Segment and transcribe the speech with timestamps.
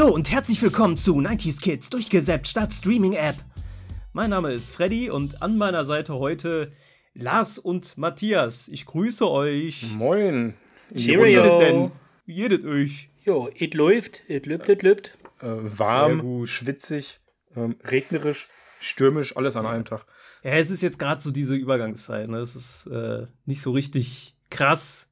[0.00, 3.36] Hallo und herzlich willkommen zu 90s Kids durchgesäppt statt Streaming-App.
[4.14, 6.72] Mein Name ist Freddy und an meiner Seite heute
[7.12, 8.68] Lars und Matthias.
[8.68, 9.92] Ich grüße euch.
[9.92, 10.54] Moin.
[10.96, 11.58] Cheerio.
[11.58, 11.90] denn?
[12.24, 13.10] Wie geht es euch?
[13.26, 15.18] Jo, it läuft, it lübt, it lübt.
[15.42, 17.20] Äh, warm, schwitzig,
[17.54, 18.48] ähm, regnerisch,
[18.80, 20.06] stürmisch, alles an einem Tag.
[20.42, 22.26] Ja, es ist jetzt gerade so diese Übergangszeit.
[22.26, 22.38] Ne?
[22.38, 25.10] Es ist äh, nicht so richtig krass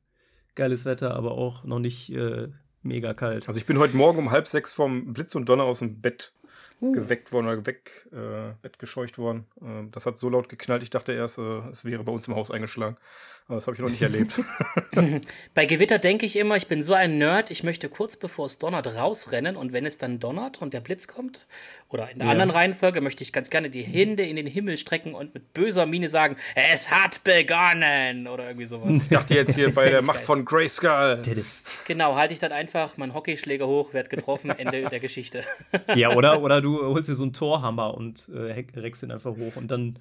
[0.55, 2.49] geiles Wetter, aber auch noch nicht äh,
[2.83, 3.49] mega kalt.
[3.49, 6.35] Also ich bin heute Morgen um halb sechs vom Blitz und Donner aus dem Bett
[6.81, 6.93] uh.
[6.93, 9.47] geweckt worden oder weg, äh, Bett gescheucht worden.
[9.61, 12.37] Äh, das hat so laut geknallt, ich dachte erst, äh, es wäre bei uns im
[12.37, 12.97] Haus eingeschlagen.
[13.49, 14.39] Aber das habe ich noch nicht erlebt.
[15.55, 18.59] Bei Gewitter denke ich immer, ich bin so ein Nerd, ich möchte kurz bevor es
[18.59, 21.49] donnert rausrennen und wenn es dann donnert und der Blitz kommt,
[21.89, 22.33] oder in der ja.
[22.33, 25.87] anderen Reihenfolge, möchte ich ganz gerne die Hände in den Himmel strecken und mit böser
[25.87, 29.05] Miene sagen, es hat begonnen oder irgendwie sowas.
[29.05, 30.27] Ich dachte jetzt hier bei der Macht geil.
[30.27, 31.23] von Grayskull.
[31.87, 35.43] Genau, halte ich dann einfach meinen Hockeyschläger hoch, werd getroffen, Ende der Geschichte.
[35.95, 39.57] Ja, oder, oder du holst dir so einen Torhammer und äh, reckst ihn einfach hoch
[39.57, 39.97] und dann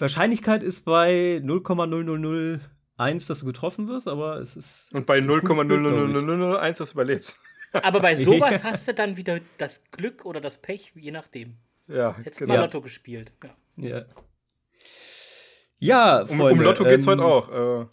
[0.00, 4.94] Wahrscheinlichkeit ist bei 0,0001, dass du getroffen wirst, aber es ist.
[4.94, 7.40] Und bei 0,00001, dass du überlebst.
[7.72, 11.56] Aber bei sowas hast du dann wieder das Glück oder das Pech, je nachdem.
[11.86, 12.54] Ja, Hättest genau.
[12.54, 13.34] mal Lotto gespielt.
[13.76, 13.88] Ja.
[13.90, 14.04] Ja,
[15.78, 17.48] ja um, um Lotto geht's ähm, heute auch.
[17.82, 17.86] Äh,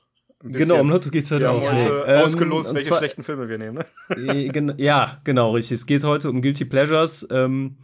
[0.44, 1.62] genau, um Lotto geht's heute ja, auch.
[1.62, 3.84] heute ähm, ausgelost, welche zwar, schlechten Filme wir nehmen.
[4.16, 4.76] Ne?
[4.78, 5.76] ja, genau, richtig.
[5.76, 7.28] Es geht heute um Guilty Pleasures.
[7.32, 7.78] Ähm,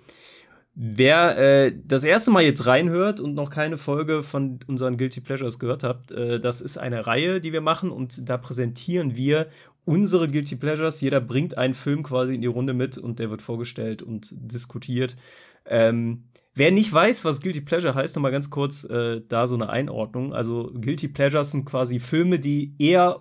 [0.76, 5.60] Wer äh, das erste Mal jetzt reinhört und noch keine Folge von unseren Guilty Pleasures
[5.60, 9.48] gehört habt, äh, das ist eine Reihe, die wir machen und da präsentieren wir
[9.86, 11.00] unsere Guilty Pleasures.
[11.02, 15.16] Jeder bringt einen Film quasi in die Runde mit und der wird vorgestellt und diskutiert.
[15.68, 16.24] Ähm,
[16.56, 20.34] wer nicht weiß, was Guilty Pleasure heißt, nochmal ganz kurz äh, da so eine Einordnung.
[20.34, 23.20] Also Guilty Pleasures sind quasi Filme, die eher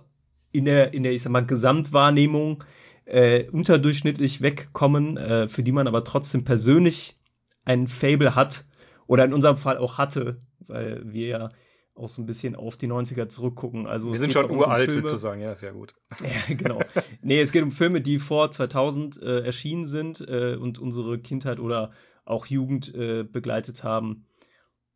[0.53, 2.63] in der, in der ich sag mal, Gesamtwahrnehmung
[3.05, 7.17] äh, unterdurchschnittlich wegkommen, äh, für die man aber trotzdem persönlich
[7.65, 8.65] ein Fable hat
[9.07, 11.49] oder in unserem Fall auch hatte, weil wir ja
[11.95, 13.85] auch so ein bisschen auf die 90er zurückgucken.
[13.85, 15.93] Also wir sind schon uralt, um willst du sagen, ja, ist ja gut.
[16.21, 16.79] ja, genau.
[17.21, 21.59] nee, es geht um Filme, die vor 2000 äh, erschienen sind äh, und unsere Kindheit
[21.59, 21.91] oder
[22.25, 24.25] auch Jugend äh, begleitet haben.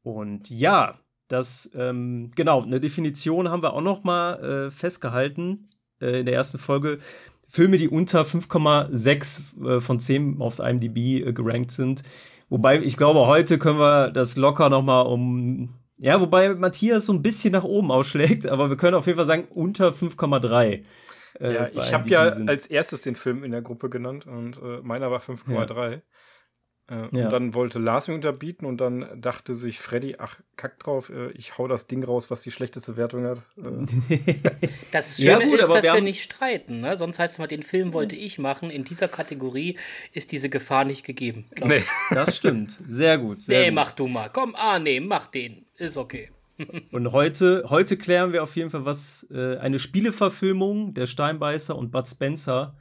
[0.01, 5.69] Und ja, das, ähm, genau, eine Definition haben wir auch noch mal äh, festgehalten
[6.01, 6.99] äh, in der ersten Folge.
[7.47, 12.03] Filme, die unter 5,6 äh, von 10 auf IMDb gerankt sind,
[12.50, 17.13] Wobei, ich glaube, heute können wir das locker noch mal um ja, wobei Matthias so
[17.13, 20.84] ein bisschen nach oben ausschlägt, aber wir können auf jeden Fall sagen unter 5,3.
[21.40, 24.81] Äh, ja, ich habe ja als erstes den Film in der Gruppe genannt und äh,
[24.84, 25.91] meiner war 5,3.
[25.91, 25.97] Ja.
[26.89, 27.25] Äh, ja.
[27.25, 31.31] Und dann wollte Lars mir unterbieten und dann dachte sich Freddy, ach, kack drauf, äh,
[31.31, 33.45] ich hau das Ding raus, was die schlechteste Wertung hat.
[33.57, 34.17] Äh.
[34.91, 36.79] das Schöne ja, gut, ist, dass wir, wir nicht streiten.
[36.79, 36.95] Ne?
[36.95, 38.69] Sonst heißt es mal, den Film wollte ich machen.
[38.69, 39.77] In dieser Kategorie
[40.13, 41.45] ist diese Gefahr nicht gegeben.
[41.63, 41.83] Nee.
[42.11, 42.79] Das stimmt.
[42.87, 43.41] Sehr gut.
[43.41, 43.75] Sehr nee, gut.
[43.75, 44.29] mach du mal.
[44.31, 45.65] Komm, ah, nee, mach den.
[45.75, 46.31] Ist okay.
[46.91, 51.91] und heute, heute klären wir auf jeden Fall, was äh, eine Spieleverfilmung der Steinbeißer und
[51.91, 52.75] Bud Spencer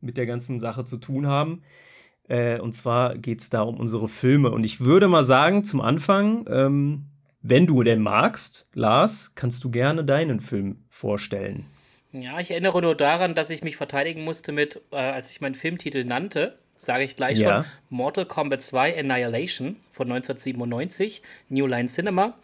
[0.00, 1.62] mit der ganzen Sache zu tun haben.
[2.28, 4.50] Äh, und zwar geht es da um unsere Filme.
[4.50, 7.06] Und ich würde mal sagen, zum Anfang, ähm,
[7.42, 11.64] wenn du denn magst, Lars, kannst du gerne deinen Film vorstellen.
[12.12, 15.54] Ja, ich erinnere nur daran, dass ich mich verteidigen musste mit, äh, als ich meinen
[15.54, 17.62] Filmtitel nannte, sage ich gleich ja.
[17.62, 22.34] schon, Mortal Kombat 2 Annihilation von 1997, New Line Cinema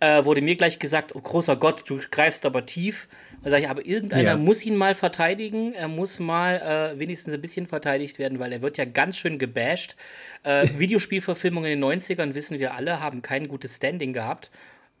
[0.00, 3.08] äh, wurde mir gleich gesagt, oh großer Gott, du greifst aber tief.
[3.42, 4.36] Da sage ich, aber irgendeiner ja.
[4.36, 5.74] muss ihn mal verteidigen.
[5.74, 9.38] Er muss mal äh, wenigstens ein bisschen verteidigt werden, weil er wird ja ganz schön
[9.38, 9.96] gebasht.
[10.42, 14.50] Äh, Videospielverfilmungen in den 90ern, wissen wir alle, haben kein gutes Standing gehabt.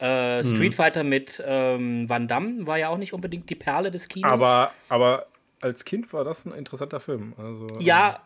[0.00, 0.54] Äh, mhm.
[0.54, 4.30] Street Fighter mit ähm, Van Damme war ja auch nicht unbedingt die Perle des Kinos.
[4.30, 5.26] Aber, aber
[5.60, 7.34] als Kind war das ein interessanter Film.
[7.36, 8.20] Also, ja,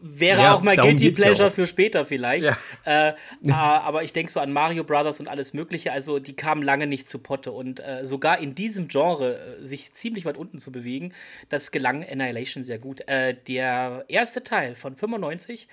[0.00, 2.44] Wäre ja, auch mal Guilty Pleasure ja für später vielleicht.
[2.44, 2.56] Ja.
[2.84, 5.92] Äh, äh, aber ich denke so an Mario Brothers und alles Mögliche.
[5.92, 7.52] Also, die kamen lange nicht zu Potte.
[7.52, 11.12] Und äh, sogar in diesem Genre äh, sich ziemlich weit unten zu bewegen,
[11.48, 13.08] das gelang Annihilation sehr gut.
[13.08, 15.68] Äh, der erste Teil von 95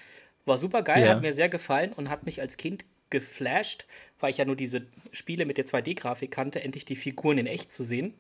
[0.46, 3.86] war super geil, hat mir sehr gefallen und hat mich als Kind geflasht,
[4.20, 7.72] weil ich ja nur diese Spiele mit der 2D-Grafik kannte, endlich die Figuren in echt
[7.72, 8.14] zu sehen.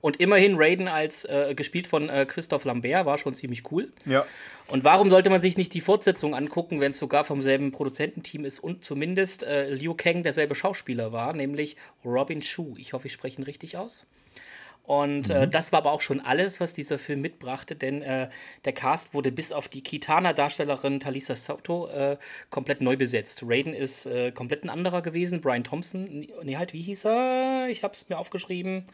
[0.00, 3.92] Und immerhin Raiden als äh, gespielt von äh, Christoph Lambert war schon ziemlich cool.
[4.06, 4.24] Ja.
[4.68, 8.44] Und warum sollte man sich nicht die Fortsetzung angucken, wenn es sogar vom selben Produzententeam
[8.44, 12.74] ist und zumindest äh, Liu Kang derselbe Schauspieler war, nämlich Robin Shu.
[12.78, 14.06] Ich hoffe, ich spreche ihn richtig aus.
[14.90, 15.50] Und äh, mhm.
[15.52, 18.28] das war aber auch schon alles, was dieser Film mitbrachte, denn äh,
[18.64, 22.16] der Cast wurde bis auf die Kitana-Darstellerin Talisa Soto äh,
[22.48, 23.44] komplett neu besetzt.
[23.46, 25.40] Raiden ist äh, komplett ein anderer gewesen.
[25.40, 27.68] Brian Thompson, nee, halt, wie hieß er?
[27.68, 28.84] Ich habe es mir aufgeschrieben.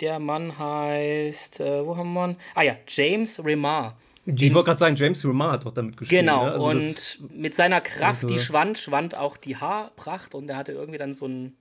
[0.00, 2.36] Der Mann heißt, äh, wo haben wir ihn?
[2.54, 6.20] Ah ja, James Remar Ich wollte gerade sagen, James Remar hat doch damit gespielt.
[6.20, 6.52] Genau, ne?
[6.52, 10.98] also und mit seiner Kraft, die schwand, schwand auch die Haarpracht und er hatte irgendwie
[10.98, 11.56] dann so einen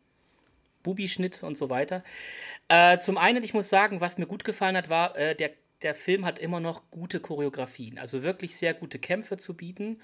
[0.84, 2.04] Bubi-Schnitt und so weiter.
[2.68, 5.52] Äh, zum einen, ich muss sagen, was mir gut gefallen hat, war, äh, der,
[5.82, 10.00] der Film hat immer noch gute Choreografien, also wirklich sehr gute Kämpfe zu bieten.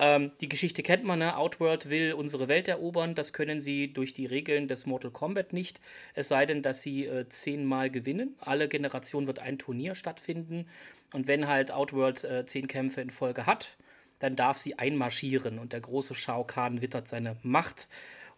[0.00, 1.36] Ähm, die Geschichte kennt man, ne?
[1.36, 3.14] Outworld will unsere Welt erobern.
[3.14, 5.80] Das können sie durch die Regeln des Mortal Kombat nicht.
[6.14, 8.36] Es sei denn, dass sie äh, zehnmal gewinnen.
[8.40, 10.66] Alle Generationen wird ein Turnier stattfinden.
[11.12, 13.76] Und wenn halt Outworld äh, zehn Kämpfe in Folge hat,
[14.20, 15.58] dann darf sie einmarschieren.
[15.58, 17.88] Und der große Shao Kahn wittert seine Macht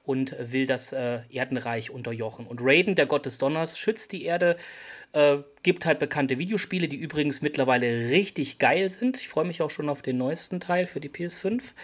[0.05, 2.47] und will das äh, Erdenreich unterjochen.
[2.47, 4.57] Und Raiden, der Gott des Donners, schützt die Erde,
[5.13, 9.19] äh, gibt halt bekannte Videospiele, die übrigens mittlerweile richtig geil sind.
[9.19, 11.75] Ich freue mich auch schon auf den neuesten Teil für die PS5.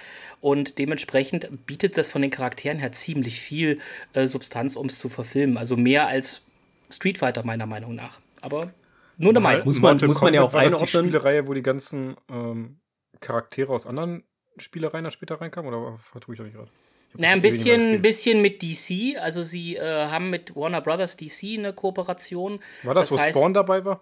[0.41, 3.79] Und dementsprechend bietet das von den Charakteren her ziemlich viel
[4.15, 5.59] äh, Substanz, um es zu verfilmen.
[5.59, 6.47] Also mehr als
[6.91, 8.21] Street Fighter meiner Meinung nach.
[8.41, 8.73] Aber
[9.19, 9.65] nur eine Meinung.
[9.65, 10.85] Muss man, muss man ja auch einordnen.
[10.85, 12.81] die Spielereihe, wo die ganzen ähm,
[13.21, 14.25] Charaktere aus anderen
[14.57, 15.73] Spielereien da später reinkamen?
[15.73, 16.71] Oder vertue ich euch gerade?
[17.19, 19.19] Naja, ein bisschen, bisschen mit DC.
[19.21, 22.61] Also sie äh, haben mit Warner Brothers DC eine Kooperation.
[22.83, 24.01] War das, das wo heißt, Spawn dabei war?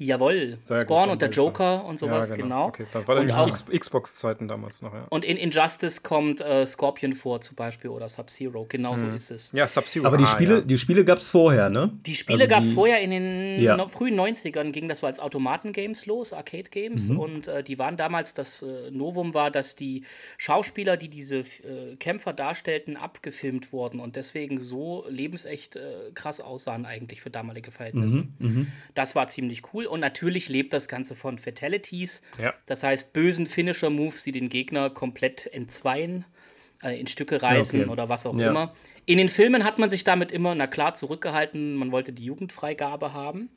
[0.00, 2.48] Jawohl, Sehr Spawn gut, und der Joker und sowas, ja, genau.
[2.48, 2.66] genau.
[2.68, 5.06] Okay, dann war und auch Xbox-Zeiten damals noch, ja.
[5.10, 8.98] Und in Injustice kommt äh, Scorpion vor zum Beispiel oder Sub-Zero, genau hm.
[8.98, 9.52] so ist es.
[9.52, 10.06] Ja, Sub-Zero.
[10.06, 10.60] Aber die ah, Spiele, ja.
[10.60, 11.90] die Spiele gab es vorher, ne?
[12.06, 13.76] Die Spiele also gab es vorher in den ja.
[13.76, 17.08] no frühen 90ern, ging das so als Automaten-Games los, Arcade-Games.
[17.08, 17.18] Mhm.
[17.18, 20.04] Und äh, die waren damals, das äh, Novum war, dass die
[20.36, 26.86] Schauspieler, die diese äh, Kämpfer darstellten, abgefilmt wurden und deswegen so lebensecht äh, krass aussahen
[26.86, 28.28] eigentlich für damalige Verhältnisse.
[28.38, 28.48] Mhm.
[28.48, 28.66] Mhm.
[28.94, 32.22] Das war ziemlich cool und natürlich lebt das Ganze von Fatalities.
[32.38, 32.54] Ja.
[32.66, 36.24] Das heißt, bösen Finisher-Moves, die den Gegner komplett entzweien,
[36.82, 37.90] äh, in Stücke reißen okay.
[37.90, 38.50] oder was auch ja.
[38.50, 38.72] immer.
[39.06, 41.74] In den Filmen hat man sich damit immer, na klar, zurückgehalten.
[41.74, 43.50] Man wollte die Jugendfreigabe haben.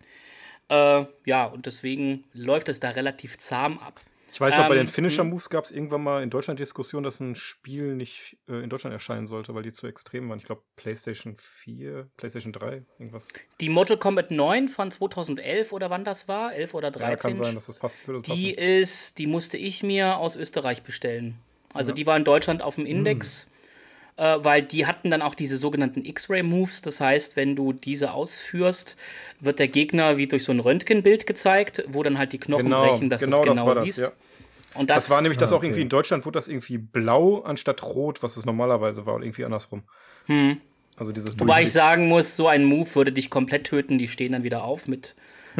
[0.69, 4.01] Äh, ja, und deswegen läuft es da relativ zahm ab.
[4.33, 5.49] Ich weiß noch, ähm, bei den ähm, Finisher-Moves hm.
[5.51, 9.27] gab es irgendwann mal in Deutschland Diskussion, dass ein Spiel nicht äh, in Deutschland erscheinen
[9.27, 10.39] sollte, weil die zu extrem waren.
[10.39, 13.27] Ich glaube, PlayStation 4, PlayStation 3, irgendwas.
[13.59, 17.09] Die Mortal Kombat 9 von 2011 oder wann das war, 11 oder 13.
[17.09, 18.07] Ja, kann sein, dass das passt.
[18.07, 18.67] Würde die passen.
[18.67, 21.37] ist, die musste ich mir aus Österreich bestellen.
[21.73, 21.95] Also ja.
[21.95, 23.45] die war in Deutschland auf dem Index.
[23.45, 23.50] Hm
[24.17, 26.81] äh, weil die hatten dann auch diese sogenannten X-Ray-Moves.
[26.81, 28.97] Das heißt, wenn du diese ausführst,
[29.39, 32.85] wird der Gegner wie durch so ein Röntgenbild gezeigt, wo dann halt die Knochen genau,
[32.85, 33.99] brechen, dass genau du es genau das siehst.
[33.99, 34.13] Das, ja.
[34.79, 35.59] Und das, das war nämlich das ah, okay.
[35.59, 39.25] auch irgendwie in Deutschland wurde das irgendwie blau anstatt rot, was es normalerweise war, oder
[39.25, 39.83] irgendwie andersrum.
[40.27, 40.61] Hm.
[40.95, 43.97] Also dieses Wobei ich sagen muss, so ein Move würde dich komplett töten.
[43.97, 45.15] Die stehen dann wieder auf mit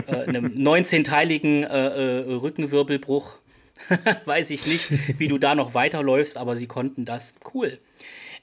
[0.07, 3.39] äh, einem 19-teiligen äh, äh, Rückenwirbelbruch.
[4.25, 7.35] Weiß ich nicht, wie du da noch weiterläufst, aber sie konnten das.
[7.53, 7.79] Cool.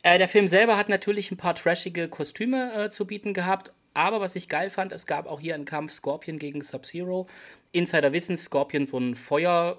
[0.09, 3.75] Äh, der Film selber hat natürlich ein paar trashige Kostüme äh, zu bieten gehabt.
[3.93, 7.27] Aber was ich geil fand, es gab auch hier einen Kampf Scorpion gegen Sub-Zero.
[7.73, 9.77] Insider wissen, Scorpion so ein Feuer,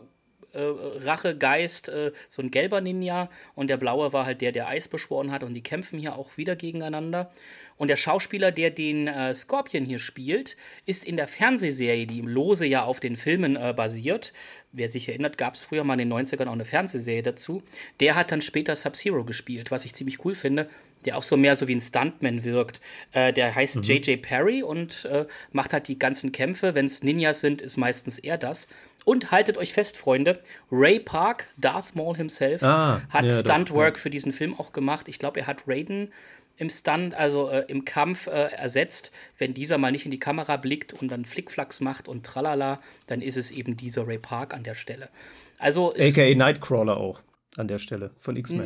[0.54, 5.32] äh, äh, so ein gelber Ninja und der blaue war halt der, der Eis beschworen
[5.32, 7.32] hat und die kämpfen hier auch wieder gegeneinander.
[7.78, 12.28] Und der Schauspieler, der den äh, Scorpion hier spielt, ist in der Fernsehserie, die im
[12.28, 14.34] Lose ja auf den Filmen äh, basiert.
[14.72, 17.64] Wer sich erinnert, gab es früher mal in den 90ern auch eine Fernsehserie dazu.
[18.00, 20.70] Der hat dann später Sub-Zero gespielt, was ich ziemlich cool finde
[21.06, 22.82] der auch so mehr so wie ein Stuntman wirkt.
[23.12, 24.18] Äh, der heißt J.J.
[24.18, 24.22] Mhm.
[24.22, 26.76] Perry und äh, macht halt die ganzen Kämpfe.
[26.76, 28.68] Wenn es Ninjas sind, ist meistens er das.
[29.06, 30.40] Und haltet euch fest, Freunde,
[30.72, 34.02] Ray Park, Darth Maul himself, ah, hat ja, Stuntwork ja.
[34.02, 35.08] für diesen Film auch gemacht.
[35.08, 36.12] Ich glaube, er hat Raiden
[36.60, 39.12] im Stunt, also äh, im Kampf äh, ersetzt.
[39.38, 43.22] Wenn dieser mal nicht in die Kamera blickt und dann Flickflacks macht und tralala, dann
[43.22, 45.10] ist es eben dieser Ray Park an der Stelle.
[45.58, 47.22] Also AKA Nightcrawler auch
[47.58, 48.66] an der Stelle von X-Men.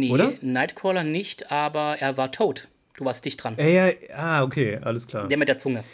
[0.00, 0.32] Nee, Oder?
[0.40, 2.68] Nightcrawler nicht, aber er war tot.
[2.96, 3.56] Du warst dicht dran.
[3.58, 5.28] Ja, ja, ah, okay, alles klar.
[5.28, 5.84] Der mit der Zunge.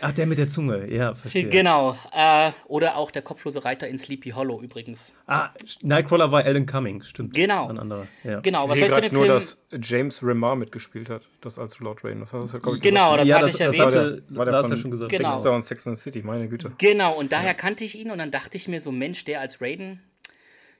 [0.00, 1.48] Ach, der mit der Zunge, ja, verstehe.
[1.48, 1.96] Genau.
[2.12, 5.14] Äh, oder auch der kopflose Reiter in Sleepy Hollow übrigens.
[5.26, 5.50] Ah,
[5.82, 7.34] Nightcrawler war Alan Cumming, stimmt.
[7.34, 7.68] Genau.
[7.68, 8.40] Ein anderer, ja.
[8.40, 9.34] Genau, was soll ich nur, Film?
[9.34, 12.20] dass James Remar mitgespielt hat, das als Lord Rain.
[12.20, 13.80] Das hast du, glaube ich, Genau, das ja, hatte das, ich erwähnt.
[13.80, 15.10] War der, war der das ja schon gesagt.
[15.10, 15.30] Genau.
[15.30, 16.72] Dexter und Sex and the City, meine Güte.
[16.78, 17.54] Genau, und daher ja.
[17.54, 20.00] kannte ich ihn und dann dachte ich mir so, Mensch, der als Raiden,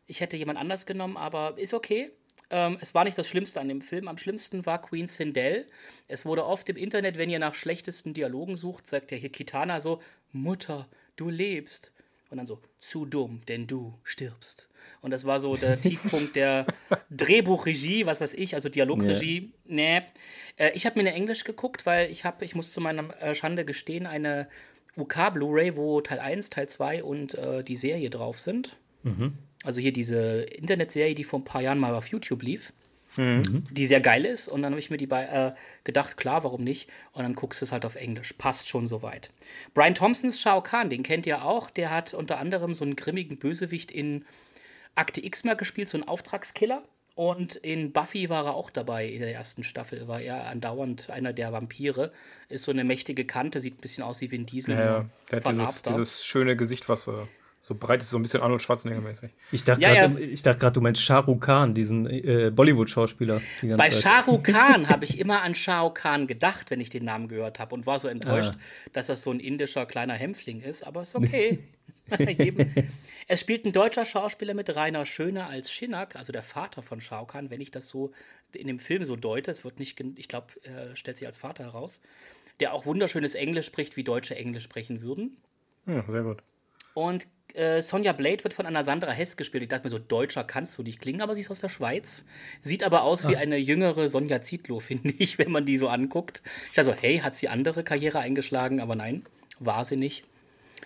[0.06, 2.10] ich hätte jemand anders genommen, aber ist okay.
[2.50, 4.08] Ähm, es war nicht das Schlimmste an dem Film.
[4.08, 5.66] Am schlimmsten war Queen Sindel.
[6.08, 9.80] Es wurde oft im Internet, wenn ihr nach schlechtesten Dialogen sucht, sagt ja hier Kitana
[9.80, 10.00] so:
[10.32, 11.92] Mutter, du lebst.
[12.30, 14.68] Und dann so: Zu dumm, denn du stirbst.
[15.00, 16.66] Und das war so der Tiefpunkt der
[17.10, 19.52] Drehbuchregie, was weiß ich, also Dialogregie.
[19.66, 19.74] Ja.
[19.74, 20.02] Nee.
[20.56, 23.34] Äh, ich habe mir eine Englisch geguckt, weil ich habe, ich muss zu meiner äh,
[23.34, 24.48] Schande gestehen, eine
[24.96, 28.78] UK Blu-ray, wo Teil 1, Teil 2 und äh, die Serie drauf sind.
[29.02, 29.38] Mhm.
[29.64, 32.72] Also hier diese Internetserie, die vor ein paar Jahren mal auf YouTube lief.
[33.16, 33.64] mhm.
[33.70, 34.48] die sehr geil ist.
[34.48, 35.52] Und dann habe ich mir die bei, äh,
[35.84, 36.88] gedacht, klar, warum nicht?
[37.12, 38.32] Und dann guckst du es halt auf Englisch.
[38.34, 39.30] Passt schon soweit.
[39.74, 41.70] Brian Thompsons Shao Kahn, den kennt ihr auch.
[41.70, 44.24] Der hat unter anderem so einen grimmigen Bösewicht in
[44.94, 46.82] Akte X mal gespielt, so einen Auftragskiller.
[47.16, 50.08] Und in Buffy war er auch dabei in der ersten Staffel.
[50.08, 52.12] War er andauernd einer der Vampire.
[52.48, 54.74] Ist so eine mächtige Kante, sieht ein bisschen aus wie Vin Diesel.
[54.76, 55.06] Ja, ja.
[55.30, 57.12] Der hat dieses, dieses, schöne Gesicht, was äh,
[57.62, 59.28] so breit ist, so ein bisschen Arnold Schwarzenegger-mäßig.
[59.52, 60.70] Ich dachte ja, gerade, ja.
[60.70, 63.42] du meinst Shah Rukh Khan, diesen äh, Bollywood-Schauspieler.
[63.76, 64.02] Bei Zeit.
[64.02, 67.28] Shah Rukh Khan habe ich immer an Shah Rukh Khan gedacht, wenn ich den Namen
[67.28, 68.90] gehört habe und war so enttäuscht, ah.
[68.94, 71.58] dass das so ein indischer kleiner Hämpfling ist, aber ist okay.
[73.28, 77.26] es spielt ein deutscher Schauspieler mit Rainer Schöner als Schinak, also der Vater von Shao
[77.26, 78.10] Kahn, wenn ich das so
[78.54, 79.50] in dem Film so deute.
[79.50, 82.00] Es wird nicht, ich glaube, er stellt sich als Vater heraus,
[82.58, 85.36] der auch wunderschönes Englisch spricht, wie Deutsche Englisch sprechen würden.
[85.86, 86.42] Ja, sehr gut.
[86.94, 89.62] Und äh, Sonja Blade wird von einer Sandra Hess gespielt.
[89.62, 92.26] Ich dachte mir so, Deutscher kannst du nicht klingen, aber sie ist aus der Schweiz.
[92.60, 93.30] Sieht aber aus ah.
[93.30, 96.42] wie eine jüngere Sonja Zietlow, finde ich, wenn man die so anguckt.
[96.68, 98.80] Ich dachte so, hey, hat sie andere Karriere eingeschlagen?
[98.80, 99.24] Aber nein,
[99.58, 100.24] war sie nicht.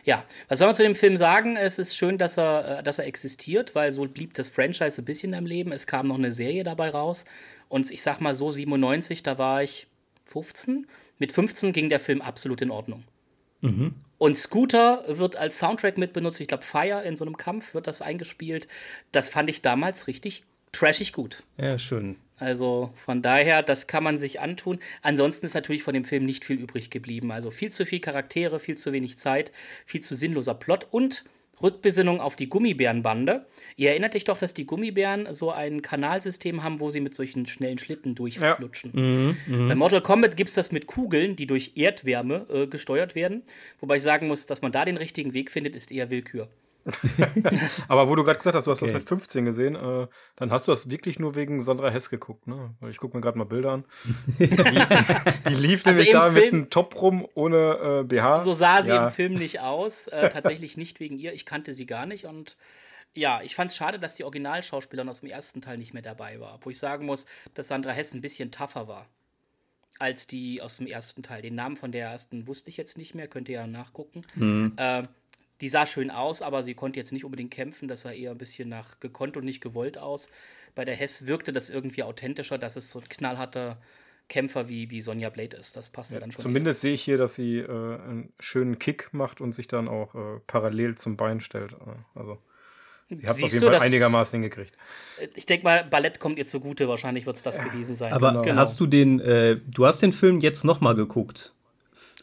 [0.04, 1.56] Ja, was soll man zu dem Film sagen?
[1.56, 5.04] Es ist schön, dass er, äh, dass er existiert, weil so blieb das Franchise ein
[5.04, 5.73] bisschen am Leben.
[5.73, 7.25] Es kam noch eine Serie dabei raus.
[7.68, 9.87] Und ich sag mal so, 97, da war ich
[10.25, 10.87] 15.
[11.18, 13.04] Mit 15 ging der Film absolut in Ordnung.
[13.64, 13.94] Mhm.
[14.18, 16.40] Und Scooter wird als Soundtrack mit benutzt.
[16.40, 18.68] Ich glaube, Fire in so einem Kampf wird das eingespielt.
[19.11, 21.42] Das fand ich damals richtig trashig gut.
[21.56, 22.16] Ja, schön.
[22.38, 24.80] Also von daher, das kann man sich antun.
[25.02, 27.33] Ansonsten ist natürlich von dem Film nicht viel übrig geblieben.
[27.33, 29.52] Also viel zu viel Charaktere, viel zu wenig Zeit,
[29.87, 31.25] viel zu sinnloser Plot und
[31.62, 33.46] Rückbesinnung auf die Gummibärenbande.
[33.76, 37.46] Ihr erinnert euch doch, dass die Gummibären so ein Kanalsystem haben, wo sie mit solchen
[37.46, 38.92] schnellen Schlitten durchflutschen.
[38.94, 39.00] Ja.
[39.00, 39.68] Mhm, mh.
[39.68, 43.42] Bei Mortal Kombat gibt es das mit Kugeln, die durch Erdwärme äh, gesteuert werden.
[43.80, 46.49] Wobei ich sagen muss, dass man da den richtigen Weg findet, ist eher Willkür.
[47.88, 48.93] Aber wo du gerade gesagt hast, du hast okay.
[48.93, 52.47] das mit 15 gesehen, äh, dann hast du das wirklich nur wegen Sandra Hess geguckt,
[52.47, 52.75] ne?
[52.88, 53.85] Ich gucke mir gerade mal Bilder an.
[54.38, 58.43] Die, die lief also nämlich da Film, mit einem Top rum ohne äh, BH.
[58.43, 59.07] So sah sie ja.
[59.07, 60.09] im Film nicht aus.
[60.09, 61.33] Äh, tatsächlich nicht wegen ihr.
[61.33, 62.57] Ich kannte sie gar nicht und
[63.14, 66.41] ja, ich fand es schade, dass die Originalschauspielerin aus dem ersten Teil nicht mehr dabei
[66.41, 66.59] war.
[66.62, 69.07] Wo ich sagen muss, dass Sandra Hess ein bisschen tougher war
[69.99, 71.43] als die aus dem ersten Teil.
[71.43, 74.23] Den Namen von der ersten wusste ich jetzt nicht mehr, könnt ihr ja nachgucken.
[74.35, 74.73] Mhm.
[74.76, 75.05] Äh,
[75.61, 77.88] die sah schön aus, aber sie konnte jetzt nicht unbedingt kämpfen.
[77.88, 80.28] Das sah eher ein bisschen nach gekonnt und nicht gewollt aus.
[80.75, 83.78] Bei der Hess wirkte das irgendwie authentischer, dass es so ein knallharter
[84.28, 85.76] Kämpfer wie, wie Sonja Blade ist.
[85.76, 86.40] Das passt ja, dann schon.
[86.40, 86.80] Zumindest eher.
[86.80, 90.40] sehe ich hier, dass sie äh, einen schönen Kick macht und sich dann auch äh,
[90.46, 91.73] parallel zum Bein stellt.
[91.73, 92.38] Äh, also.
[93.11, 94.75] Sie hat es auf jeden Fall einigermaßen hingekriegt.
[95.34, 96.88] Ich denke mal, Ballett kommt ihr zugute.
[96.88, 98.14] Wahrscheinlich wird es das gewesen sein.
[98.14, 98.56] Aber genau.
[98.56, 101.52] hast du den, äh, du hast den Film jetzt nochmal geguckt?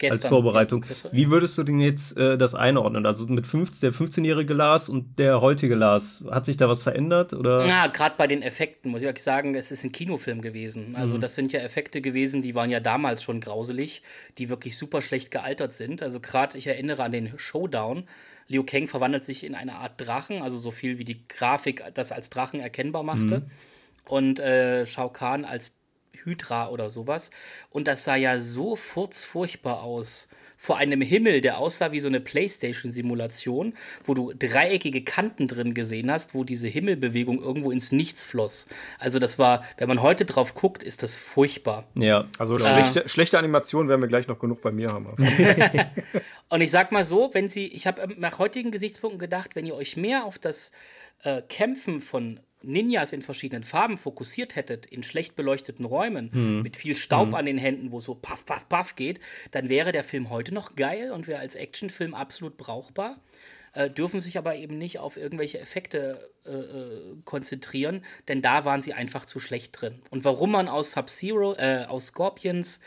[0.02, 0.84] Gestern, als Vorbereitung.
[0.88, 3.06] Ja, Wie würdest du denn jetzt äh, das einordnen?
[3.06, 7.34] Also mit 15, der 15-jährige Lars und der heutige Lars, hat sich da was verändert?
[7.34, 7.64] Oder?
[7.64, 10.96] Ja, gerade bei den Effekten muss ich wirklich sagen, es ist ein Kinofilm gewesen.
[10.96, 11.20] Also mhm.
[11.20, 14.02] das sind ja Effekte gewesen, die waren ja damals schon grauselig,
[14.38, 16.02] die wirklich super schlecht gealtert sind.
[16.02, 18.02] Also gerade, ich erinnere an den Showdown.
[18.48, 22.10] Liu Kang verwandelt sich in eine Art Drachen, also so viel wie die Grafik das
[22.10, 23.38] als Drachen erkennbar machte.
[23.38, 23.46] Mhm.
[24.08, 25.76] Und äh, Shao Kahn als
[26.24, 27.30] Hydra oder sowas.
[27.70, 30.28] Und das sah ja so furzfurchtbar aus.
[30.56, 36.08] Vor einem Himmel, der aussah wie so eine Playstation-Simulation, wo du dreieckige Kanten drin gesehen
[36.08, 38.68] hast, wo diese Himmelbewegung irgendwo ins Nichts floss.
[39.00, 41.88] Also das war, wenn man heute drauf guckt, ist das furchtbar.
[41.98, 45.08] Ja, also schlechte, schlechte Animation werden wir gleich noch genug bei mir haben.
[46.48, 49.74] Und ich sag mal so, wenn sie, ich habe nach heutigen Gesichtspunkten gedacht, wenn ihr
[49.74, 50.70] euch mehr auf das
[51.24, 56.62] äh, Kämpfen von Ninjas in verschiedenen Farben fokussiert hättet, in schlecht beleuchteten Räumen, mhm.
[56.62, 57.34] mit viel Staub mhm.
[57.34, 60.76] an den Händen, wo so paff, paff, paff geht, dann wäre der Film heute noch
[60.76, 63.20] geil und wäre als Actionfilm absolut brauchbar.
[63.74, 68.82] Äh, dürfen sich aber eben nicht auf irgendwelche Effekte äh, äh konzentrieren, denn da waren
[68.82, 70.02] sie einfach zu schlecht drin.
[70.10, 72.80] Und warum man aus Sub-Zero, äh, aus Scorpions,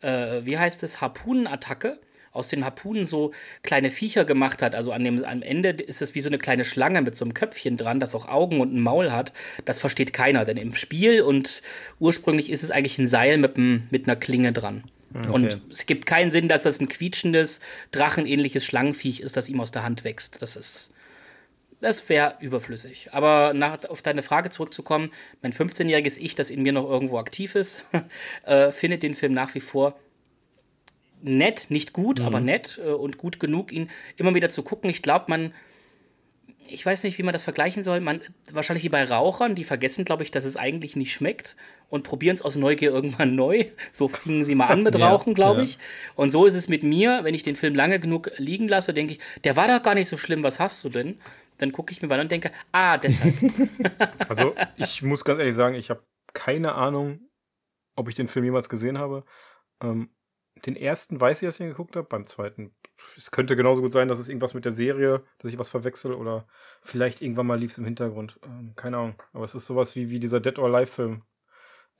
[0.00, 2.00] äh, wie heißt es, Harpunenattacke,
[2.34, 3.30] aus den Harpunen so
[3.62, 4.74] kleine Viecher gemacht hat.
[4.74, 7.32] Also an dem, am Ende ist es wie so eine kleine Schlange mit so einem
[7.32, 9.32] Köpfchen dran, das auch Augen und ein Maul hat.
[9.64, 11.62] Das versteht keiner, denn im Spiel und
[12.00, 14.84] ursprünglich ist es eigentlich ein Seil mit, einem, mit einer Klinge dran.
[15.14, 15.30] Okay.
[15.30, 17.60] Und es gibt keinen Sinn, dass das ein quietschendes,
[17.92, 20.42] drachenähnliches Schlangenviech ist, das ihm aus der Hand wächst.
[20.42, 20.90] Das ist.
[21.80, 23.10] Das wäre überflüssig.
[23.12, 25.10] Aber nach, auf deine Frage zurückzukommen,
[25.42, 27.84] mein 15-jähriges Ich, das in mir noch irgendwo aktiv ist,
[28.46, 29.94] äh, findet den Film nach wie vor
[31.24, 32.26] nett, nicht gut, mhm.
[32.26, 34.90] aber nett äh, und gut genug, ihn immer wieder zu gucken.
[34.90, 35.52] Ich glaube, man,
[36.68, 38.00] ich weiß nicht, wie man das vergleichen soll.
[38.00, 38.20] Man,
[38.52, 41.56] wahrscheinlich wie bei Rauchern, die vergessen, glaube ich, dass es eigentlich nicht schmeckt
[41.90, 43.64] und probieren es aus Neugier irgendwann neu.
[43.92, 45.74] So fingen sie mal an mit Rauchen, glaube ich.
[45.74, 45.80] Ja.
[46.16, 49.14] Und so ist es mit mir, wenn ich den Film lange genug liegen lasse, denke
[49.14, 51.18] ich, der war doch gar nicht so schlimm, was hast du denn?
[51.58, 53.34] Dann gucke ich mir mal an und denke, ah, deshalb.
[54.28, 56.02] also ich muss ganz ehrlich sagen, ich habe
[56.32, 57.20] keine Ahnung,
[57.94, 59.24] ob ich den Film jemals gesehen habe.
[59.80, 60.10] Ähm,
[60.66, 62.08] den ersten weiß ich, dass ich ihn geguckt habe.
[62.08, 62.74] Beim zweiten,
[63.16, 66.14] es könnte genauso gut sein, dass es irgendwas mit der Serie, dass ich was verwechsel
[66.14, 66.46] oder
[66.82, 68.38] vielleicht irgendwann mal lief es im Hintergrund.
[68.44, 69.22] Ähm, keine Ahnung.
[69.32, 71.18] Aber es ist sowas wie, wie dieser Dead or Alive Film.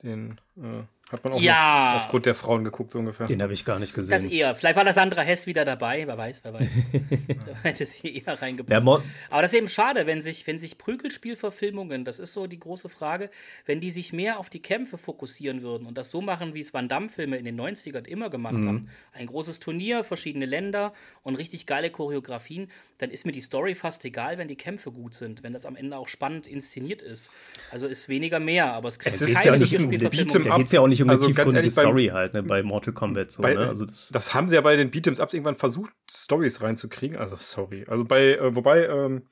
[0.03, 1.97] Den äh, hat man auch ja.
[1.97, 3.27] aufgrund der Frauen geguckt, so ungefähr.
[3.27, 4.11] Den habe ich gar nicht gesehen.
[4.11, 4.55] Das eher.
[4.55, 6.81] Vielleicht war das Sandra Hess wieder dabei, wer weiß, wer weiß.
[7.27, 8.87] da hätte sie eher reingepasst.
[8.87, 12.59] Ja, Aber das ist eben schade, wenn sich, wenn sich Prügelspielverfilmungen, das ist so die
[12.59, 13.29] große Frage,
[13.67, 16.73] wenn die sich mehr auf die Kämpfe fokussieren würden und das so machen, wie es
[16.73, 18.67] Van Damme-Filme in den 90ern immer gemacht mhm.
[18.67, 18.81] haben.
[19.13, 24.05] Ein großes Turnier, verschiedene Länder und richtig geile Choreografien, dann ist mir die Story fast
[24.05, 27.29] egal, wenn die Kämpfe gut sind, wenn das am Ende auch spannend inszeniert ist.
[27.69, 30.43] Also ist weniger mehr, aber es kriegt keine ja Spielverfilmung.
[30.43, 33.31] Da geht es ja auch nicht um also, tiefgründige Story halt, ne, bei Mortal Kombat
[33.31, 33.67] so, bei, ne?
[33.67, 37.17] Also das, das haben sie ja bei den Beat'ems Ups irgendwann versucht, Stories reinzukriegen.
[37.17, 37.85] Also sorry.
[37.87, 39.27] Also bei, äh, wobei, ähm,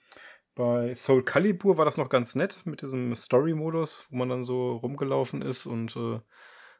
[0.56, 4.74] bei Soul Calibur war das noch ganz nett mit diesem Story-Modus, wo man dann so
[4.78, 6.20] rumgelaufen ist und äh,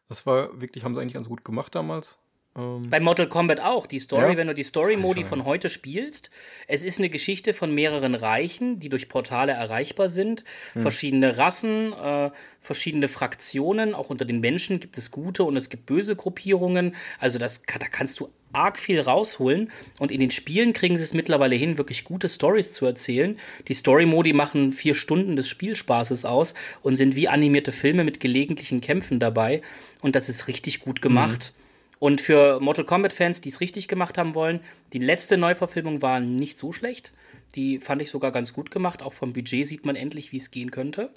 [0.08, 2.22] das war wirklich, haben sie eigentlich ganz gut gemacht damals.
[2.56, 3.86] Ähm Bei Mortal Kombat auch.
[3.86, 4.38] Die Story, ja?
[4.38, 6.30] wenn du die Story-Modi von heute spielst,
[6.68, 10.44] es ist eine Geschichte von mehreren Reichen, die durch Portale erreichbar sind.
[10.74, 10.82] Hm.
[10.82, 12.30] Verschiedene Rassen, äh,
[12.60, 13.96] verschiedene Fraktionen.
[13.96, 16.96] Auch unter den Menschen gibt es gute und es gibt böse Gruppierungen.
[17.20, 21.16] Also das, da kannst du arg viel rausholen und in den Spielen kriegen sie es
[21.16, 23.40] mittlerweile hin, wirklich gute Stories zu erzählen.
[23.68, 28.80] Die Story-Modi machen vier Stunden des Spielspaßes aus und sind wie animierte Filme mit gelegentlichen
[28.80, 29.64] Kämpfen dabei
[30.02, 31.54] und das ist richtig gut gemacht.
[31.58, 31.63] Mhm.
[32.04, 34.60] Und für Mortal Kombat-Fans, die es richtig gemacht haben wollen,
[34.92, 37.14] die letzte Neuverfilmung war nicht so schlecht.
[37.56, 39.02] Die fand ich sogar ganz gut gemacht.
[39.02, 41.12] Auch vom Budget sieht man endlich, wie es gehen könnte.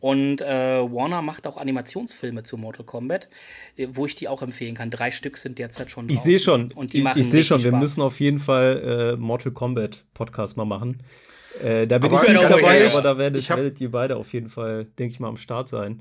[0.00, 3.28] Und äh, Warner macht auch Animationsfilme zu Mortal Kombat,
[3.76, 4.88] äh, wo ich die auch empfehlen kann.
[4.88, 6.72] Drei Stück sind derzeit schon Ich sehe schon.
[6.72, 10.56] Und die machen ich sehe schon, wir müssen auf jeden Fall äh, Mortal Kombat Podcast
[10.56, 11.02] mal machen.
[11.62, 14.48] Äh, da bin aber ich nicht dabei, aber da werdet, werdet ihr beide auf jeden
[14.48, 16.00] Fall, denke ich mal, am Start sein.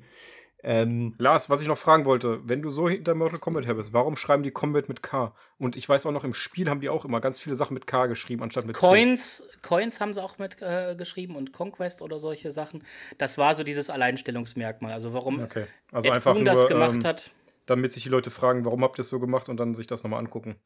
[0.63, 3.93] Ähm, Lars, was ich noch fragen wollte, wenn du so hinter Mortal Kombat her bist,
[3.93, 5.33] warum schreiben die Combat mit K?
[5.57, 7.87] Und ich weiß auch noch, im Spiel haben die auch immer ganz viele Sachen mit
[7.87, 9.43] K geschrieben, anstatt mit Coins, C.
[9.63, 12.83] Coins haben sie auch mit äh, geschrieben und Conquest oder solche Sachen.
[13.17, 14.93] Das war so dieses Alleinstellungsmerkmal.
[14.93, 15.65] Also warum okay.
[15.91, 17.31] also Ed einfach Boon nur, das gemacht ähm, hat.
[17.65, 20.03] Damit sich die Leute fragen, warum habt ihr es so gemacht und dann sich das
[20.03, 20.57] nochmal angucken.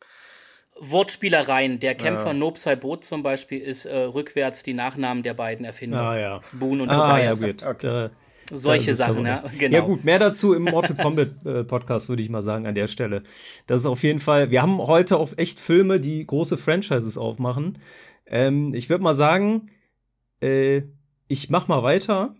[0.78, 1.80] Wortspielereien.
[1.80, 2.34] Der Kämpfer ja.
[2.34, 6.02] Nob Saibot zum Beispiel ist äh, rückwärts die Nachnamen der beiden Erfinder.
[6.02, 6.41] Ah ja.
[6.52, 7.41] Boon und ah, Tobias.
[7.41, 7.63] Ja, gut.
[7.63, 8.10] Okay.
[8.52, 9.76] Solche Sachen, ja, genau.
[9.76, 12.88] Ja gut, mehr dazu im Mortal Kombat äh, Podcast würde ich mal sagen an der
[12.88, 13.24] Stelle.
[13.66, 17.80] Das ist auf jeden Fall, wir haben heute auch echt Filme, die große Franchises aufmachen.
[18.28, 19.70] Ähm, ich würde mal sagen,
[20.42, 20.84] äh,
[21.28, 22.36] ich mach mal weiter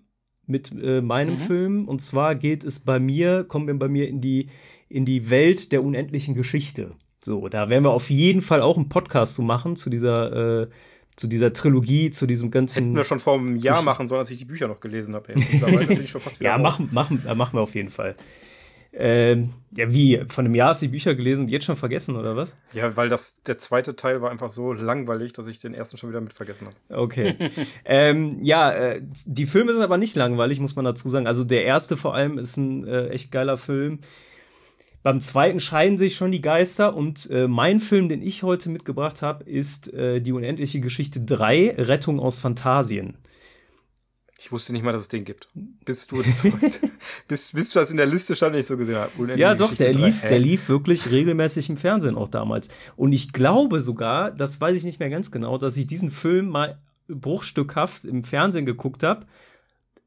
[0.46, 1.39] mit äh, meinem mhm.
[1.39, 4.50] Film und zwar geht es bei mir, kommen wir bei mir in die
[4.88, 6.91] in die Welt der unendlichen Geschichte.
[7.20, 10.68] So, da werden wir auf jeden Fall auch einen Podcast zu machen zu dieser äh,
[11.15, 12.84] zu dieser Trilogie, zu diesem ganzen.
[12.84, 15.34] Hätten wir schon vor einem Jahr machen sollen, als ich die Bücher noch gelesen habe.
[16.39, 18.15] ja, machen, machen, äh, machen wir auf jeden Fall.
[18.97, 20.23] Ähm, ja, wie?
[20.30, 22.56] Von einem Jahr hast du die Bücher gelesen und jetzt schon vergessen, oder was?
[22.71, 26.10] Ja, weil das, der zweite Teil war einfach so langweilig, dass ich den ersten schon
[26.10, 27.01] wieder mit vergessen habe.
[27.01, 27.36] Okay.
[27.86, 31.28] ähm, ja, äh, die Filme sind aber nicht langweilig, muss man dazu sagen.
[31.28, 33.99] Also der erste vor allem ist ein äh, echt geiler Film.
[35.06, 39.22] Beim zweiten scheiden sich schon die Geister und äh, mein Film, den ich heute mitgebracht
[39.22, 43.15] habe, ist äh, Die unendliche Geschichte 3, Rettung aus Phantasien.
[44.39, 45.48] Ich wusste nicht mal, dass es den gibt.
[45.54, 46.80] Bis du das heute,
[47.28, 49.12] bis, bis du das in der Liste stand, nicht so gesehen hast.
[49.38, 52.70] Ja, doch, Geschichte der lief, der lief wirklich regelmäßig im Fernsehen auch damals.
[52.96, 56.50] Und ich glaube sogar, das weiß ich nicht mehr ganz genau, dass ich diesen Film
[56.50, 59.28] mal bruchstückhaft im Fernsehen geguckt habe,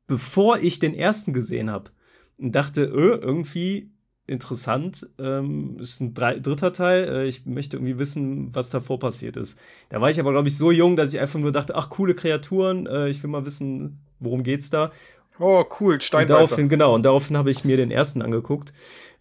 [0.09, 1.93] bevor ich den ersten gesehen habe.
[2.37, 3.93] Und dachte, öh, irgendwie
[4.29, 5.09] interessant.
[5.19, 7.05] Ähm, ist ein drei, dritter Teil.
[7.05, 9.59] Äh, ich möchte irgendwie wissen, was davor passiert ist.
[9.89, 12.15] Da war ich aber, glaube ich, so jung, dass ich einfach nur dachte, ach, coole
[12.15, 14.93] Kreaturen, äh, ich will mal wissen, worum geht's da.
[15.41, 16.41] Oh, cool, Steinbeißer.
[16.41, 18.73] Und daraufhin, genau, und daraufhin habe ich mir den ersten angeguckt.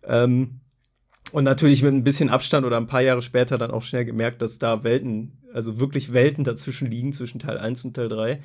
[0.04, 0.60] Ähm,
[1.32, 4.42] und natürlich mit ein bisschen Abstand oder ein paar Jahre später dann auch schnell gemerkt,
[4.42, 8.40] dass da Welten, also wirklich Welten dazwischen liegen, zwischen Teil 1 und Teil 3.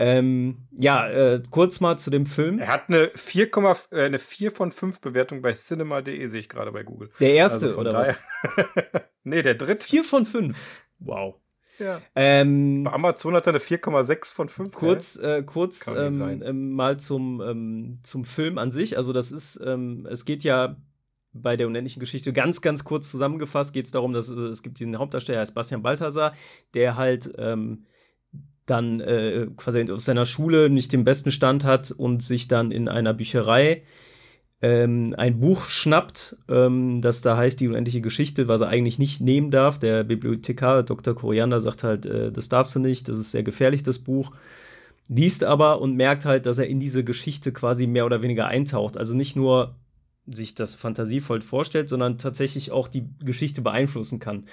[0.00, 2.60] Ähm, ja, äh, kurz mal zu dem Film.
[2.60, 3.50] Er hat eine 4,
[3.90, 7.10] äh, eine 4 von 5 Bewertung bei cinema.de, sehe ich gerade bei Google.
[7.18, 8.18] Der erste, also oder was?
[9.24, 9.84] nee, der dritte.
[9.84, 10.86] 4 von 5.
[11.00, 11.34] Wow.
[11.80, 12.00] Ja.
[12.14, 14.72] Ähm, bei Amazon hat er eine 4,6 von 5.
[14.72, 18.96] Kurz, äh, kurz ähm, ähm, mal zum, ähm, zum Film an sich.
[18.96, 20.76] Also, das ist, ähm, es geht ja
[21.32, 24.78] bei der unendlichen Geschichte ganz, ganz kurz zusammengefasst, geht es darum, dass äh, es gibt
[24.78, 26.34] diesen Hauptdarsteller, heißt Bastian Balthasar,
[26.74, 27.84] der halt ähm,
[28.70, 32.88] dann äh, quasi auf seiner Schule nicht den besten Stand hat und sich dann in
[32.88, 33.82] einer Bücherei
[34.60, 39.20] ähm, ein Buch schnappt, ähm, das da heißt Die unendliche Geschichte, was er eigentlich nicht
[39.20, 39.78] nehmen darf.
[39.78, 41.14] Der Bibliothekar Dr.
[41.14, 44.32] Koriander sagt halt, äh, das darfst du nicht, das ist sehr gefährlich, das Buch.
[45.08, 48.96] liest aber und merkt halt, dass er in diese Geschichte quasi mehr oder weniger eintaucht.
[48.98, 49.76] Also nicht nur
[50.26, 54.44] sich das fantasievoll vorstellt, sondern tatsächlich auch die Geschichte beeinflussen kann.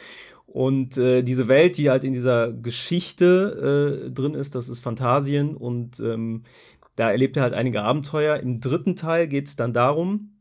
[0.55, 5.53] Und äh, diese Welt, die halt in dieser Geschichte äh, drin ist, das ist Phantasien
[5.53, 6.43] und ähm,
[6.95, 8.37] da erlebt er halt einige Abenteuer.
[8.37, 10.37] Im dritten Teil geht es dann darum,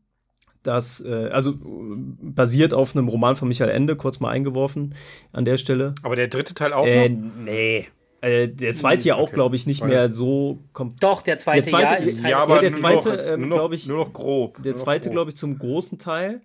[0.63, 4.95] dass, äh, also basiert auf einem Roman von Michael Ende, kurz mal eingeworfen
[5.33, 5.95] an der Stelle.
[6.01, 6.87] Aber der dritte Teil auch?
[6.87, 7.31] Äh, noch?
[7.43, 7.85] Nee.
[8.21, 11.03] Äh, der zweite ja auch, glaube ich, nicht mehr so kommt.
[11.03, 13.85] Doch, der zweite, der zweite ja ist Teil ja, aber der zweite, ähm, glaube ich,
[13.89, 14.63] nur noch grob.
[14.63, 16.39] Der zweite, glaube ich, zum großen Teil.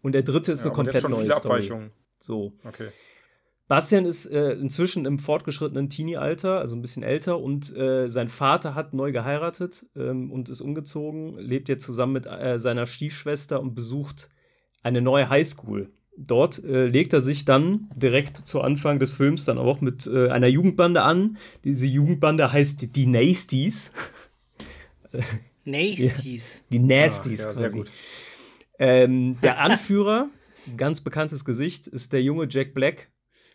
[0.00, 1.70] Und der dritte ist ja, eine komplett neue Story.
[2.24, 2.54] So.
[2.64, 2.88] Okay.
[3.66, 8.74] Bastian ist äh, inzwischen im fortgeschrittenen Teenie-Alter, also ein bisschen älter, und äh, sein Vater
[8.74, 13.74] hat neu geheiratet ähm, und ist umgezogen, lebt jetzt zusammen mit äh, seiner Stiefschwester und
[13.74, 14.28] besucht
[14.82, 15.90] eine neue Highschool.
[16.16, 20.28] Dort äh, legt er sich dann direkt zu Anfang des Films dann auch mit äh,
[20.28, 21.38] einer Jugendbande an.
[21.64, 23.92] Diese Jugendbande heißt die Nasties.
[25.64, 26.58] Nasties.
[26.58, 27.46] Ja, die Nasties.
[27.46, 27.84] Ah, ja, quasi.
[28.78, 30.28] Ähm, der Anführer,
[30.76, 33.10] ganz bekanntes Gesicht, ist der junge Jack Black,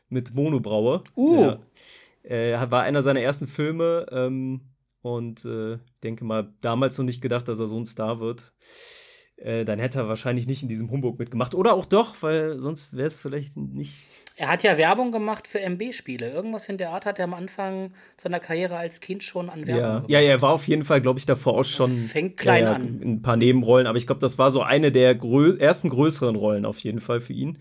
[0.10, 1.04] mit Monobraue.
[1.16, 1.42] Uh.
[1.42, 1.60] Ja,
[2.24, 4.62] äh, war einer seiner ersten Filme ähm,
[5.02, 8.52] und äh, denke mal, damals noch nicht gedacht, dass er so ein Star wird.
[9.42, 11.56] Äh, dann hätte er wahrscheinlich nicht in diesem Humbug mitgemacht.
[11.56, 14.10] Oder auch doch, weil sonst wäre es vielleicht nicht.
[14.36, 16.30] Er hat ja Werbung gemacht für MB-Spiele.
[16.30, 19.82] Irgendwas in der Art hat er am Anfang seiner Karriere als Kind schon an Werbung
[19.82, 19.96] ja.
[19.96, 20.10] gemacht.
[20.10, 21.96] Ja, er war auf jeden Fall, glaube ich, davor auch schon.
[21.96, 23.02] Fängt klein ja, an.
[23.02, 26.36] In ein paar Nebenrollen, aber ich glaube, das war so eine der grö ersten größeren
[26.36, 27.60] Rollen auf jeden Fall für ihn.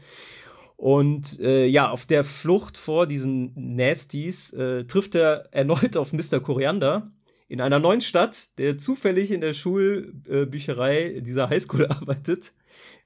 [0.77, 6.41] Und äh, ja, auf der Flucht vor diesen Nasties äh, trifft er erneut auf Mr.
[6.41, 7.11] Koriander
[7.49, 12.53] in einer neuen Stadt, der zufällig in der Schulbücherei dieser Highschool arbeitet.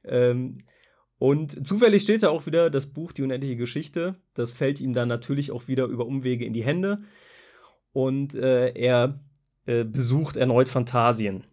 [0.04, 0.58] Ähm,
[1.18, 4.16] und zufällig steht da auch wieder das Buch Die unendliche Geschichte.
[4.34, 6.98] Das fällt ihm dann natürlich auch wieder über Umwege in die Hände.
[7.92, 9.20] Und äh, er
[9.66, 11.44] äh, besucht erneut Phantasien.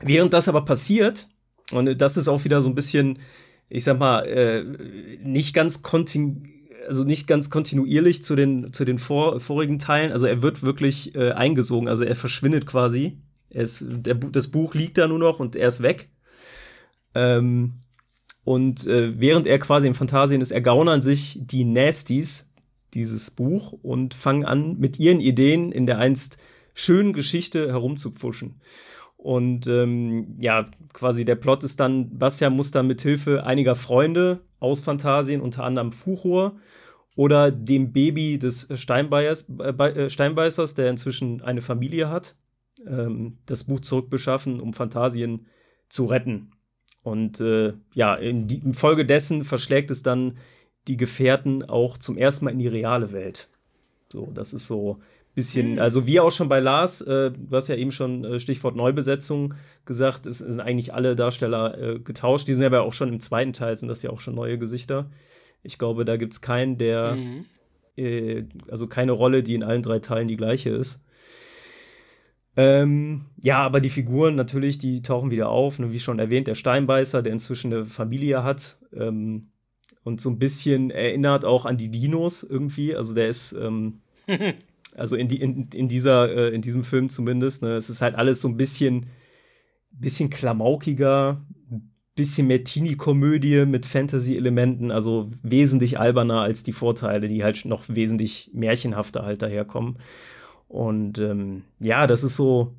[0.00, 1.28] Während das aber passiert,
[1.70, 3.18] und das ist auch wieder so ein bisschen
[3.68, 4.64] ich sag mal, äh,
[5.22, 6.42] nicht ganz kontin
[6.86, 10.12] also nicht ganz kontinuierlich zu den, zu den vor, vorigen Teilen.
[10.12, 13.18] Also er wird wirklich äh, eingesogen, also er verschwindet quasi.
[13.50, 16.10] Er ist, der, das Buch liegt da nur noch und er ist weg.
[17.14, 17.74] Ähm,
[18.44, 22.50] und äh, während er quasi in Phantasien ist, ergaunern sich die Nasties
[22.94, 26.38] dieses Buch und fangen an, mit ihren Ideen in der einst
[26.74, 28.60] schönen Geschichte herumzupfuschen.
[29.28, 30.64] Und ähm, ja,
[30.94, 35.64] quasi der Plot ist dann, Bastian muss dann mit Hilfe einiger Freunde aus Phantasien, unter
[35.64, 36.56] anderem Fuchur
[37.14, 42.36] oder dem Baby des Steinbeißers, äh, Steinbeißers der inzwischen eine Familie hat,
[42.86, 45.46] ähm, das Buch zurückbeschaffen, um Phantasien
[45.90, 46.52] zu retten.
[47.02, 50.38] Und äh, ja, in, die, in Folge dessen verschlägt es dann
[50.86, 53.50] die Gefährten auch zum ersten Mal in die reale Welt.
[54.10, 55.00] So, das ist so
[55.38, 55.78] bisschen, mhm.
[55.78, 59.54] also wie auch schon bei Lars, äh, du hast ja eben schon äh, Stichwort Neubesetzung
[59.84, 62.48] gesagt, es sind eigentlich alle Darsteller äh, getauscht.
[62.48, 65.08] Die sind aber auch schon im zweiten Teil, sind das ja auch schon neue Gesichter.
[65.62, 67.44] Ich glaube, da gibt es keinen, der, mhm.
[67.96, 71.04] äh, also keine Rolle, die in allen drei Teilen die gleiche ist.
[72.56, 75.78] Ähm, ja, aber die Figuren natürlich, die tauchen wieder auf.
[75.78, 75.92] Ne?
[75.92, 79.52] Wie schon erwähnt, der Steinbeißer, der inzwischen eine Familie hat ähm,
[80.02, 82.96] und so ein bisschen erinnert auch an die Dinos irgendwie.
[82.96, 84.00] Also der ist ähm,
[84.98, 87.62] Also in, die, in, in, dieser, äh, in diesem Film zumindest.
[87.62, 87.76] Ne?
[87.76, 89.06] Es ist halt alles so ein bisschen,
[89.90, 91.40] bisschen klamaukiger,
[92.14, 98.50] bisschen mehr Teenie-Komödie mit Fantasy-Elementen, also wesentlich alberner als die Vorteile, die halt noch wesentlich
[98.52, 99.96] märchenhafter halt daherkommen.
[100.66, 102.74] Und ähm, ja, das ist so,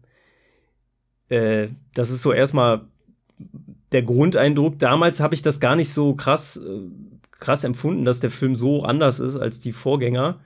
[1.30, 2.82] äh, das ist so erstmal
[3.92, 4.78] der Grundeindruck.
[4.78, 6.82] Damals habe ich das gar nicht so krass, äh,
[7.32, 10.40] krass empfunden, dass der Film so anders ist als die Vorgänger.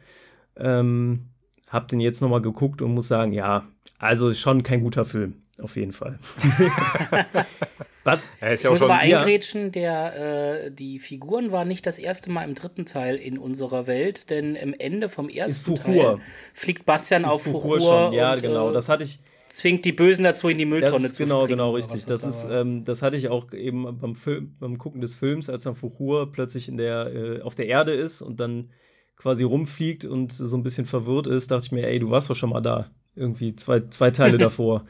[0.55, 1.29] Ähm,
[1.73, 3.63] hab den jetzt nochmal geguckt und muss sagen, ja,
[3.97, 6.19] also ist schon kein guter Film, auf jeden Fall.
[8.03, 8.31] Was?
[8.41, 12.43] Ja, ich ja muss aber eingrätschen, der, äh, die Figuren waren nicht das erste Mal
[12.43, 16.17] im dritten Teil in unserer Welt, denn im Ende vom ersten Teil
[16.53, 17.79] fliegt Bastian ist auf Fuchur.
[17.79, 21.07] schon, ja, und, genau, äh, das hatte ich zwingt die Bösen dazu, in die Mülltonne
[21.07, 22.05] das, zu Genau, genau, richtig.
[22.05, 25.63] Das, ist, ähm, das hatte ich auch eben beim, Film, beim Gucken des Films, als
[25.63, 28.69] dann Fuchur plötzlich in der, äh, auf der Erde ist und dann
[29.15, 32.35] quasi rumfliegt und so ein bisschen verwirrt ist, dachte ich mir, ey, du warst doch
[32.35, 32.89] schon mal da.
[33.15, 34.83] Irgendwie zwei, zwei Teile davor.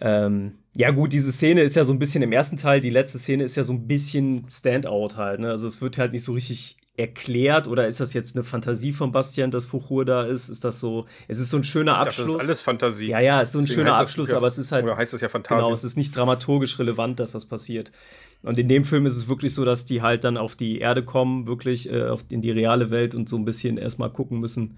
[0.00, 3.18] Ähm, ja, gut, diese Szene ist ja so ein bisschen im ersten Teil, die letzte
[3.18, 5.40] Szene ist ja so ein bisschen Standout halt.
[5.40, 5.50] Ne?
[5.50, 9.10] Also es wird halt nicht so richtig erklärt oder ist das jetzt eine Fantasie von
[9.10, 10.48] Bastian, dass Fuchur da ist?
[10.48, 12.26] Ist das so, es ist so ein schöner Abschluss.
[12.26, 13.08] Dachte, das ist alles Fantasie.
[13.08, 14.84] Ja, ja, es ist so ein Deswegen schöner Abschluss, ja, aber es ist halt.
[14.84, 15.60] Oder heißt das ja Fantasie?
[15.60, 17.90] Genau, es ist nicht dramaturgisch relevant, dass das passiert.
[18.44, 21.02] Und in dem Film ist es wirklich so, dass die halt dann auf die Erde
[21.02, 24.76] kommen, wirklich äh, auf, in die reale Welt und so ein bisschen erstmal gucken müssen,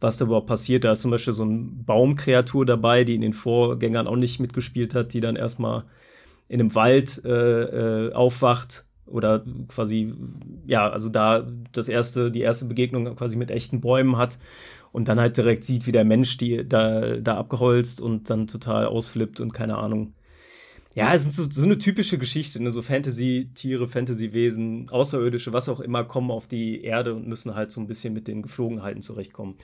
[0.00, 0.84] was da überhaupt passiert.
[0.84, 4.94] Da ist zum Beispiel so eine Baumkreatur dabei, die in den Vorgängern auch nicht mitgespielt
[4.94, 5.84] hat, die dann erstmal
[6.48, 10.14] in einem Wald äh, äh, aufwacht oder quasi,
[10.66, 14.38] ja, also da das erste, die erste Begegnung quasi mit echten Bäumen hat
[14.92, 18.86] und dann halt direkt sieht, wie der Mensch die da, da abgeholzt und dann total
[18.86, 20.14] ausflippt und keine Ahnung.
[20.94, 22.70] Ja, es ist so, so eine typische Geschichte, ne?
[22.70, 27.80] so Fantasy-Tiere, Fantasy-Wesen, Außerirdische, was auch immer, kommen auf die Erde und müssen halt so
[27.80, 29.56] ein bisschen mit den Geflogenheiten zurechtkommen.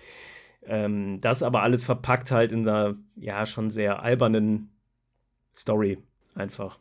[0.65, 4.71] Ähm, das aber alles verpackt halt in einer, ja, schon sehr albernen
[5.55, 5.99] Story
[6.35, 6.79] einfach.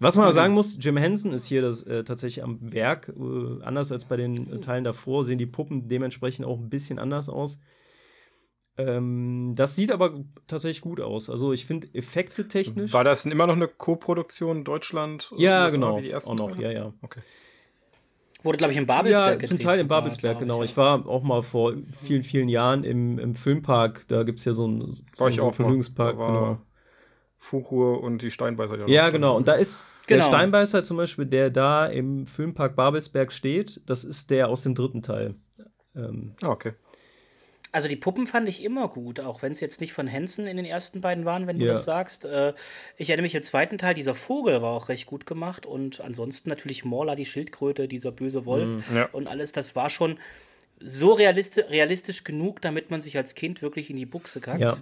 [0.00, 0.32] Was man mhm.
[0.32, 3.10] sagen muss, Jim Henson ist hier das, äh, tatsächlich am Werk.
[3.10, 6.98] Äh, anders als bei den äh, Teilen davor sehen die Puppen dementsprechend auch ein bisschen
[6.98, 7.60] anders aus.
[8.86, 11.28] Ähm, das sieht aber tatsächlich gut aus.
[11.30, 12.92] Also ich finde Effekte technisch.
[12.92, 15.32] War das immer noch eine Co-Produktion Deutschland?
[15.36, 16.00] Ja, genau.
[16.00, 16.92] Die auch noch, ja, ja.
[17.02, 17.20] Okay.
[18.42, 19.48] Wurde, glaube ich, in Babelsberg ja, gedreht.
[19.48, 20.62] Zum Teil in Babelsberg, genau.
[20.62, 20.72] Ich, ja.
[20.72, 24.08] ich, war auch mal vor vielen, vielen Jahren im, im Filmpark.
[24.08, 26.16] Da gibt es ja so einen, so einen Vergnügungspark.
[26.16, 26.58] Genau.
[27.36, 28.86] Fuchur und die Steinbeißer.
[28.88, 29.34] Ja, genau.
[29.36, 30.18] Und da ist genau.
[30.18, 34.74] der Steinbeißer zum Beispiel, der da im Filmpark Babelsberg steht, das ist der aus dem
[34.74, 35.34] dritten Teil.
[35.94, 36.74] Ähm, ah, okay.
[37.72, 40.56] Also die Puppen fand ich immer gut, auch wenn es jetzt nicht von Hansen in
[40.56, 41.72] den ersten beiden waren, wenn du ja.
[41.72, 42.24] das sagst.
[42.24, 42.52] Äh,
[42.96, 46.48] ich erinnere mich im zweiten Teil, dieser Vogel war auch recht gut gemacht und ansonsten
[46.48, 49.08] natürlich Morla, die Schildkröte, dieser böse Wolf mm, ja.
[49.12, 50.18] und alles, das war schon
[50.80, 54.60] so realistisch, realistisch genug, damit man sich als Kind wirklich in die Buchse kackt.
[54.60, 54.76] Ja.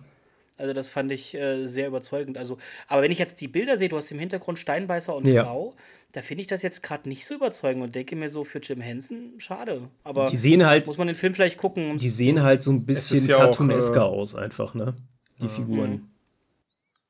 [0.58, 2.36] Also das fand ich äh, sehr überzeugend.
[2.36, 5.44] Also, aber wenn ich jetzt die Bilder sehe, du hast im Hintergrund Steinbeißer und ja.
[5.44, 5.74] Frau,
[6.12, 8.80] da finde ich das jetzt gerade nicht so überzeugend und denke mir so für Jim
[8.80, 9.88] Henson, schade.
[10.04, 11.96] Aber die sehen halt, muss man den Film vielleicht gucken.
[11.96, 14.94] Die sehen halt so ein bisschen ja cartoonesker äh, aus, einfach, ne?
[15.40, 16.10] Die äh, Figuren.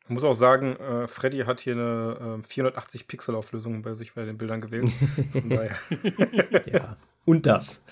[0.05, 4.15] Ich muss auch sagen, äh, Freddy hat hier eine äh, 480 Pixel Auflösung bei sich
[4.15, 4.91] bei den Bildern gewählt.
[5.33, 5.77] Von daher.
[6.67, 6.97] ja.
[7.25, 7.85] Und das.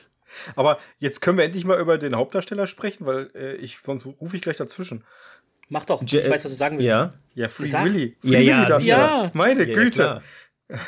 [0.57, 4.37] Aber jetzt können wir endlich mal über den Hauptdarsteller sprechen, weil äh, ich sonst rufe
[4.37, 5.05] ich gleich dazwischen.
[5.69, 6.89] Mach doch, ich weiß, was du sagen willst.
[6.89, 7.87] Ja, ja Free Sag.
[7.87, 8.17] Willy.
[8.21, 9.25] Free ja, Willy ja.
[9.25, 9.31] ja.
[9.35, 10.23] Meine ja, Güte.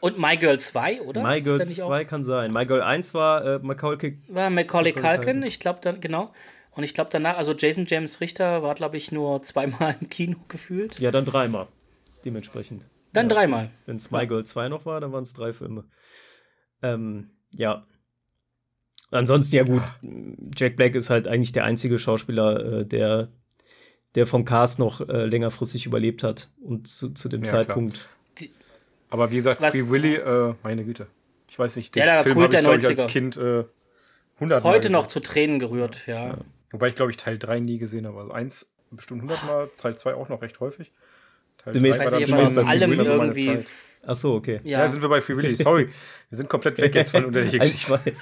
[0.00, 1.22] Und My Girl 2, oder?
[1.22, 2.52] My Girl 2 kann sein.
[2.52, 6.32] My Girl 1 war äh, Macaulay, war Macaulay Culkin, ich glaube dann, genau.
[6.72, 10.38] Und ich glaube danach, also Jason James Richter war, glaube ich, nur zweimal im Kino
[10.48, 10.98] gefühlt.
[10.98, 11.68] Ja, dann dreimal.
[12.24, 12.86] Dementsprechend.
[13.12, 13.34] Dann ja.
[13.34, 13.70] dreimal.
[13.86, 14.24] Wenn es My ja.
[14.24, 15.84] Girl 2 noch war, dann waren es drei Filme.
[16.82, 17.86] Ähm, ja.
[19.10, 19.82] Ansonsten, ja gut,
[20.56, 23.28] Jack Black ist halt eigentlich der einzige Schauspieler, äh, der
[24.14, 28.08] der vom Cast noch äh, längerfristig überlebt hat und zu, zu dem ja, Zeitpunkt.
[29.10, 29.74] Aber wie gesagt, Was?
[29.74, 31.06] Free Willy, äh, meine Güte.
[31.48, 33.64] Ich weiß nicht, den der Film habe ich, ich, als Kind äh,
[34.36, 36.28] 100 Heute noch zu Tränen gerührt, ja.
[36.28, 36.34] ja.
[36.70, 38.20] Wobei ich, glaube ich, Teil 3 nie gesehen habe.
[38.20, 40.90] Also eins bestimmt 100 Mal, Teil 2 auch noch recht häufig.
[41.58, 43.58] Teil 3 war dann schon aus allem irgendwie...
[44.04, 44.60] Ach so, okay.
[44.64, 44.80] Ja.
[44.80, 45.54] ja, sind wir bei Free Willy.
[45.56, 45.88] Sorry,
[46.30, 48.16] wir sind komplett weg jetzt von unterschiedlichen Geschichten.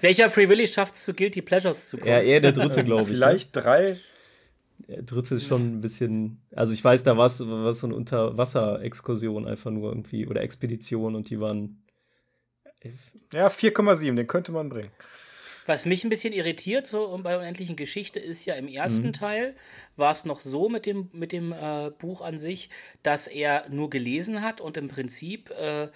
[0.00, 2.12] Welcher Free Willy schafft es zu Guilty Pleasures zu kommen?
[2.12, 3.08] Ja, eher der dritte, glaube ich.
[3.08, 3.14] Ne?
[3.16, 3.62] Vielleicht ne?
[3.62, 4.00] drei.
[5.02, 9.70] Dritte ist schon ein bisschen, also ich weiß, da war es so eine Unterwasser-Exkursion einfach
[9.70, 11.82] nur irgendwie oder Expedition und die waren.
[13.32, 14.90] Ja, 4,7, den könnte man bringen.
[15.66, 19.12] Was mich ein bisschen irritiert, so bei unendlichen Geschichte, ist ja im ersten mhm.
[19.12, 19.54] Teil
[19.96, 22.70] war es noch so mit dem, mit dem äh, Buch an sich,
[23.02, 25.88] dass er nur gelesen hat und im Prinzip äh,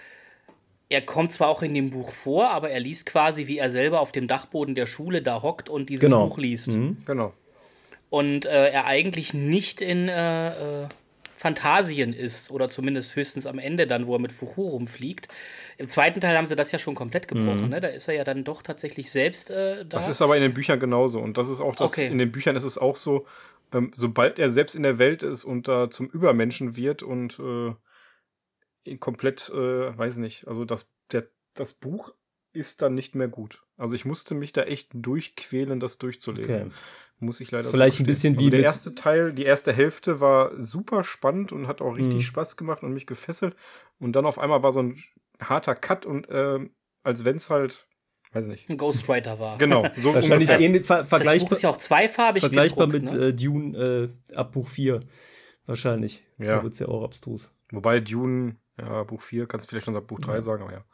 [0.91, 4.01] er kommt zwar auch in dem Buch vor, aber er liest quasi, wie er selber
[4.01, 6.29] auf dem Dachboden der Schule da hockt und dieses genau.
[6.29, 6.73] Buch liest.
[6.73, 6.99] Mhm.
[7.07, 7.33] Genau
[8.15, 10.89] und äh, er eigentlich nicht in äh, äh,
[11.35, 15.27] Phantasien ist oder zumindest höchstens am Ende dann, wo er mit Fuhu rumfliegt.
[15.79, 17.71] Im zweiten Teil haben sie das ja schon komplett gebrochen, mhm.
[17.71, 17.81] ne?
[17.81, 19.97] Da ist er ja dann doch tatsächlich selbst äh, da.
[19.97, 22.07] Das ist aber in den Büchern genauso und das ist auch das, okay.
[22.07, 23.27] in den Büchern ist es auch so,
[23.73, 28.97] ähm, sobald er selbst in der Welt ist und da zum Übermenschen wird und äh,
[28.99, 31.25] komplett, äh, weiß nicht, also das, der,
[31.55, 32.15] das Buch
[32.53, 33.64] ist dann nicht mehr gut.
[33.77, 36.67] Also ich musste mich da echt durchquälen, das durchzulesen.
[36.67, 36.71] Okay.
[37.19, 37.69] Muss ich leider.
[37.69, 41.67] Vielleicht ein bisschen also wie der erste Teil, die erste Hälfte war super spannend und
[41.67, 42.23] hat auch richtig mhm.
[42.23, 43.57] Spaß gemacht und mich gefesselt.
[43.99, 45.03] Und dann auf einmal war so ein
[45.41, 46.61] harter Cut und äh,
[47.03, 47.89] als wenn es halt
[48.35, 48.69] weiß nicht.
[48.69, 49.59] Ein Ghostwriter war.
[49.59, 51.35] Genau, so Wahrscheinlich ähnlich, ver vergleichbar.
[51.35, 53.29] Das Buch ist ja auch zweifarbig Vergleichbar gedruckt, mit ne?
[53.29, 55.01] äh, Dune äh, ab Buch 4.
[55.67, 56.25] Wahrscheinlich.
[56.39, 56.57] Ja.
[56.57, 57.53] Da wird es ja auch abstrus.
[57.73, 60.43] Wobei Dune, ja, Buch 4, kannst du vielleicht schon ab Buch 3 ja.
[60.43, 60.85] sagen, aber ja.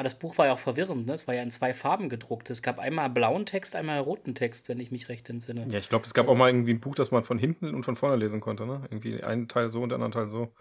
[0.00, 1.12] Aber das Buch war ja auch verwirrend, ne?
[1.12, 2.48] Es war ja in zwei Farben gedruckt.
[2.48, 5.66] Es gab einmal blauen Text, einmal roten Text, wenn ich mich recht entsinne.
[5.70, 7.84] Ja, ich glaube, es gab auch mal irgendwie ein Buch, das man von hinten und
[7.84, 8.80] von vorne lesen konnte, ne?
[8.90, 10.54] Irgendwie einen Teil so und den anderen Teil so.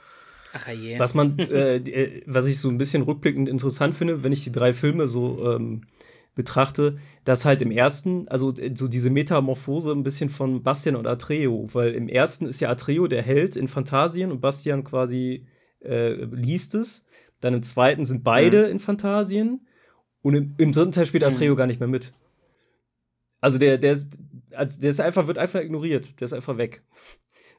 [0.52, 1.00] Ach je.
[1.00, 4.52] Was man, äh, äh, was ich so ein bisschen rückblickend interessant finde, wenn ich die
[4.52, 5.84] drei Filme so ähm,
[6.36, 11.08] betrachte, dass halt im ersten, also äh, so diese Metamorphose ein bisschen von Bastian und
[11.08, 15.46] Atreo, weil im ersten ist ja Atreo der Held in Phantasien und Bastian quasi
[15.80, 17.08] äh, liest es
[17.40, 18.72] dann im zweiten sind beide mhm.
[18.72, 19.68] in Phantasien.
[20.22, 21.58] Und im, im, dritten Teil spielt Atreo mhm.
[21.58, 22.12] gar nicht mehr mit.
[23.42, 23.98] Also der, der,
[24.52, 26.20] also der ist einfach, wird einfach ignoriert.
[26.20, 26.84] Der ist einfach weg.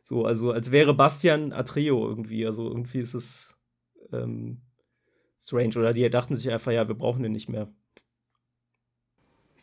[0.03, 2.45] So, also als wäre Bastian Atreo irgendwie.
[2.45, 3.59] Also irgendwie ist es
[4.13, 4.61] ähm,
[5.41, 5.79] strange.
[5.79, 7.73] Oder die dachten sich einfach, ja, wir brauchen den nicht mehr.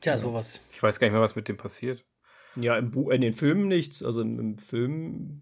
[0.01, 0.65] Tja, sowas.
[0.71, 2.06] Ich weiß gar nicht mehr, was mit dem passiert.
[2.56, 4.03] Ja, im Bu in den Filmen nichts.
[4.03, 5.41] Also im, im Film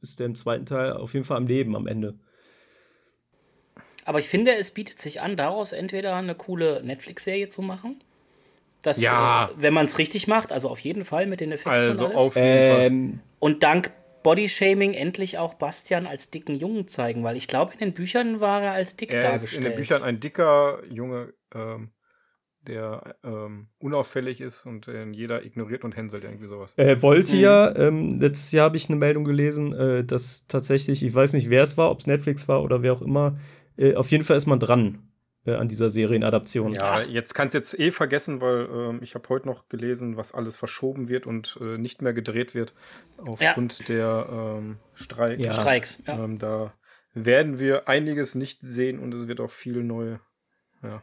[0.00, 2.18] ist der im zweiten Teil auf jeden Fall am Leben am Ende.
[4.06, 8.02] Aber ich finde, es bietet sich an, daraus entweder eine coole Netflix-Serie zu machen.
[8.82, 9.46] Das, ja.
[9.46, 12.12] Äh, wenn man es richtig macht, also auf jeden Fall mit den Effekten also und
[12.12, 12.26] alles.
[12.28, 13.20] Auf jeden ähm, Fall.
[13.40, 13.90] Und dank
[14.22, 18.62] Bodyshaming endlich auch Bastian als dicken Jungen zeigen, weil ich glaube, in den Büchern war
[18.62, 19.52] er als dick er dargestellt.
[19.52, 21.90] Ist in den Büchern ein dicker Junge, ähm,
[22.66, 26.74] der ähm, unauffällig ist und den jeder ignoriert und hänselt irgendwie sowas.
[26.76, 27.42] Er wollte mhm.
[27.42, 31.50] ja, ähm, letztes Jahr habe ich eine Meldung gelesen, äh, dass tatsächlich, ich weiß nicht,
[31.50, 33.38] wer es war, ob es Netflix war oder wer auch immer,
[33.76, 35.10] äh, auf jeden Fall ist man dran
[35.46, 36.72] äh, an dieser Serienadaption.
[36.72, 37.06] Ja, Ach.
[37.06, 40.56] jetzt kannst du jetzt eh vergessen, weil ähm, ich habe heute noch gelesen, was alles
[40.56, 42.74] verschoben wird und äh, nicht mehr gedreht wird
[43.24, 43.84] aufgrund ja.
[43.86, 45.46] der ähm, Streiks.
[45.46, 45.52] Ja.
[45.52, 46.24] Streiks ja.
[46.24, 46.74] Ähm, da
[47.14, 50.18] werden wir einiges nicht sehen und es wird auch viel neu
[50.82, 51.02] ja,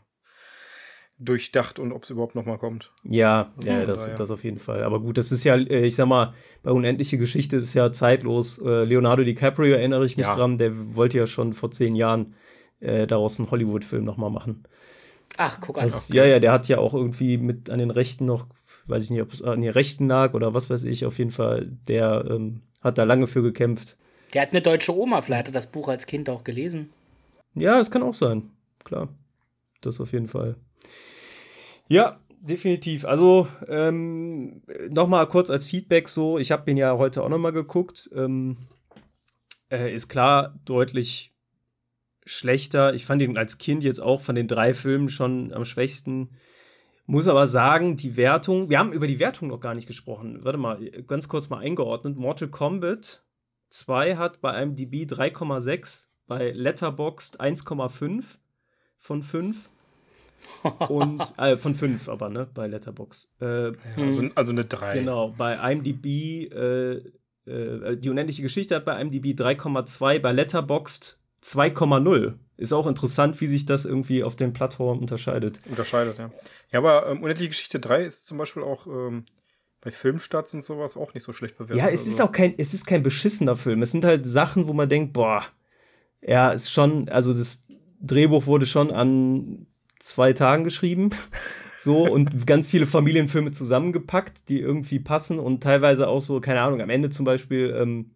[1.18, 2.92] durchdacht und ob es überhaupt noch mal kommt.
[3.04, 4.14] Ja, ja, das, ja.
[4.14, 4.84] das auf jeden Fall.
[4.84, 8.60] Aber gut, das ist ja, äh, ich sag mal, bei Unendliche Geschichte ist ja zeitlos.
[8.60, 10.36] Äh, Leonardo DiCaprio erinnere ich mich ja.
[10.36, 12.36] dran, der wollte ja schon vor zehn Jahren
[12.84, 14.63] äh, daraus einen Hollywood-Film noch mal machen.
[15.38, 15.86] Ach, guck an.
[15.86, 18.48] Das, ja, ja, der hat ja auch irgendwie mit an den Rechten noch,
[18.86, 21.32] weiß ich nicht, ob es an den Rechten lag oder was weiß ich, auf jeden
[21.32, 23.98] Fall, der ähm, hat da lange für gekämpft.
[24.34, 26.89] Der hat eine deutsche Oma, vielleicht hat er das Buch als Kind auch gelesen.
[27.56, 28.50] Ja, es kann auch sein,
[28.84, 29.10] klar.
[29.82, 30.56] Das auf jeden Fall.
[31.88, 33.06] Ja, definitiv.
[33.06, 38.10] Also ähm, nochmal kurz als Feedback so, ich habe den ja heute auch nochmal geguckt.
[38.15, 38.58] Ähm,
[39.69, 41.33] äh, ist klar deutlich
[42.26, 42.94] schlechter.
[42.94, 46.30] Ich fand ihn als Kind jetzt auch von den drei Filmen schon am schwächsten.
[47.06, 50.40] Muss aber sagen, die Wertung, wir haben über die Wertung noch gar nicht gesprochen.
[50.44, 52.16] Warte mal, ganz kurz mal eingeordnet.
[52.16, 53.24] Mortal Kombat
[53.70, 58.24] 2 hat bei einem DB 3,6, bei Letterboxd 1,5
[58.98, 59.70] von 5
[60.90, 63.34] und äh, von 5 aber, ne, bei Letterbox.
[63.42, 65.00] Äh, also, also eine 3.
[65.00, 67.02] Genau, bei IMDb, äh,
[67.46, 72.34] äh, die unendliche Geschichte hat bei IMDb 3,2, bei Letterboxd 2,0.
[72.56, 75.60] Ist auch interessant, wie sich das irgendwie auf den Plattformen unterscheidet.
[75.70, 76.32] Unterscheidet, ja.
[76.72, 79.26] Ja, aber ähm, Unendliche Geschichte 3 ist zum Beispiel auch ähm,
[79.82, 81.78] bei Filmstarts und sowas auch nicht so schlecht bewertet.
[81.78, 82.12] Ja, es also.
[82.12, 83.82] ist auch kein, es ist kein beschissener Film.
[83.82, 85.44] Es sind halt Sachen, wo man denkt, boah,
[86.22, 87.68] ja, ist schon, also das
[88.00, 89.68] Drehbuch wurde schon an
[90.00, 91.10] zwei Tagen geschrieben.
[91.84, 96.80] So, und ganz viele Familienfilme zusammengepackt, die irgendwie passen und teilweise auch so, keine Ahnung,
[96.80, 98.12] am Ende zum Beispiel ähm,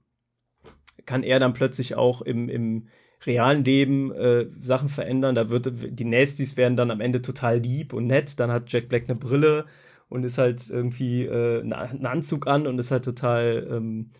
[1.05, 2.87] kann er dann plötzlich auch im, im
[3.25, 5.35] realen Leben äh, Sachen verändern.
[5.35, 8.39] Da wird die Nasties werden dann am Ende total lieb und nett.
[8.39, 9.65] Dann hat Jack Black eine Brille
[10.09, 14.11] und ist halt irgendwie äh, einen Anzug an und ist halt total, ähm,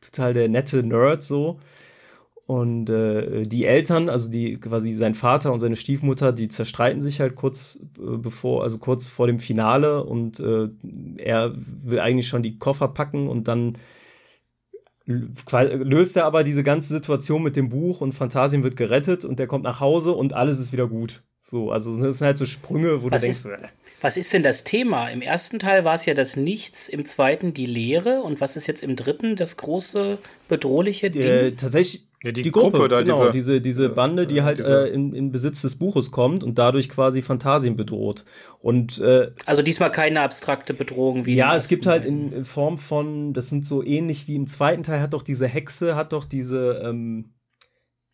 [0.00, 1.60] total der nette Nerd so.
[2.44, 7.20] Und äh, die Eltern, also die quasi sein Vater und seine Stiefmutter, die zerstreiten sich
[7.20, 10.68] halt kurz äh, bevor, also kurz vor dem Finale und äh,
[11.18, 13.78] er will eigentlich schon die Koffer packen und dann
[15.06, 19.46] löst er aber diese ganze Situation mit dem Buch und Phantasien wird gerettet und der
[19.46, 21.22] kommt nach Hause und alles ist wieder gut.
[21.42, 24.44] So, also das sind halt so Sprünge, wo was du denkst, ist, was ist denn
[24.44, 25.08] das Thema?
[25.08, 28.68] Im ersten Teil war es ja das Nichts, im zweiten die Leere und was ist
[28.68, 31.22] jetzt im dritten das große bedrohliche Ding?
[31.22, 34.60] Äh, tatsächlich ja, die, die Gruppe, Gruppe, da, genau, diese, diese, diese Bande, die halt
[34.60, 38.24] äh, in, in Besitz des Buches kommt und dadurch quasi Phantasien bedroht.
[38.60, 42.78] Und, äh, also diesmal keine abstrakte Bedrohung wie Ja, es gibt halt in, in, Form
[42.78, 46.24] von, das sind so ähnlich wie im zweiten Teil, hat doch diese Hexe, hat doch
[46.24, 47.34] diese, ähm,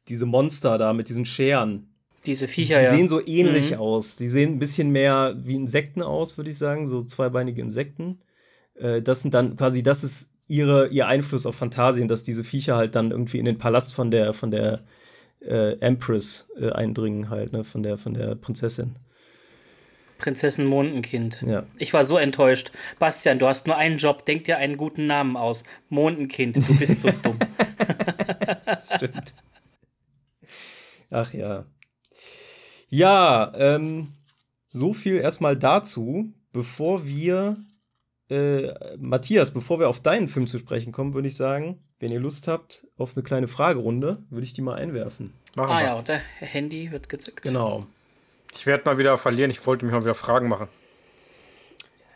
[0.09, 1.95] diese Monster da mit diesen Scheren.
[2.25, 3.79] Diese Viecher, die, die sehen so ähnlich mhm.
[3.79, 4.17] aus.
[4.17, 8.21] Die sehen ein bisschen mehr wie Insekten aus, würde ich sagen, so zweibeinige Insekten.
[8.75, 12.77] Äh, das sind dann quasi, das ist ihre, ihr Einfluss auf Fantasien, dass diese Viecher
[12.77, 14.83] halt dann irgendwie in den Palast von der, von der
[15.41, 18.97] äh, Empress äh, eindringen, halt, ne, von der, von der Prinzessin.
[20.17, 21.45] Prinzessin Mondenkind.
[21.47, 21.65] Ja.
[21.77, 22.73] Ich war so enttäuscht.
[22.99, 25.63] Bastian, du hast nur einen Job, denk dir einen guten Namen aus.
[25.91, 27.39] Mondenkind, du bist so dumm.
[28.97, 29.37] Stimmt.
[31.11, 31.67] Ach ja.
[32.89, 34.09] Ja, ähm,
[34.67, 37.57] so viel erstmal dazu, bevor wir
[38.31, 42.21] äh, Matthias, bevor wir auf deinen Film zu sprechen kommen, würde ich sagen, wenn ihr
[42.21, 45.33] Lust habt auf eine kleine Fragerunde, würde ich die mal einwerfen.
[45.57, 45.87] Machen ah wir.
[45.87, 47.43] ja, und der Handy wird gezückt.
[47.43, 47.87] Genau.
[48.55, 49.51] Ich werde mal wieder verlieren.
[49.51, 50.69] Ich wollte mich mal wieder Fragen machen.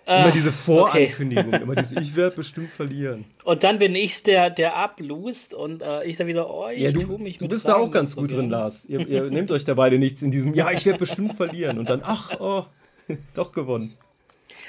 [0.06, 1.62] immer ah, diese Vorankündigung, okay.
[1.62, 3.24] immer dieses Ich werde bestimmt verlieren.
[3.44, 6.92] Und dann bin ich der, der ablust und äh, ich sage wieder, oh, ich ja,
[6.92, 8.86] du, tue mich mit Du bist Fragen da auch ganz gut drin, Lars.
[8.86, 11.78] Ihr, ihr nehmt euch da beide nichts in diesem, ja, ich werde bestimmt verlieren.
[11.78, 12.64] Und dann, ach, oh,
[13.34, 13.96] doch gewonnen.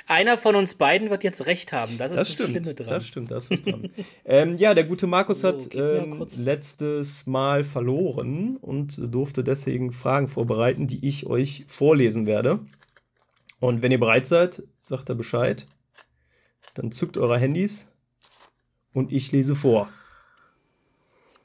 [0.08, 1.98] Einer von uns beiden wird jetzt recht haben.
[1.98, 2.90] Das ist das, das Schlimme dran.
[2.90, 3.90] Das stimmt, da ist was dran.
[4.26, 10.28] ähm, ja, der gute Markus so, hat ähm, letztes Mal verloren und durfte deswegen Fragen
[10.28, 12.60] vorbereiten, die ich euch vorlesen werde.
[13.60, 15.68] Und wenn ihr bereit seid, sagt er Bescheid.
[16.74, 17.90] Dann zückt eure Handys
[18.94, 19.88] und ich lese vor.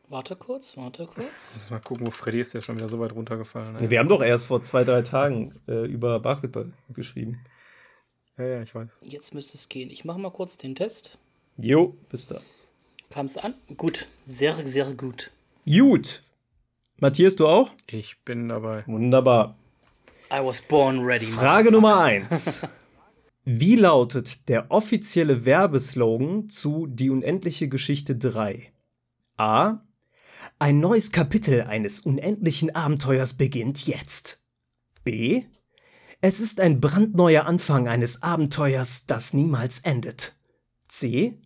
[0.09, 1.71] Warte kurz, warte kurz.
[1.71, 3.77] Mal gucken, wo Freddy ist, der schon wieder so weit runtergefallen.
[3.79, 3.91] Ja.
[3.91, 7.41] Wir haben doch erst vor zwei, drei Tagen äh, über Basketball geschrieben.
[8.39, 9.01] Ja, ja, ich weiß.
[9.03, 9.91] Jetzt müsste es gehen.
[9.91, 11.19] Ich mache mal kurz den Test.
[11.57, 12.41] Jo, bist da.
[13.11, 13.55] Kam es an?
[13.77, 14.07] Gut.
[14.27, 15.33] Sehr, sehr gut.
[15.65, 16.23] Gut.
[17.01, 17.71] Matthias, du auch?
[17.89, 18.85] Ich bin dabei.
[18.87, 19.57] Wunderbar.
[20.33, 21.25] I was born ready.
[21.25, 22.63] Frage Nummer eins.
[23.45, 28.73] Wie lautet der offizielle Werbeslogan zu Die unendliche Geschichte 3?
[29.37, 29.81] A.
[30.59, 34.43] Ein neues Kapitel eines unendlichen Abenteuers beginnt jetzt.
[35.03, 35.45] B.
[36.21, 40.35] Es ist ein brandneuer Anfang eines Abenteuers, das niemals endet.
[40.89, 41.39] C.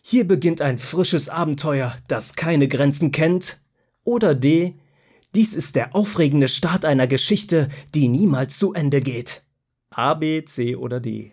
[0.00, 3.60] Hier beginnt ein frisches Abenteuer, das keine Grenzen kennt.
[4.02, 4.76] Oder D.
[5.34, 9.42] Dies ist der aufregende Start einer Geschichte, die niemals zu Ende geht.
[9.90, 11.32] A, B, C oder D.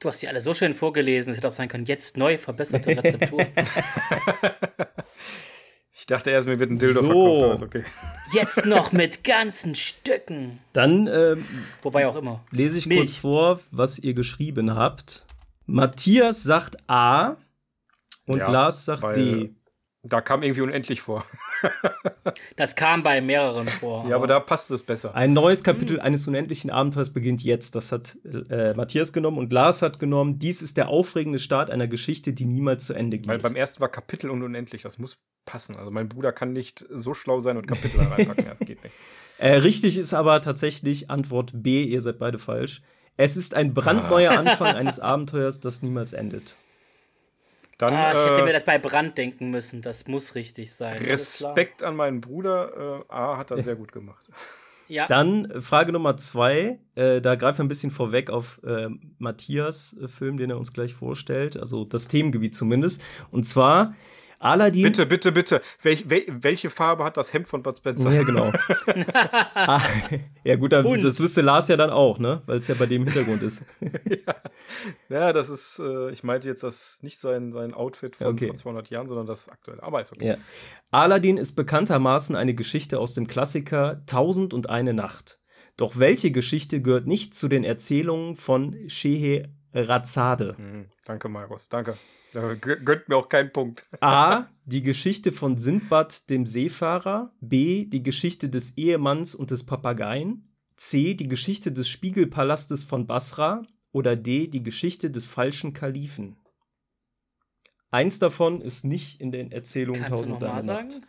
[0.00, 2.96] Du hast die alle so schön vorgelesen, es hätte auch sein können, jetzt neu verbesserte
[2.96, 3.46] Rezeptur.
[6.00, 7.06] Ich dachte erst, mir wird ein Dildo so.
[7.06, 7.84] verkauft, aber ist okay.
[8.32, 10.58] Jetzt noch mit ganzen Stücken.
[10.72, 11.44] Dann ähm,
[11.82, 12.42] Wobei auch immer.
[12.50, 13.00] lese ich Milch.
[13.00, 15.26] kurz vor, was ihr geschrieben habt.
[15.66, 17.36] Matthias sagt A
[18.24, 19.50] und ja, Lars sagt D.
[20.02, 21.24] Da kam irgendwie unendlich vor.
[22.56, 24.08] das kam bei mehreren vor.
[24.08, 25.14] Ja, aber da passt es besser.
[25.14, 26.02] Ein neues Kapitel mhm.
[26.02, 27.74] eines unendlichen Abenteuers beginnt jetzt.
[27.74, 30.38] Das hat äh, Matthias genommen und Lars hat genommen.
[30.38, 33.28] Dies ist der aufregende Start einer Geschichte, die niemals zu Ende geht.
[33.28, 34.80] Weil beim ersten war Kapitel und unendlich.
[34.82, 35.76] Das muss passen.
[35.76, 38.46] Also mein Bruder kann nicht so schlau sein und Kapitel reinpacken.
[38.46, 38.94] das geht nicht.
[39.38, 41.82] Äh, richtig ist aber tatsächlich Antwort B.
[41.84, 42.82] Ihr seid beide falsch.
[43.16, 44.36] Es ist ein brandneuer ah.
[44.36, 46.56] Anfang eines Abenteuers, das niemals endet.
[47.80, 49.80] Dann, ah, ich hätte äh, mir das bei Brand denken müssen.
[49.80, 50.98] Das muss richtig sein.
[50.98, 53.04] Respekt an meinen Bruder.
[53.08, 54.26] Äh, A hat das sehr gut gemacht.
[54.90, 55.06] Ja.
[55.06, 56.80] Dann äh, Frage Nummer zwei.
[56.96, 60.72] Äh, da greifen wir ein bisschen vorweg auf äh, Matthias äh, Film, den er uns
[60.72, 61.56] gleich vorstellt.
[61.56, 63.00] Also das Themengebiet zumindest.
[63.30, 63.94] Und zwar
[64.40, 64.84] Aladdin.
[64.84, 65.60] Bitte, bitte, bitte.
[65.82, 68.10] Welch, wel, welche Farbe hat das Hemd von Bud Spencer?
[68.10, 68.50] Ja, genau.
[69.54, 69.82] ah,
[70.44, 72.40] ja, gut, dann, das wüsste Lars ja dann auch, ne?
[72.46, 73.64] Weil es ja bei dem Hintergrund ist.
[73.80, 74.34] ja.
[75.10, 78.46] ja, das ist, äh, ich meinte jetzt das nicht sein, sein Outfit von okay.
[78.46, 79.82] vor 200 Jahren, sondern das aktuelle.
[79.82, 80.28] Aber ist okay.
[80.28, 80.36] Ja.
[80.90, 85.38] Aladdin ist bekanntermaßen eine Geschichte aus dem Klassiker Tausend und eine Nacht.
[85.76, 90.56] Doch welche Geschichte gehört nicht zu den Erzählungen von Scheherazade?
[90.58, 90.86] Mhm.
[91.04, 91.68] Danke, Markus.
[91.68, 91.94] Danke.
[92.32, 93.88] Da gönnt mir auch keinen Punkt.
[94.00, 94.46] A.
[94.64, 97.32] Die Geschichte von Sindbad, dem Seefahrer.
[97.40, 97.86] B.
[97.86, 100.48] Die Geschichte des Ehemanns und des Papageien.
[100.76, 101.14] C.
[101.14, 103.62] Die Geschichte des Spiegelpalastes von Basra.
[103.92, 104.46] Oder D.
[104.46, 106.36] Die Geschichte des falschen Kalifen.
[107.90, 111.00] Eins davon ist nicht in den Erzählungen Kannst Tausend und Nacht.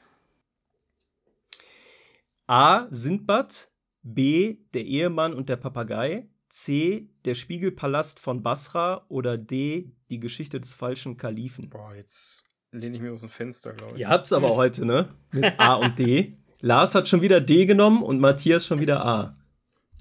[2.47, 2.87] A.
[2.89, 3.71] Sindbad.
[4.01, 4.57] B.
[4.73, 6.27] Der Ehemann und der Papagei.
[6.49, 7.09] C.
[7.23, 9.91] Der Spiegelpalast von Basra oder D.
[10.11, 11.69] Die Geschichte des falschen Kalifen.
[11.69, 14.01] Boah, jetzt lehne ich mir aus dem Fenster, glaube ich.
[14.01, 15.15] Ihr habt's aber heute, ne?
[15.31, 16.37] Mit A und D.
[16.59, 19.37] Lars hat schon wieder D genommen und Matthias schon wieder A.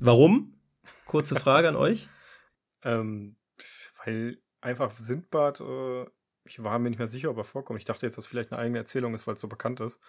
[0.01, 0.61] Warum?
[1.07, 2.09] Kurze Frage an euch.
[2.83, 3.37] ähm,
[4.05, 6.07] weil einfach Sindbad äh,
[6.45, 7.78] ich war mir nicht mehr sicher, ob er vorkommt.
[7.78, 10.01] Ich dachte jetzt, dass es vielleicht eine eigene Erzählung ist, weil es so bekannt ist.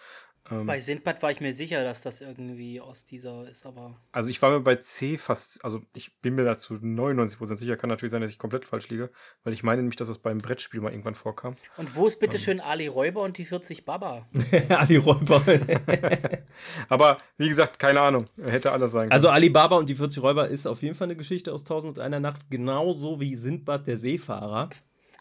[0.50, 4.00] Ähm, bei Sindbad war ich mir sicher, dass das irgendwie aus dieser ist, aber.
[4.12, 7.90] Also ich war mir bei C fast, also ich bin mir dazu 99% sicher, kann
[7.90, 9.10] natürlich sein, dass ich komplett falsch liege,
[9.44, 11.54] weil ich meine nämlich, dass es beim Brettspiel mal irgendwann vorkam.
[11.76, 12.42] Und wo ist bitte ähm.
[12.42, 14.26] schön Ali Räuber und die 40 Baba?
[14.70, 15.42] Ali Räuber.
[16.88, 19.12] aber wie gesagt, keine Ahnung, hätte alles sein können.
[19.12, 21.98] Also Ali Baba und die 40 Räuber ist auf jeden Fall eine Geschichte aus Tausend
[21.98, 24.70] und einer Nacht, genauso wie Sindbad der Seefahrer.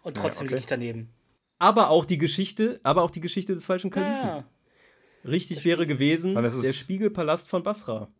[0.01, 0.55] Und trotzdem ja, okay.
[0.55, 1.13] liege ich daneben.
[1.59, 4.27] Aber auch die Geschichte, aber auch die Geschichte des falschen Kalifen.
[4.27, 4.43] Ja.
[5.23, 8.11] Richtig wäre gewesen der Spiegelpalast von Basra.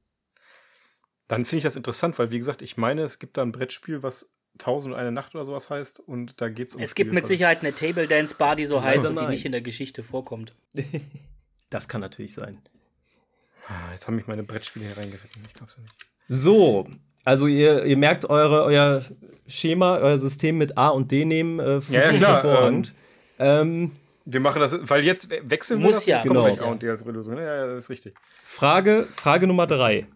[1.27, 4.03] Dann finde ich das interessant, weil wie gesagt, ich meine, es gibt da ein Brettspiel,
[4.03, 6.82] was Tausend und eine Nacht oder sowas heißt und da geht es um.
[6.82, 9.53] Es gibt mit Sicherheit eine Table Dance Bar, die so heißt und die nicht in
[9.53, 10.53] der Geschichte vorkommt.
[11.69, 12.57] das kann natürlich sein.
[13.67, 15.41] Ah, jetzt haben mich meine Brettspiele hier reingeritten.
[15.47, 15.95] Ich glaube es ja nicht.
[16.27, 16.88] So,
[17.24, 19.03] also ihr, ihr merkt eure, euer
[19.47, 22.93] Schema, euer System mit A und D nehmen äh, funktioniert ja, hervorragend.
[23.39, 23.91] Ähm, ähm,
[24.26, 26.24] wir machen das, weil jetzt wechseln muss wir das, ja.
[26.24, 26.45] Genau.
[26.45, 27.38] A und D als Lösung.
[27.38, 28.15] Ja, das ist richtig.
[28.43, 30.07] Frage, Frage Nummer drei.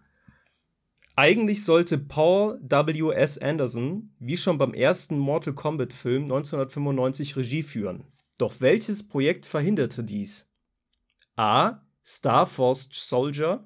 [1.17, 3.13] Eigentlich sollte Paul W.
[3.13, 3.37] S.
[3.37, 8.03] Anderson, wie schon beim ersten Mortal Kombat Film 1995 Regie führen.
[8.37, 10.47] Doch welches Projekt verhinderte dies?
[11.37, 11.81] A.
[12.05, 13.65] Star Force Soldier,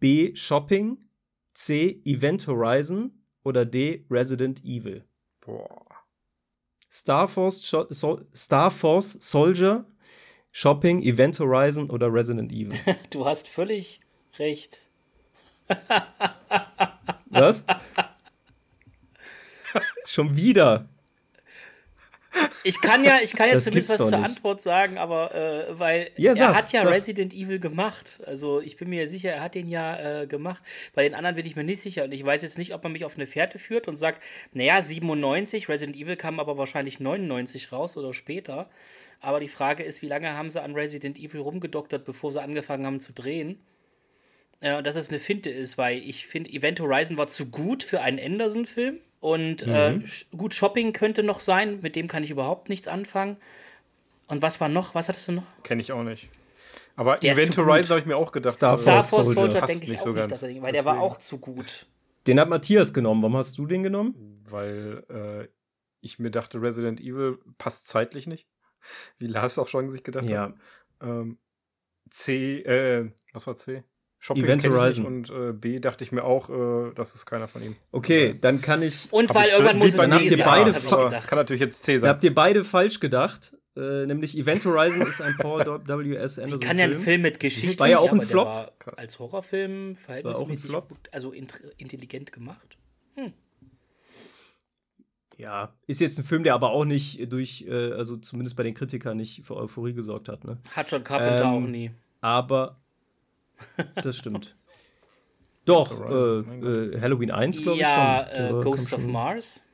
[0.00, 0.34] B.
[0.34, 0.98] Shopping,
[1.56, 2.02] C.
[2.04, 4.04] Event Horizon oder D.
[4.10, 5.04] Resident Evil?
[5.40, 5.86] Boah.
[6.90, 7.62] Star Force,
[8.34, 9.86] Star Force Soldier,
[10.52, 12.78] Shopping, Event Horizon oder Resident Evil?
[13.10, 14.00] du hast völlig
[14.38, 14.80] recht.
[17.30, 17.64] Was?
[20.04, 20.88] Schon wieder.
[22.64, 24.30] Ich kann ja, ich kann ja zumindest was zur nicht.
[24.30, 26.92] Antwort sagen, aber äh, weil ja, er hat ja sag.
[26.92, 28.20] Resident Evil gemacht.
[28.26, 30.62] Also ich bin mir sicher, er hat den ja äh, gemacht.
[30.94, 32.92] Bei den anderen bin ich mir nicht sicher und ich weiß jetzt nicht, ob man
[32.92, 34.22] mich auf eine Fährte führt und sagt,
[34.52, 38.68] naja, 97, Resident Evil kam aber wahrscheinlich 99 raus oder später.
[39.20, 42.86] Aber die Frage ist, wie lange haben sie an Resident Evil rumgedoktert, bevor sie angefangen
[42.86, 43.58] haben zu drehen?
[44.60, 48.00] Äh, dass es eine Finte ist, weil ich finde, Event Horizon war zu gut für
[48.00, 49.00] einen Anderson-Film.
[49.26, 50.04] Und äh, mhm.
[50.04, 53.38] äh, gut, Shopping könnte noch sein, mit dem kann ich überhaupt nichts anfangen.
[54.28, 54.94] Und was war noch?
[54.94, 55.46] Was hattest du noch?
[55.64, 56.30] Kenne ich auch nicht.
[56.94, 58.54] Aber der Event Horizon habe ich mir auch gedacht.
[58.54, 60.72] Star, Star Force Soldier, denke ich auch so nicht, dass er, weil Deswegen.
[60.74, 61.88] der war auch zu gut.
[62.28, 63.20] Den hat Matthias genommen.
[63.20, 64.14] Warum hast du den genommen?
[64.48, 65.48] Weil äh,
[66.02, 68.46] ich mir dachte, Resident Evil passt zeitlich nicht.
[69.18, 70.42] Wie Lars auch schon sich gedacht ja.
[70.42, 70.54] hat.
[71.00, 71.38] Ähm,
[72.10, 73.82] C, äh, was war C?
[74.18, 75.06] Shopping Event Horizon.
[75.06, 77.76] Und äh, B dachte ich mir auch, äh, das ist keiner von ihm.
[77.92, 79.08] Okay, dann kann ich.
[79.12, 82.10] Und weil irgendwann muss es habt ihr beide Kann natürlich jetzt C sein.
[82.10, 83.56] Habt ihr beide falsch gedacht?
[83.76, 86.38] Äh, nämlich Event Horizon ist ein Paul W.S.
[86.38, 86.60] Anderson.
[86.60, 88.72] Wie kann ja ein Film mit Geschichte war ja auch ein Flop.
[88.96, 90.74] als Horrorfilm verhältnismäßig
[91.12, 92.78] also intelligent gemacht.
[93.16, 93.34] Hm.
[95.36, 98.72] Ja, ist jetzt ein Film, der aber auch nicht durch, äh, also zumindest bei den
[98.72, 100.44] Kritikern nicht für Euphorie gesorgt hat.
[100.44, 100.56] Ne?
[100.74, 101.90] Hat John Carpenter ähm, auch nie.
[102.22, 102.80] Aber
[104.02, 104.56] das stimmt.
[105.64, 108.46] Doch, äh, äh, Halloween 1, glaube ja, ich schon.
[108.46, 109.64] Ja, äh, Ghosts of Mars.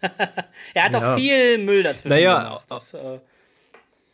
[0.74, 1.12] er hat ja.
[1.12, 2.66] auch viel Müll dazwischen naja, gemacht.
[2.68, 3.20] Das, äh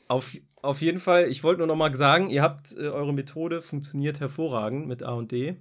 [0.09, 3.61] auf, auf jeden Fall, ich wollte nur noch mal sagen, ihr habt äh, eure Methode
[3.61, 5.57] funktioniert hervorragend mit A und D.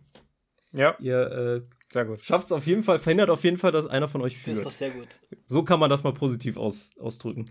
[0.73, 0.95] Ja.
[0.99, 2.23] Ihr äh, sehr gut.
[2.23, 4.57] Schafft es auf jeden Fall, verhindert auf jeden Fall, dass einer von euch führt.
[4.57, 5.21] Das ist doch sehr gut.
[5.45, 7.45] So kann man das mal positiv aus, ausdrücken.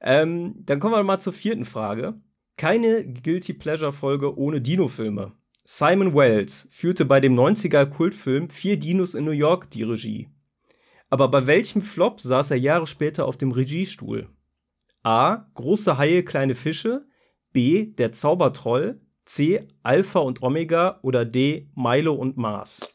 [0.00, 2.14] Ähm, dann kommen wir mal zur vierten Frage.
[2.56, 5.32] Keine Guilty Pleasure Folge ohne Dino-Filme.
[5.64, 10.30] Simon Wells führte bei dem 90er Kultfilm Vier Dinos in New York die Regie.
[11.10, 14.28] Aber bei welchem Flop saß er Jahre später auf dem Regiestuhl?
[15.02, 15.48] A.
[15.52, 17.06] Große Haie, kleine Fische.
[17.52, 17.92] B.
[17.92, 19.00] Der Zaubertroll.
[19.26, 19.68] C.
[19.82, 20.98] Alpha und Omega.
[21.02, 21.68] Oder D.
[21.74, 22.88] Milo und Mars.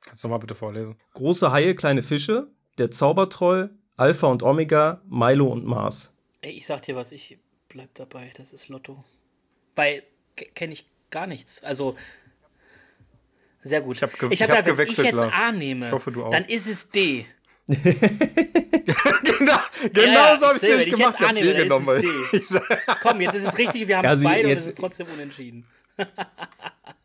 [0.00, 0.96] Kannst du mal bitte vorlesen?
[1.14, 2.50] Große Haie, kleine Fische.
[2.78, 3.78] Der Zaubertroll.
[3.96, 5.02] Alpha und Omega.
[5.08, 6.14] Milo und Mars.
[6.40, 7.38] Ey, ich sag dir was, ich
[7.72, 9.02] bleib dabei, das ist Lotto.
[9.74, 10.02] Weil
[10.54, 11.64] kenne ich gar nichts.
[11.64, 11.96] Also
[13.62, 13.96] sehr gut.
[13.96, 17.24] Ich habe ge hab hab wenn ich jetzt A nehme, hoffe, dann ist es D.
[17.66, 17.88] genau
[19.92, 21.16] genau ja, so habe ich es nicht gemacht.
[21.18, 22.04] Ich annehme, D genommen.
[22.32, 22.60] Ist
[23.00, 25.66] Komm, jetzt ist es richtig, wir haben es beide und es ist trotzdem unentschieden.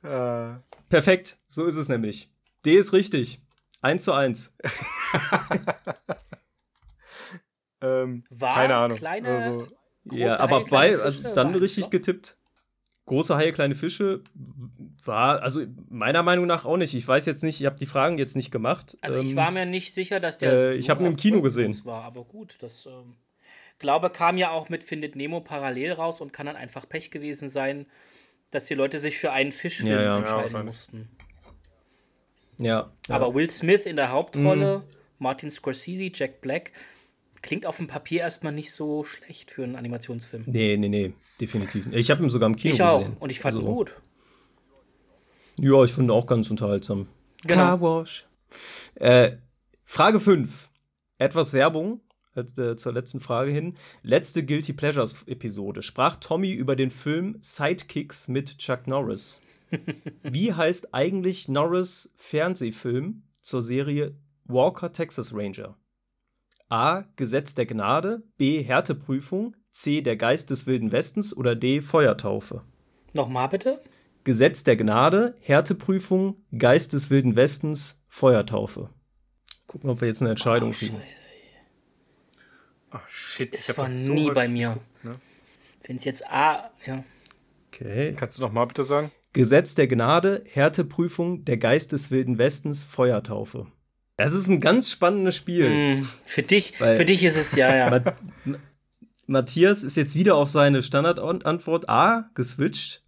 [0.04, 0.56] uh.
[0.90, 2.30] Perfekt, so ist es nämlich.
[2.66, 3.42] D ist richtig.
[3.82, 4.56] 1 zu 1.
[7.82, 8.98] ähm, War keine Ahnung.
[8.98, 9.68] Kleine, also,
[10.12, 11.92] ja, aber Haie, bei, also dann richtig Flop?
[11.92, 12.38] getippt.
[13.06, 14.22] Große Haie, kleine Fische
[15.04, 16.94] war, also meiner Meinung nach auch nicht.
[16.94, 18.98] Ich weiß jetzt nicht, ich habe die Fragen jetzt nicht gemacht.
[19.02, 20.52] Also ich ähm, war mir nicht sicher, dass der.
[20.52, 21.80] Äh, so ich habe ihn im Kino gesehen.
[21.86, 23.16] War, aber gut, das ähm,
[23.80, 27.50] glaube kam ja auch mit Findet Nemo parallel raus und kann dann einfach Pech gewesen
[27.50, 27.88] sein,
[28.52, 30.18] dass die Leute sich für einen Fischfilm ja, ja.
[30.18, 31.10] entscheiden ja, mussten.
[32.60, 34.84] Ja, Aber Will Smith in der Hauptrolle, mhm.
[35.20, 36.72] Martin Scorsese, Jack Black,
[37.48, 40.44] klingt auf dem Papier erstmal nicht so schlecht für einen Animationsfilm.
[40.48, 41.88] Nee, nee, nee, definitiv.
[41.94, 43.00] Ich habe ihn sogar im Kino ich auch.
[43.00, 43.16] gesehen.
[43.20, 44.02] Und ich fand ihn also, gut.
[45.60, 47.08] Ja, ich finde auch ganz unterhaltsam.
[47.44, 47.62] Genau.
[47.62, 48.26] Car Wash.
[48.96, 49.38] Äh,
[49.86, 50.70] Frage 5.
[51.20, 52.02] Etwas Werbung
[52.36, 53.76] äh, zur letzten Frage hin.
[54.04, 55.82] Letzte Guilty Pleasures Episode.
[55.84, 59.40] Sprach Tommy über den Film Sidekicks mit Chuck Norris.
[60.22, 65.78] Wie heißt eigentlich Norris Fernsehfilm zur Serie Walker Texas Ranger?
[66.70, 67.06] A.
[67.16, 68.62] Gesetz der Gnade, B.
[68.62, 70.02] Härteprüfung, C.
[70.02, 71.82] Der Geist des Wilden Westens oder D.
[71.82, 72.64] Feuertaufe?
[73.14, 73.82] Nochmal bitte?
[74.26, 78.90] Gesetz der Gnade, Härteprüfung, Geist des Wilden Westens, Feuertaufe.
[79.68, 81.02] Gucken, ob wir jetzt eine Entscheidung oh, kriegen.
[82.90, 84.78] Ach shit, es war so nie bei mir.
[85.04, 85.16] Ne?
[85.86, 87.04] Wenn es jetzt A, ja.
[87.68, 88.14] Okay.
[88.18, 89.12] Kannst du nochmal bitte sagen?
[89.32, 93.68] Gesetz der Gnade, Härteprüfung, der Geist des Wilden Westens, Feuertaufe.
[94.18, 95.70] Das ist ein ganz spannendes Spiel.
[95.70, 98.02] Mm, für dich, für dich ist es ja, ja.
[99.28, 103.04] Matthias ist jetzt wieder auf seine Standardantwort A geswitcht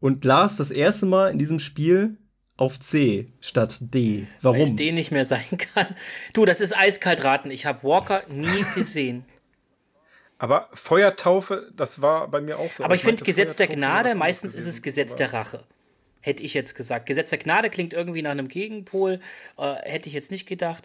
[0.00, 2.16] und Lars das erste Mal in diesem Spiel
[2.56, 4.26] auf C statt D.
[4.40, 4.58] Warum?
[4.58, 5.94] Weil es D nicht mehr sein kann.
[6.32, 7.50] Du, das ist eiskalt raten.
[7.50, 9.24] Ich habe Walker nie gesehen.
[10.38, 12.82] Aber Feuertaufe, das war bei mir auch so.
[12.82, 15.64] Aber ich, ich finde Gesetz der Gnade, meistens ist es Gesetz der Rache
[16.24, 17.06] hätte ich jetzt gesagt.
[17.06, 19.20] Gesetz der Gnade klingt irgendwie nach einem Gegenpol,
[19.58, 20.84] äh, hätte ich jetzt nicht gedacht.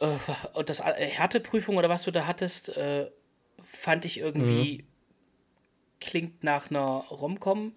[0.00, 0.06] äh,
[0.54, 3.10] und das äh, Härteprüfung oder was du da hattest, äh,
[3.62, 4.86] fand ich irgendwie, mhm.
[6.00, 7.72] klingt nach einer Romcom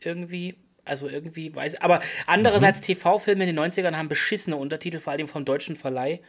[0.00, 0.54] irgendwie.
[0.84, 2.84] Also irgendwie weiß aber andererseits mhm.
[2.84, 6.20] TV-Filme in den 90ern haben beschissene Untertitel, vor allem vom deutschen Verleih.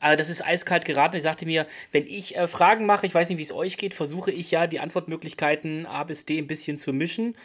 [0.00, 1.16] Also das ist eiskalt geraten.
[1.16, 3.94] Ich sagte mir, wenn ich äh, Fragen mache, ich weiß nicht, wie es euch geht,
[3.94, 7.36] versuche ich ja die Antwortmöglichkeiten A bis D ein bisschen zu mischen.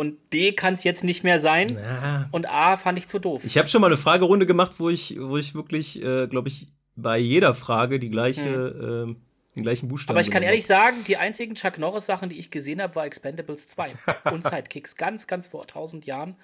[0.00, 1.78] Und D kann es jetzt nicht mehr sein.
[1.78, 2.26] Na.
[2.30, 3.44] Und A fand ich zu doof.
[3.44, 6.68] Ich habe schon mal eine Fragerunde gemacht, wo ich, wo ich wirklich, äh, glaube ich,
[6.96, 9.10] bei jeder Frage die gleiche, hm.
[9.10, 10.16] äh, den gleichen Buchstaben.
[10.16, 13.68] Aber ich kann ehrlich sagen, die einzigen Chuck Norris-Sachen, die ich gesehen habe, war Expendables
[13.68, 13.92] 2
[14.32, 14.96] und Sidekicks.
[14.96, 16.34] Ganz, ganz vor 1000 Jahren.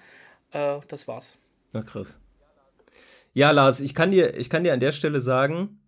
[0.51, 1.39] Äh, das war's.
[1.73, 2.19] Na krass.
[3.33, 5.79] Ja, Lars, ich kann dir, ich kann dir an der Stelle sagen,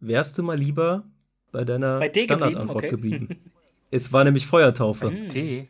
[0.00, 1.04] wärst du mal lieber
[1.52, 3.24] bei deiner bei Standardantwort geblieben.
[3.24, 3.34] Okay.
[3.34, 3.52] geblieben.
[3.90, 5.10] es war nämlich Feuertaufe.
[5.10, 5.68] D.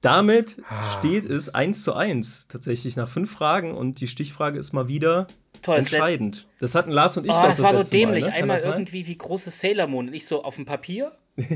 [0.00, 4.72] Damit ah, steht es 1 zu 1 tatsächlich nach fünf Fragen und die Stichfrage ist
[4.72, 5.26] mal wieder
[5.60, 6.46] Toll, entscheidend.
[6.58, 8.24] Das hatten Lars und ich oh, Das war so dämlich.
[8.24, 8.36] Mal, ne?
[8.36, 10.06] Einmal irgendwie wie große Sailor Moon.
[10.06, 11.12] Nicht so auf dem Papier.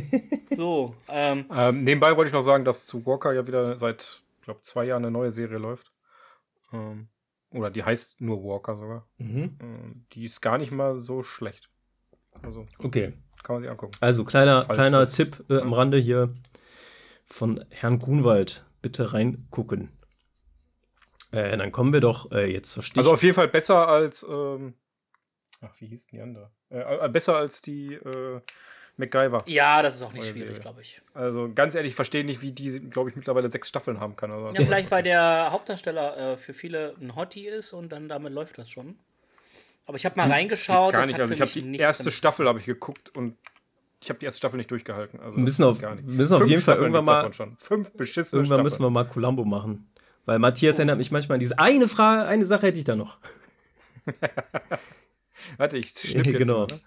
[0.51, 0.95] so.
[1.09, 1.47] Ähm.
[1.55, 5.05] Ähm, nebenbei wollte ich noch sagen, dass zu Walker ja wieder seit, glaube zwei Jahren
[5.05, 5.91] eine neue Serie läuft.
[6.73, 7.09] Ähm,
[7.51, 9.07] oder die heißt nur Walker sogar.
[9.17, 9.57] Mhm.
[9.61, 11.71] Ähm, die ist gar nicht mal so schlecht.
[12.43, 13.15] Also, okay.
[13.43, 13.93] Kann man sich angucken.
[14.01, 16.35] Also kleiner, kleiner Tipp äh, am Rande hier
[17.25, 18.67] von Herrn Grunwald.
[18.83, 19.91] Bitte reingucken.
[21.33, 22.99] Äh, dann kommen wir doch äh, jetzt zur Stich.
[22.99, 24.75] Also auf jeden Fall besser als, ähm,
[25.63, 26.51] ach, wie hieß denn die andere?
[26.71, 28.41] Äh, äh, besser als die äh,
[28.97, 29.43] MacGyver.
[29.47, 31.03] Ja, das ist auch nicht schwierig, glaube ich.
[31.13, 34.31] Also ganz ehrlich, ich verstehe nicht, wie die, glaube ich, mittlerweile sechs Staffeln haben kann.
[34.31, 34.55] Also.
[34.55, 38.59] Ja, vielleicht weil der Hauptdarsteller äh, für viele ein Hottie ist und dann damit läuft
[38.59, 38.99] das schon.
[39.87, 40.93] Aber ich habe mal hm, reingeschaut.
[40.93, 41.19] Gar nicht.
[41.19, 43.37] Also ich habe die erste Staffel habe ich geguckt und
[44.05, 45.19] ich habe die erste Staffel nicht durchgehalten.
[45.19, 48.65] Also müssen auf, müssen auf jeden Fall irgendwann mal fünf beschissene Irgendwann Staffeln.
[48.65, 49.89] müssen wir mal Columbo machen,
[50.27, 50.79] weil Matthias oh.
[50.81, 53.19] erinnert mich manchmal an diese eine Frage, eine Sache hätte ich da noch.
[55.57, 56.67] Warte, ich schnipp jetzt genau.
[56.67, 56.81] Mal, ne?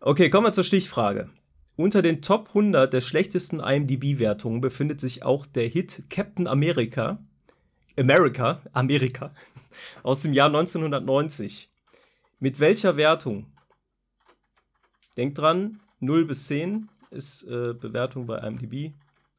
[0.00, 1.30] Okay, kommen wir zur Stichfrage.
[1.76, 7.18] Unter den Top 100 der schlechtesten IMDb-Wertungen befindet sich auch der Hit Captain America,
[7.98, 9.34] America, Amerika,
[10.02, 11.70] aus dem Jahr 1990.
[12.40, 13.46] Mit welcher Wertung?
[15.16, 18.92] Denkt dran, 0 bis 10 ist äh, Bewertung bei IMDb.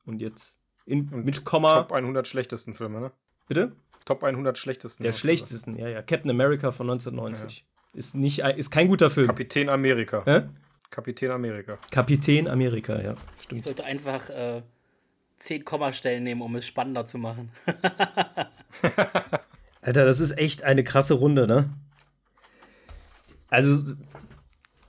[0.06, 1.84] Und jetzt in, Und mit Komma.
[1.84, 3.12] Top 100 schlechtesten Filme, ne?
[3.48, 3.74] Bitte?
[4.06, 5.04] Top 100 schlechtesten.
[5.04, 6.02] Der schlechtesten, ja, ja.
[6.02, 7.60] Captain America von 1990.
[7.60, 7.98] Ja.
[7.98, 9.28] Ist, nicht, ist kein guter Film.
[9.28, 10.24] Kapitän Amerika.
[10.26, 10.44] Hä?
[10.90, 11.78] Kapitän Amerika.
[11.92, 13.16] Kapitän Amerika, ja.
[13.42, 13.60] Stimmt.
[13.60, 14.62] Ich sollte einfach äh,
[15.38, 17.52] 10 Kommastellen nehmen, um es spannender zu machen.
[19.82, 21.70] Alter, das ist echt eine krasse Runde, ne?
[23.50, 23.94] Also,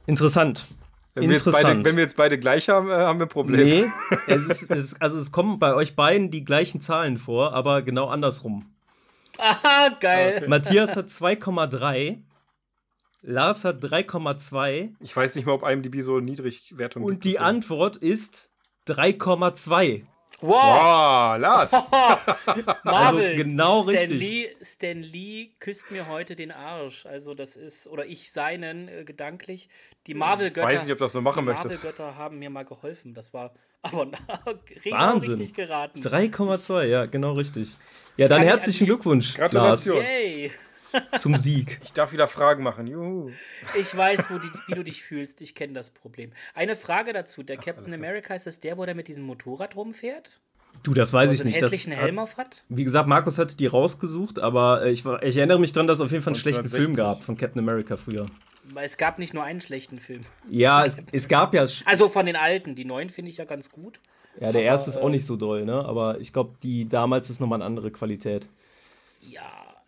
[0.07, 0.65] interessant.
[1.15, 3.65] Wenn wir, beide, wenn wir, jetzt beide, gleich haben, äh, haben wir ein Problem.
[3.65, 3.85] Nee,
[4.27, 8.09] es ist, es, also es kommen bei euch beiden die gleichen Zahlen vor, aber genau
[8.09, 8.75] andersrum.
[9.39, 10.35] Aha, geil.
[10.39, 10.49] Okay.
[10.49, 12.19] Matthias hat 2,3
[13.27, 14.95] Lars hat 3,2.
[15.01, 18.53] Ich weiß nicht mal, ob IMDb so niedrig Wertung Und gibt, die Antwort ist
[18.87, 20.05] 3,2.
[20.45, 20.53] Wow.
[20.53, 21.73] wow, Lars.
[22.85, 23.25] Marvel.
[23.25, 24.21] Also genau Stan richtig.
[24.21, 27.07] Lee, Stan Lee küsst mir heute den Arsch.
[27.07, 29.69] Also das ist, oder ich seinen äh, gedanklich.
[30.07, 30.69] Die Marvel-Götter.
[30.69, 31.83] Ich weiß nicht, ob das so machen die möchtest.
[31.83, 33.15] Marvel-Götter haben mir mal geholfen.
[33.15, 34.09] Das war aber
[34.91, 35.31] Wahnsinn.
[35.31, 36.01] richtig geraten.
[36.01, 37.77] 3,2, ja, genau richtig.
[38.17, 39.35] Ja, ich dann herzlichen Glückwunsch.
[39.35, 39.97] Gratulation.
[39.97, 40.07] Lars.
[40.07, 40.53] Yay
[41.17, 41.81] zum Sieg.
[41.85, 42.87] Ich darf wieder Fragen machen.
[42.87, 43.31] Juhu.
[43.79, 45.41] Ich weiß, die, wie du dich fühlst.
[45.41, 46.33] Ich kenne das Problem.
[46.55, 47.43] Eine Frage dazu.
[47.43, 50.41] Der Ach, Captain America, ist das der, wo der mit diesem Motorrad rumfährt?
[50.83, 51.55] Du, das weiß ich so nicht.
[51.55, 52.65] Einen hässlichen das Helm auf hat?
[52.69, 56.05] Wie gesagt, Markus hat die rausgesucht, aber äh, ich, ich erinnere mich daran, dass es
[56.05, 58.27] auf jeden Fall einen schlechten Film gab von Captain America früher.
[58.83, 60.23] Es gab nicht nur einen schlechten Film.
[60.51, 61.65] Ja, es, es gab ja.
[61.85, 62.75] Also von den alten.
[62.75, 64.01] Die neuen finde ich ja ganz gut.
[64.37, 65.85] Ja, der aber, erste ist auch nicht so doll, ne?
[65.85, 68.49] Aber ich glaube, die damals ist nochmal eine andere Qualität.
[69.21, 69.43] Ja,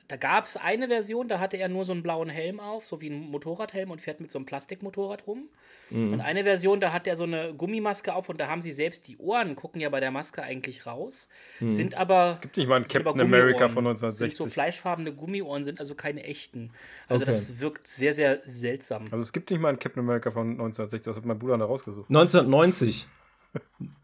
[0.09, 3.01] da gab es eine Version, da hatte er nur so einen blauen Helm auf, so
[3.01, 5.49] wie ein Motorradhelm und fährt mit so einem Plastikmotorrad rum.
[5.91, 6.15] Mhm.
[6.15, 9.09] Und eine Version, da hat er so eine Gummimaske auf und da haben sie selbst
[9.09, 11.29] die Ohren, gucken ja bei der Maske eigentlich raus,
[11.61, 11.71] mhm.
[11.71, 12.33] sind aber.
[12.33, 14.37] Es gibt nicht mal einen Captain America von 1960.
[14.37, 16.71] Sind so fleischfarbene Gummiohren sind also keine echten.
[17.09, 17.33] Also okay.
[17.33, 19.05] das wirkt sehr, sehr seltsam.
[19.11, 21.65] Also es gibt nicht mal einen Captain America von 1960, das hat mein Bruder da
[21.65, 22.09] rausgesucht.
[22.09, 23.07] 1990.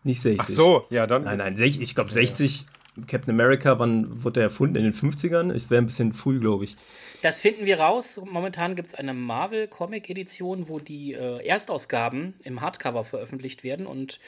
[0.02, 0.40] nicht 60.
[0.40, 1.24] Ach so, ja, dann.
[1.24, 2.60] Nein, nein, ich glaube 60.
[2.62, 2.66] Ja.
[3.06, 4.76] Captain America, wann wurde er erfunden?
[4.76, 5.50] In den 50ern?
[5.50, 6.76] Es wäre ein bisschen früh, glaube ich.
[7.22, 8.20] Das finden wir raus.
[8.30, 14.20] Momentan gibt es eine Marvel-Comic-Edition, wo die äh, Erstausgaben im Hardcover veröffentlicht werden und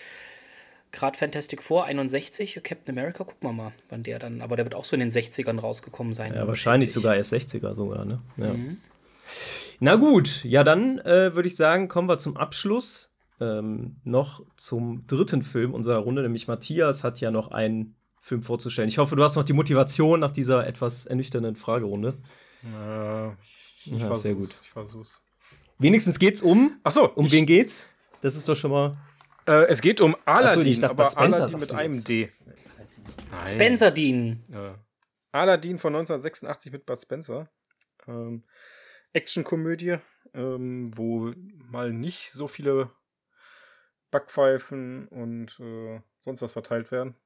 [0.93, 4.75] gerade Fantastic Four 61, Captain America, gucken wir mal, wann der dann, aber der wird
[4.75, 6.33] auch so in den 60ern rausgekommen sein.
[6.35, 8.19] Ja, wahrscheinlich sogar erst 60er sogar, ne?
[8.37, 8.55] Ja.
[8.55, 8.79] Mhm.
[9.81, 13.11] Na gut, ja, dann äh, würde ich sagen, kommen wir zum Abschluss.
[13.41, 18.89] Ähm, noch zum dritten Film unserer Runde, nämlich Matthias hat ja noch einen Film vorzustellen.
[18.89, 22.15] Ich hoffe, du hast noch die Motivation nach dieser etwas ernüchternden Fragerunde.
[22.63, 23.29] Äh,
[23.77, 24.49] Ich, ich ja, sehr gut.
[24.49, 25.23] Ich versuch's.
[25.79, 26.81] Wenigstens geht's um.
[26.85, 27.13] Ach so.
[27.13, 27.91] Um wen geht's?
[28.23, 28.93] Das ist doch schon mal.
[29.47, 32.31] Äh, es geht um Aladdin, so, aber Aladdin mit einem D.
[33.31, 33.47] Nein.
[33.47, 34.43] Spencer Dean.
[34.51, 34.79] Ja.
[35.31, 37.51] Aladdin von 1986 mit Bud Spencer.
[38.09, 38.45] Ähm,
[39.13, 39.97] Actionkomödie,
[40.33, 41.31] ähm, wo
[41.71, 42.91] mal nicht so viele
[44.11, 47.17] Backpfeifen und äh, sonst was verteilt werden.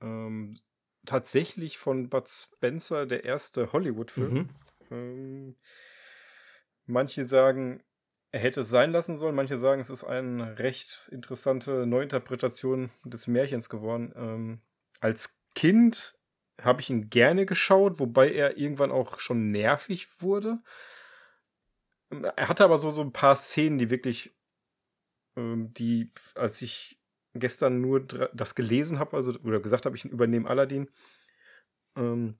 [0.00, 0.58] Ähm,
[1.04, 4.34] tatsächlich von Bud Spencer der erste Hollywood-Film.
[4.34, 4.48] Mhm.
[4.90, 5.56] Ähm,
[6.86, 7.82] manche sagen,
[8.32, 9.34] er hätte es sein lassen sollen.
[9.34, 14.12] Manche sagen, es ist eine recht interessante Neuinterpretation des Märchens geworden.
[14.16, 14.60] Ähm,
[15.00, 16.20] als Kind
[16.60, 20.58] habe ich ihn gerne geschaut, wobei er irgendwann auch schon nervig wurde.
[22.10, 24.36] Er hatte aber so, so ein paar Szenen, die wirklich,
[25.36, 26.95] ähm, die, als ich
[27.38, 30.88] gestern nur das gelesen habe, also oder gesagt habe, ich übernehme Aladdin,
[31.96, 32.38] ähm,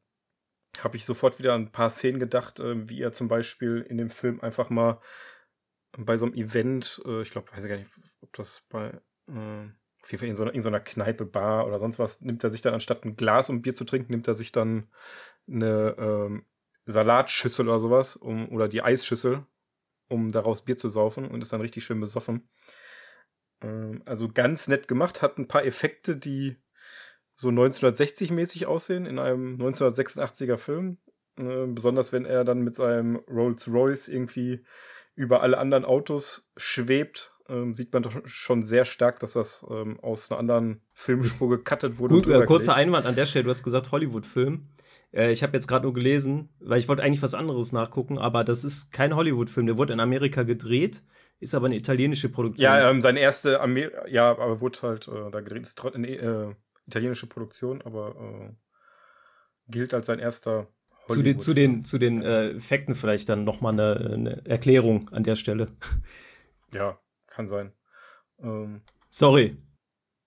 [0.81, 3.99] habe ich sofort wieder an ein paar Szenen gedacht, äh, wie er zum Beispiel in
[3.99, 5.01] dem Film einfach mal
[5.97, 7.91] bei so einem Event, äh, ich glaube, weiß ich gar nicht,
[8.21, 9.69] ob das bei äh,
[10.07, 12.45] auf jeden Fall in so, einer, in so einer Kneipe, Bar oder sonst was, nimmt
[12.45, 14.89] er sich dann anstatt ein Glas, um Bier zu trinken, nimmt er sich dann
[15.49, 16.47] eine ähm,
[16.85, 19.45] Salatschüssel oder sowas um, oder die Eisschüssel,
[20.09, 22.49] um daraus Bier zu saufen und ist dann richtig schön besoffen.
[23.63, 26.57] Ähm, also ganz nett gemacht, hat ein paar Effekte, die
[27.35, 30.99] so 1960-mäßig aussehen in einem 1986er Film.
[31.41, 34.65] Äh, besonders wenn er dann mit seinem Rolls-Royce irgendwie
[35.15, 40.01] über alle anderen Autos schwebt, ähm, sieht man doch schon sehr stark, dass das ähm,
[40.01, 42.15] aus einer anderen Filmspur gecuttet wurde.
[42.15, 44.69] Gut, äh, kurzer Einwand an der Stelle, du hast gesagt Hollywood-Film.
[45.13, 48.45] Äh, ich habe jetzt gerade nur gelesen, weil ich wollte eigentlich was anderes nachgucken, aber
[48.45, 51.03] das ist kein Hollywood-Film, der wurde in Amerika gedreht,
[51.39, 52.65] ist aber eine italienische Produktion.
[52.65, 56.55] Ja, ähm, seine erste, Amer ja, aber wurde halt äh, da gedreht, ist eine äh,
[56.87, 58.55] italienische Produktion, aber äh,
[59.69, 60.69] gilt als sein erster
[61.09, 65.23] zu den, zu den, zu den äh, Effekten vielleicht dann nochmal eine, eine Erklärung an
[65.23, 65.67] der Stelle.
[66.75, 67.73] Ja, kann sein.
[68.41, 69.57] Ähm, Sorry.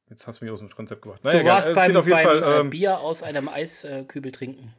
[0.09, 1.23] Jetzt hast du mich aus dem Konzept gebracht.
[1.23, 4.73] Naja, du warst beim, beim Fall, äh, ähm, Bier aus einem Eiskübel trinken.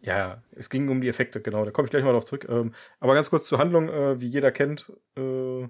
[0.00, 1.64] Ja, es ging um die Effekte, genau.
[1.64, 2.46] Da komme ich gleich mal drauf zurück.
[2.48, 4.92] Ähm, aber ganz kurz zur Handlung, äh, wie jeder kennt.
[5.16, 5.68] Äh,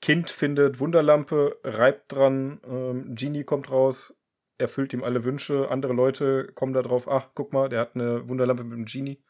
[0.00, 4.20] kind findet Wunderlampe, reibt dran, ähm, Genie kommt raus,
[4.58, 5.68] erfüllt ihm alle Wünsche.
[5.70, 9.22] Andere Leute kommen da drauf, ach, guck mal, der hat eine Wunderlampe mit einem Genie.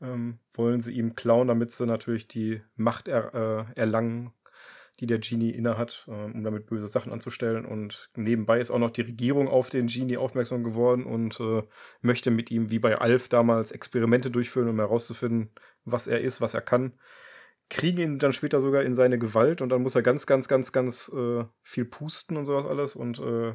[0.00, 3.34] Ähm, wollen sie ihm klauen, damit sie natürlich die Macht er,
[3.76, 4.32] äh, erlangen,
[5.00, 7.64] die der Genie innehat, äh, um damit böse Sachen anzustellen.
[7.64, 11.62] Und nebenbei ist auch noch die Regierung auf den Genie aufmerksam geworden und äh,
[12.00, 15.50] möchte mit ihm, wie bei Alf damals, Experimente durchführen, um herauszufinden,
[15.84, 16.92] was er ist, was er kann.
[17.70, 20.72] Kriegen ihn dann später sogar in seine Gewalt und dann muss er ganz, ganz, ganz,
[20.72, 23.54] ganz äh, viel pusten und sowas alles und äh,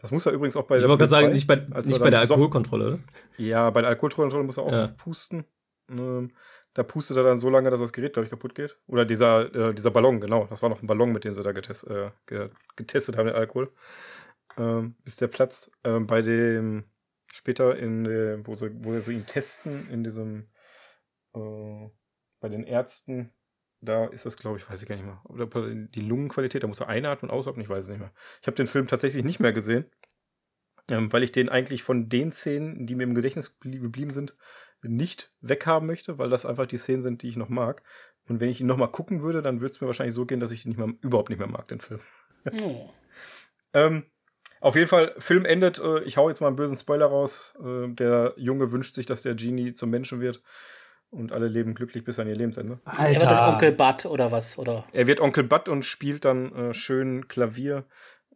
[0.00, 1.98] das muss er übrigens auch bei ich der Ich wollte gerade sagen, nicht bei, nicht
[1.98, 2.98] bei der Alkoholkontrolle, oder?
[3.38, 4.86] Ja, bei der Alkoholkontrolle muss er auch ja.
[4.98, 5.46] pusten.
[5.88, 6.32] Ähm,
[6.72, 8.78] da pustet er dann so lange, dass das Gerät, glaube ich, kaputt geht.
[8.86, 10.46] Oder dieser, äh, dieser Ballon, genau.
[10.46, 12.10] Das war noch ein Ballon, mit dem sie da getest, äh,
[12.76, 13.72] getestet haben, den Alkohol.
[14.56, 15.72] Ähm, bis der platzt.
[15.84, 16.84] Ähm, bei dem,
[17.32, 20.48] später in dem, wo sie, wo sie ihn testen, in diesem,
[21.34, 21.90] äh,
[22.40, 23.32] bei den Ärzten,
[23.80, 25.88] da ist das, glaube ich, weiß ich gar nicht mehr.
[25.94, 28.12] Die Lungenqualität, da muss er einatmen und ausatmen, ich weiß es nicht mehr.
[28.40, 29.84] Ich habe den Film tatsächlich nicht mehr gesehen,
[30.90, 34.34] ähm, weil ich den eigentlich von den Szenen, die mir im Gedächtnis geblieben sind,
[34.82, 37.82] nicht weghaben möchte, weil das einfach die Szenen sind, die ich noch mag.
[38.28, 40.40] Und wenn ich ihn noch mal gucken würde, dann würde es mir wahrscheinlich so gehen,
[40.40, 42.00] dass ich ihn nicht mehr, überhaupt nicht mehr mag, den Film.
[42.62, 42.90] Oh.
[43.74, 44.04] ähm,
[44.60, 47.54] auf jeden Fall, Film endet, äh, ich hau jetzt mal einen bösen Spoiler raus.
[47.62, 50.42] Äh, der Junge wünscht sich, dass der Genie zum Menschen wird
[51.10, 52.80] und alle leben glücklich bis an ihr Lebensende.
[52.84, 53.02] Alter.
[53.02, 54.58] Er wird dann Onkel Bud oder was?
[54.58, 54.84] Oder?
[54.92, 57.84] Er wird Onkel Bud und spielt dann äh, schön Klavier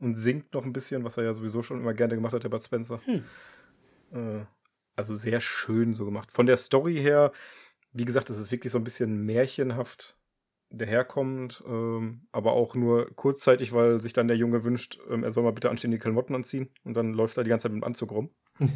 [0.01, 2.49] und singt noch ein bisschen, was er ja sowieso schon immer gerne gemacht hat, der
[2.49, 3.01] Bud Spencer.
[3.05, 3.25] Hm.
[4.13, 4.45] Äh,
[4.97, 6.31] also sehr schön so gemacht.
[6.31, 7.33] Von der Story her,
[7.93, 10.17] wie gesagt, es ist wirklich so ein bisschen märchenhaft
[10.71, 15.45] daherkommend, ähm, aber auch nur kurzzeitig, weil sich dann der Junge wünscht, ähm, er soll
[15.45, 18.11] mal bitte anständige Klamotten anziehen und dann läuft er die ganze Zeit mit dem Anzug
[18.11, 18.31] rum.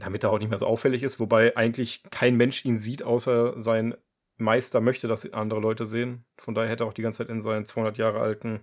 [0.00, 3.58] damit er auch nicht mehr so auffällig ist, wobei eigentlich kein Mensch ihn sieht, außer
[3.60, 3.94] sein
[4.36, 6.24] Meister möchte, dass andere Leute sehen.
[6.36, 8.60] Von daher hätte er auch die ganze Zeit in seinen 200 Jahre alten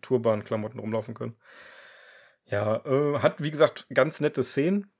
[0.00, 1.36] Turban-Klamotten rumlaufen können.
[2.44, 4.92] Ja, äh, hat wie gesagt ganz nette Szenen.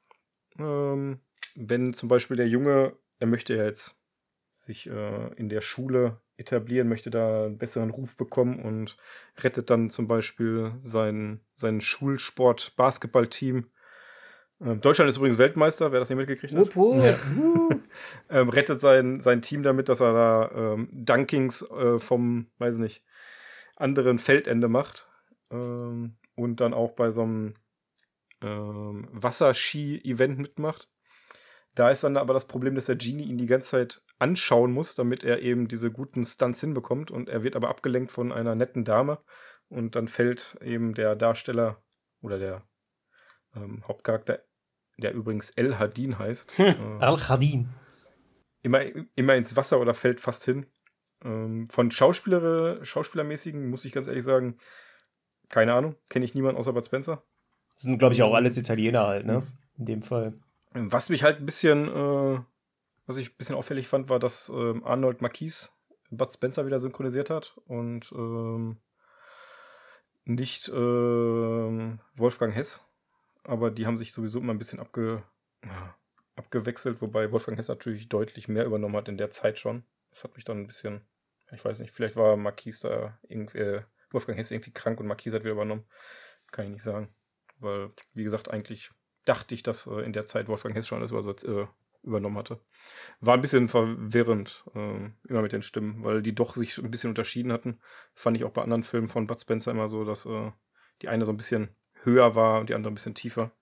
[0.59, 1.20] Ähm,
[1.55, 4.03] wenn zum Beispiel der Junge, er möchte ja jetzt
[4.51, 8.97] sich äh, in der Schule etablieren, möchte da einen besseren Ruf bekommen und
[9.39, 13.70] rettet dann zum Beispiel sein, sein Schulsport-Basketballteam
[14.61, 16.77] ähm, Deutschland ist übrigens Weltmeister, wer das nicht mitgekriegt hat.
[16.77, 17.05] Wupp,
[18.31, 23.05] ähm, rettet sein, sein Team damit, dass er da ähm, Dunkings äh, vom, weiß nicht,
[23.77, 25.09] anderen Feldende macht.
[25.51, 27.55] Ähm, und dann auch bei so einem
[28.43, 30.91] ähm, Wasserski-Event mitmacht.
[31.74, 34.95] Da ist dann aber das Problem, dass der Genie ihn die ganze Zeit anschauen muss,
[34.95, 37.11] damit er eben diese guten Stunts hinbekommt.
[37.11, 39.18] Und er wird aber abgelenkt von einer netten Dame.
[39.68, 41.83] Und dann fällt eben der Darsteller
[42.22, 42.66] oder der
[43.55, 44.43] ähm, Hauptcharakter,
[44.97, 46.59] der übrigens El Hadin heißt.
[46.61, 47.68] äh, Al-Hadin.
[48.62, 48.83] Immer,
[49.14, 50.66] immer ins Wasser oder fällt fast hin.
[51.27, 54.57] Ähm, von Schauspieler, Schauspielermäßigen muss ich ganz ehrlich sagen,
[55.49, 57.22] keine Ahnung, kenne ich niemanden außer Bud Spencer.
[57.74, 59.43] Das sind, glaube ich, auch alles Italiener halt, ne?
[59.77, 60.33] In dem Fall.
[60.72, 62.41] Was mich halt ein bisschen, äh,
[63.07, 65.72] was ich ein bisschen auffällig fand, war, dass ähm, Arnold Marquis
[66.11, 68.79] Bud Spencer wieder synchronisiert hat und ähm,
[70.24, 72.89] nicht ähm, Wolfgang Hess.
[73.45, 75.22] Aber die haben sich sowieso immer ein bisschen abge,
[76.37, 79.85] abgewechselt, wobei Wolfgang Hess natürlich deutlich mehr übernommen hat in der Zeit schon.
[80.11, 81.03] Das hat mich dann ein bisschen,
[81.53, 85.32] ich weiß nicht, vielleicht war Marquis da irgendwie, äh, Wolfgang Hess irgendwie krank und Marquis
[85.32, 85.86] hat wieder übernommen.
[86.53, 87.14] Kann ich nicht sagen.
[87.59, 88.90] Weil, wie gesagt, eigentlich
[89.24, 91.66] dachte ich, dass äh, in der Zeit Wolfgang Hess schon alles übersetzt, äh,
[92.03, 92.61] übernommen hatte.
[93.20, 97.11] War ein bisschen verwirrend, äh, immer mit den Stimmen, weil die doch sich ein bisschen
[97.11, 97.80] unterschieden hatten.
[98.14, 100.53] Fand ich auch bei anderen Filmen von Bud Spencer immer so, dass äh,
[101.03, 103.53] die eine so ein bisschen höher war und die andere ein bisschen tiefer.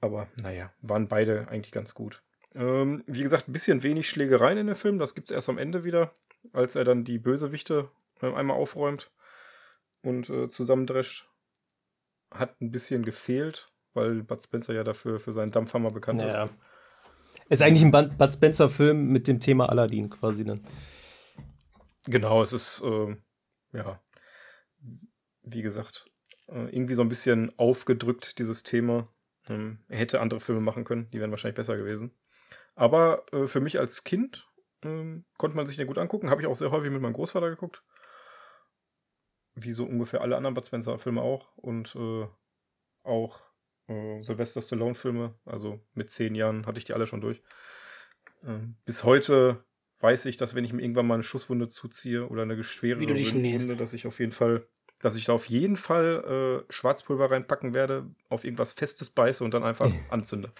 [0.00, 2.22] Aber naja, waren beide eigentlich ganz gut.
[2.56, 4.98] Ähm, wie gesagt, ein bisschen wenig Schlägereien in dem Film.
[4.98, 6.12] Das gibt es erst am Ende wieder,
[6.52, 7.90] als er dann die Bösewichte
[8.22, 9.12] äh, einmal aufräumt
[10.02, 11.28] und äh, zusammendrescht.
[12.30, 16.44] Hat ein bisschen gefehlt, weil Bud Spencer ja dafür für seinen Dampfhammer bekannt ja.
[16.44, 16.52] ist.
[17.50, 20.60] Ist eigentlich ein Bud Spencer-Film mit dem Thema Aladdin quasi dann.
[22.06, 23.16] Genau, es ist, äh,
[23.72, 24.00] ja,
[25.42, 26.06] wie gesagt,
[26.48, 29.08] äh, irgendwie so ein bisschen aufgedrückt, dieses Thema.
[29.48, 32.12] Ähm, er hätte andere Filme machen können, die wären wahrscheinlich besser gewesen.
[32.76, 34.46] Aber äh, für mich als Kind
[34.84, 36.30] ähm, konnte man sich den gut angucken.
[36.30, 37.82] Habe ich auch sehr häufig mit meinem Großvater geguckt.
[39.54, 41.56] Wie so ungefähr alle anderen Bud Spencer-Filme auch.
[41.56, 42.26] Und äh,
[43.02, 43.40] auch
[43.88, 45.34] äh, Sylvester Stallone-Filme.
[45.46, 47.42] Also mit zehn Jahren hatte ich die alle schon durch.
[48.44, 49.64] Ähm, bis heute
[50.00, 53.76] weiß ich, dass wenn ich mir irgendwann mal eine Schusswunde zuziehe oder eine schwere Wunde,
[53.76, 54.68] dass ich auf jeden Fall
[55.06, 59.54] dass ich da auf jeden Fall äh, Schwarzpulver reinpacken werde, auf irgendwas Festes beiße und
[59.54, 60.50] dann einfach anzünde.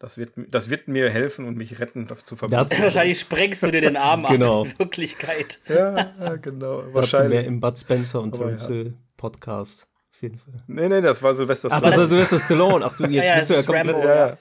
[0.00, 2.68] Das wird, das wird mir helfen und mich retten, das zu verbinden.
[2.68, 4.62] Wahrscheinlich sprengst du dir den Arm genau.
[4.62, 5.60] ab in Wirklichkeit.
[5.68, 6.82] Ja, genau.
[6.92, 7.30] Wahrscheinlich.
[7.30, 8.90] mehr im Bud Spencer und Terence ja.
[9.16, 9.86] Podcast.
[10.10, 10.54] Auf jeden Fall.
[10.66, 11.86] Nee, nee, das war Sylvester Stallone.
[11.86, 12.84] Ach, das war Sylvester Stallone.
[12.84, 13.94] Ach du, jetzt ja, ja, bist du ja komplett.
[13.94, 14.36] Rambo, ja, ja.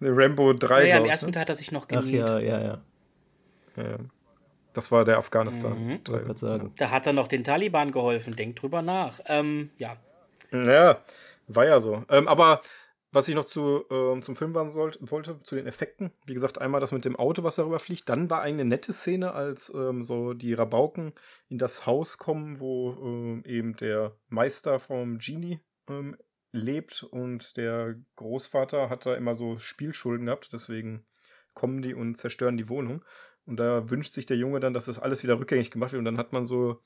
[0.00, 0.80] Rambo 3.
[0.80, 1.32] Ja, ja im ersten ne?
[1.32, 2.24] Teil hat er sich noch geniet.
[2.24, 2.78] Ach ja, ja, ja.
[3.76, 3.98] ja.
[4.74, 5.72] Das war der Afghanistan.
[5.72, 6.36] Mhm.
[6.36, 6.72] Sagen.
[6.76, 8.36] Da hat er noch den Taliban geholfen.
[8.36, 9.20] Denkt drüber nach.
[9.26, 9.96] Ähm, ja.
[10.50, 11.00] Ja,
[11.46, 12.02] war ja so.
[12.10, 12.60] Ähm, aber
[13.14, 16.10] was ich noch zu, ähm, zum Film warten sollte, wollte, zu den Effekten.
[16.26, 18.08] Wie gesagt, einmal das mit dem Auto, was darüber fliegt.
[18.08, 21.12] Dann war eine nette Szene, als ähm, so die Rabauken
[21.48, 26.16] in das Haus kommen, wo ähm, eben der Meister vom Genie ähm,
[26.50, 30.48] lebt und der Großvater hat da immer so Spielschulden gehabt.
[30.52, 31.06] Deswegen
[31.54, 33.04] kommen die und zerstören die Wohnung.
[33.46, 35.98] Und da wünscht sich der Junge dann, dass das alles wieder rückgängig gemacht wird.
[35.98, 36.80] Und dann hat man so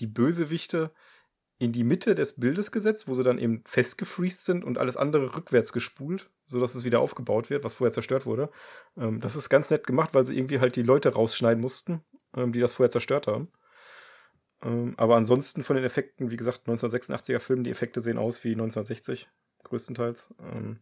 [0.00, 0.92] die Bösewichte
[1.58, 5.36] in die Mitte des Bildes gesetzt, wo sie dann eben festgefriest sind und alles andere
[5.36, 8.50] rückwärts gespult, sodass es wieder aufgebaut wird, was vorher zerstört wurde.
[8.96, 12.02] Ähm, das ist ganz nett gemacht, weil sie irgendwie halt die Leute rausschneiden mussten,
[12.36, 13.52] ähm, die das vorher zerstört haben.
[14.62, 18.52] Ähm, aber ansonsten von den Effekten, wie gesagt, 1986er Film, die Effekte sehen aus wie
[18.52, 19.28] 1960,
[19.62, 20.34] größtenteils.
[20.40, 20.80] Ähm,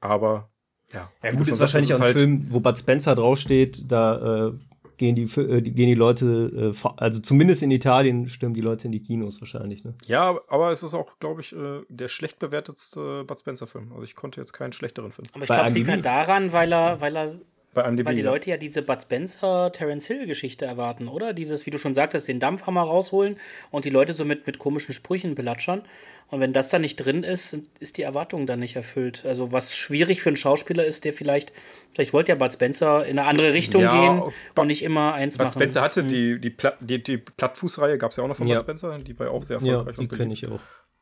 [0.00, 0.53] aber
[0.92, 4.52] ja, ja gut, ist wahrscheinlich auch ein halt Film, wo Bud Spencer draufsteht, da äh,
[4.96, 8.92] gehen, die, äh, gehen die Leute, äh, also zumindest in Italien stürmen die Leute in
[8.92, 9.84] die Kinos wahrscheinlich.
[9.84, 9.94] Ne?
[10.06, 13.92] Ja, aber es ist auch, glaube ich, äh, der schlecht bewertetste Bud Spencer-Film.
[13.92, 15.30] Also ich konnte jetzt keinen schlechteren finden.
[15.34, 17.30] Aber ich glaube, es liegt halt daran, weil er, weil er
[17.74, 21.32] bei IMDb, Weil die Leute ja diese Bud Spencer, Terence Hill Geschichte erwarten, oder?
[21.32, 23.36] Dieses, wie du schon sagtest, den Dampfhammer rausholen
[23.70, 25.82] und die Leute so mit, mit komischen Sprüchen belatschern.
[26.30, 29.24] Und wenn das da nicht drin ist, ist die Erwartung dann nicht erfüllt.
[29.26, 31.52] Also was schwierig für einen Schauspieler ist, der vielleicht,
[31.92, 35.36] vielleicht wollte ja Bud Spencer in eine andere Richtung ja, gehen und nicht immer eins
[35.36, 35.54] Bud machen.
[35.54, 36.08] Bud Spencer hatte mhm.
[36.08, 38.56] die, die, Platt, die, die Plattfußreihe, gab es ja auch noch von ja.
[38.56, 39.96] Bud Spencer, die war ja auch sehr erfolgreich.
[39.96, 40.60] Ja, die kenne ich auch.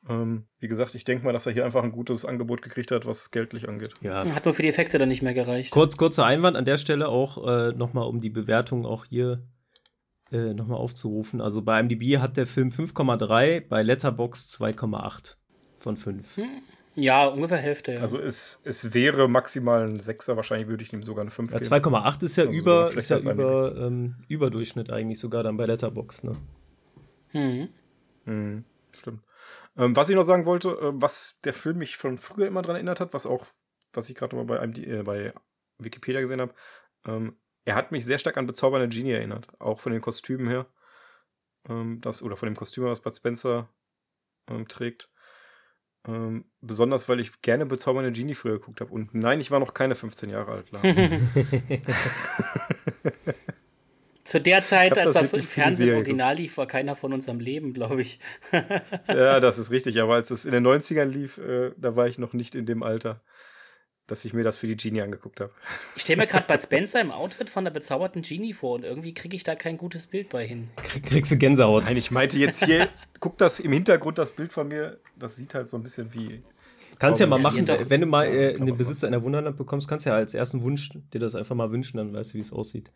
[0.08, 3.06] Ähm, wie gesagt, ich denke mal, dass er hier einfach ein gutes Angebot gekriegt hat,
[3.06, 3.94] was es geldlich angeht.
[4.00, 4.24] Ja.
[4.34, 5.70] Hat nur für die Effekte dann nicht mehr gereicht.
[5.70, 9.42] Kurz, kurzer Einwand an der Stelle auch äh, nochmal, um die Bewertung auch hier
[10.32, 11.40] äh, nochmal aufzurufen.
[11.40, 15.36] Also bei MDB hat der Film 5,3, bei Letterbox 2,8
[15.76, 16.36] von 5.
[16.36, 16.44] Hm.
[16.94, 17.94] Ja, ungefähr Hälfte.
[17.94, 18.00] Ja.
[18.00, 21.58] Also es, es wäre maximal ein Sechser, wahrscheinlich würde ich ihm sogar eine 5 ja,
[21.58, 26.24] 2,8 ist ja also über, ist ja über ähm, Überdurchschnitt eigentlich sogar dann bei Letterbox,
[26.24, 26.32] ne?
[27.30, 27.68] Hm.
[28.26, 29.20] Hm, stimmt.
[29.76, 32.76] Ähm, was ich noch sagen wollte, äh, was der Film mich von früher immer dran
[32.76, 33.46] erinnert hat, was auch,
[33.92, 35.32] was ich gerade mal bei, äh, bei
[35.78, 36.54] Wikipedia gesehen habe,
[37.06, 40.66] ähm, er hat mich sehr stark an Bezaubernde Genie erinnert, auch von den Kostümen her.
[41.68, 43.68] Ähm, das, oder von dem Kostüm, was Bud Spencer
[44.48, 45.10] ähm, trägt.
[46.06, 48.92] Ähm, besonders, weil ich gerne bezaubernde Genie früher geguckt habe.
[48.92, 50.72] Und nein, ich war noch keine 15 Jahre alt.
[54.24, 57.40] Zu der Zeit, als das, das im Fernsehen original lief, war keiner von uns am
[57.40, 58.20] Leben, glaube ich.
[59.08, 60.00] ja, das ist richtig.
[60.00, 62.82] Aber als es in den 90ern lief, äh, da war ich noch nicht in dem
[62.82, 63.20] Alter
[64.06, 65.52] dass ich mir das für die Genie angeguckt habe.
[65.96, 69.14] Ich stelle mir gerade Bud Spencer im Outfit von der bezauberten Genie vor und irgendwie
[69.14, 70.68] kriege ich da kein gutes Bild bei hin.
[71.04, 71.84] kriegst du Gänsehaut.
[71.84, 72.88] Nein, ich meinte jetzt hier,
[73.20, 76.42] guck das im Hintergrund, das Bild von mir, das sieht halt so ein bisschen wie.
[76.98, 80.10] Kannst ja mal machen, wenn du mal äh, den Besitzer einer Wunderland bekommst, kannst du
[80.10, 82.92] ja als ersten Wunsch dir das einfach mal wünschen, dann weißt du, wie es aussieht.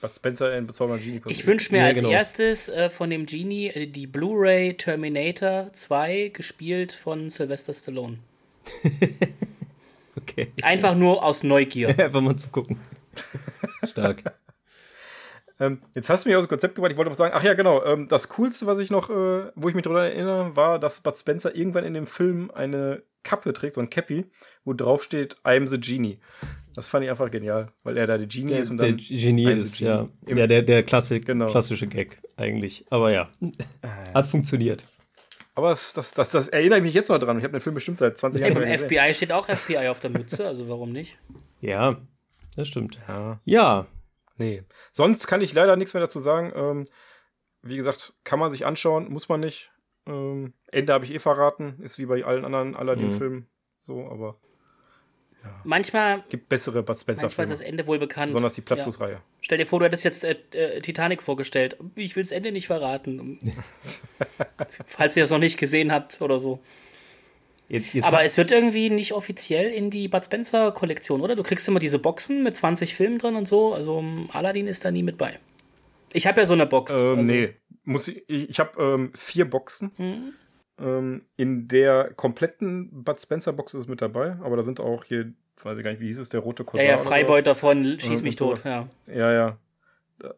[0.00, 1.22] Bud Spencer in bezaubernden Genie.
[1.26, 2.10] Ich wünsche mir ja, als genau.
[2.10, 8.18] erstes äh, von dem Genie äh, die Blu-ray Terminator 2, gespielt von Sylvester Stallone.
[10.30, 10.52] Okay.
[10.62, 11.88] Einfach nur aus Neugier.
[11.98, 12.78] Einfach mal zu gucken.
[13.84, 14.22] Stark.
[15.58, 16.92] ähm, jetzt hast du mich aus dem Konzept gebracht.
[16.92, 17.34] Ich wollte was sagen.
[17.34, 17.84] Ach ja, genau.
[17.84, 21.16] Ähm, das Coolste, was ich noch, äh, wo ich mich daran erinnere, war, dass Bud
[21.16, 24.24] Spencer irgendwann in dem Film eine Kappe trägt, so ein Cappy,
[24.64, 26.18] wo drauf steht, I'm the Genie.
[26.74, 28.96] Das fand ich einfach genial, weil er da der Genie der, ist und dann.
[28.96, 29.90] Der Genie ist, Genie.
[29.90, 30.08] ja.
[30.28, 31.46] Ja, der, der Klassik, genau.
[31.46, 32.84] klassische Gag eigentlich.
[32.90, 33.28] Aber ja,
[33.82, 34.84] ah, hat funktioniert.
[35.54, 37.38] Aber das, das, das, das erinnere ich mich jetzt noch dran.
[37.38, 38.54] Ich habe den Film bestimmt seit 20 Jahren.
[38.54, 41.18] Beim FBI steht auch FBI auf der Mütze, also warum nicht?
[41.60, 42.00] Ja,
[42.56, 43.00] das stimmt.
[43.08, 43.40] Ja.
[43.44, 43.86] ja.
[44.38, 44.62] Nee.
[44.92, 46.52] Sonst kann ich leider nichts mehr dazu sagen.
[46.54, 46.86] Ähm,
[47.62, 49.70] wie gesagt, kann man sich anschauen, muss man nicht.
[50.06, 51.78] Ähm, Ende habe ich eh verraten.
[51.82, 53.46] Ist wie bei allen anderen Aladdin-Filmen mhm.
[53.78, 54.40] so, aber.
[55.64, 56.24] Manchmal.
[56.28, 57.26] Gibt bessere Bud Spencer.
[57.26, 58.32] Manchmal ist das Ende wohl bekannt.
[58.32, 59.14] Besonders die Plattfußreihe.
[59.14, 59.22] Ja.
[59.40, 61.76] Stell dir vor, du hättest jetzt äh, äh, Titanic vorgestellt.
[61.94, 63.38] Ich will das Ende nicht verraten.
[64.86, 66.60] Falls ihr das noch nicht gesehen habt oder so.
[67.68, 71.36] Jetzt, jetzt Aber es wird irgendwie nicht offiziell in die Bud Spencer Kollektion, oder?
[71.36, 73.74] Du kriegst immer diese Boxen mit 20 Filmen drin und so.
[73.74, 75.38] Also Aladdin ist da nie mit bei.
[76.12, 77.02] Ich habe ja so eine Box.
[77.02, 77.22] Ähm, also.
[77.22, 77.54] Nee,
[77.84, 78.28] muss ich.
[78.28, 79.92] Ich habe ähm, vier Boxen.
[79.98, 80.32] Mhm.
[80.80, 85.04] Ähm, in der kompletten Bud Spencer Box ist es mit dabei, aber da sind auch
[85.04, 85.32] hier,
[85.64, 86.84] weiß ich gar nicht, wie hieß es, der rote Cousin.
[86.84, 88.88] Ja, ja, Freibeuter von Schieß mich tot, ja.
[89.06, 89.58] Ja, ja.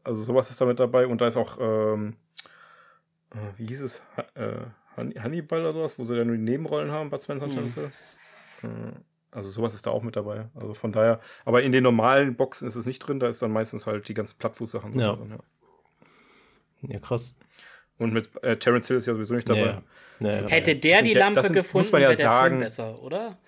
[0.05, 2.17] Also sowas ist da mit dabei und da ist auch, ähm,
[3.33, 4.53] äh, wie hieß es, äh,
[4.97, 8.93] Hannibal oder sowas, wo sie dann nur die Nebenrollen haben, Bud Spencer und mhm.
[9.31, 10.49] Also sowas ist da auch mit dabei.
[10.55, 13.51] Also von daher, aber in den normalen Boxen ist es nicht drin, da ist dann
[13.51, 15.15] meistens halt die ganzen Plattfußsachen ja.
[15.15, 15.31] drin.
[16.83, 16.93] Ja.
[16.93, 17.39] ja, krass.
[17.99, 19.61] Und mit äh, Terence Hill ist ja sowieso nicht dabei.
[19.61, 19.83] Ja, ja.
[20.43, 22.61] Ja, Hätte der die Lampe sind, gefunden, muss man ja sagen.
[22.61, 23.39] besser, oder?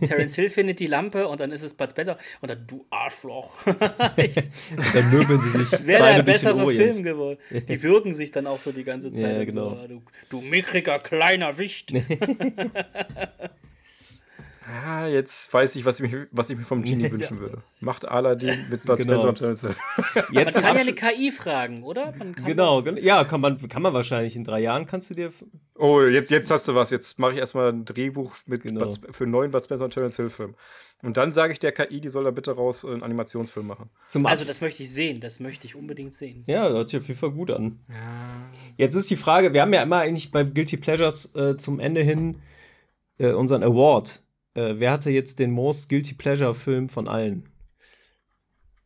[0.00, 3.56] Terence Hill findet die Lampe und dann ist es Bud Spencer und dann du Arschloch.
[3.64, 5.70] dann möbeln sie sich.
[5.70, 7.38] Das wäre der bessere Film geworden.
[7.50, 9.36] Die würgen sich dann auch so die ganze Zeit.
[9.36, 9.70] Ja, genau.
[9.70, 11.92] So, du, du mickriger kleiner Wicht.
[14.66, 17.62] Ah, jetzt weiß ich, was ich, mich, was ich mir vom Genie wünschen würde.
[17.80, 19.34] Macht Aladdin mit Bud genau.
[19.34, 19.74] Spencer
[20.30, 22.12] Jetzt man kann ja eine KI fragen, oder?
[22.44, 24.36] genau, ja, kann man, kann man wahrscheinlich.
[24.36, 25.30] In drei Jahren kannst du dir.
[25.76, 26.90] Oh, jetzt, jetzt hast du was.
[26.90, 28.88] Jetzt mache ich erstmal ein Drehbuch mit genau.
[29.10, 30.54] Für einen neuen Bud Spencer und Terence Hill Film.
[31.02, 33.90] Und dann sage ich der KI, die soll da bitte raus einen Animationsfilm machen.
[34.08, 35.20] Zum also, das möchte ich sehen.
[35.20, 36.44] Das möchte ich unbedingt sehen.
[36.46, 37.80] Ja, hört sich auf jeden Fall gut an.
[37.88, 38.46] Ja.
[38.78, 42.00] Jetzt ist die Frage: Wir haben ja immer eigentlich bei Guilty Pleasures äh, zum Ende
[42.00, 42.40] hin
[43.18, 44.23] äh, unseren Award
[44.54, 47.44] äh, wer hatte jetzt den Most Guilty Pleasure Film von allen?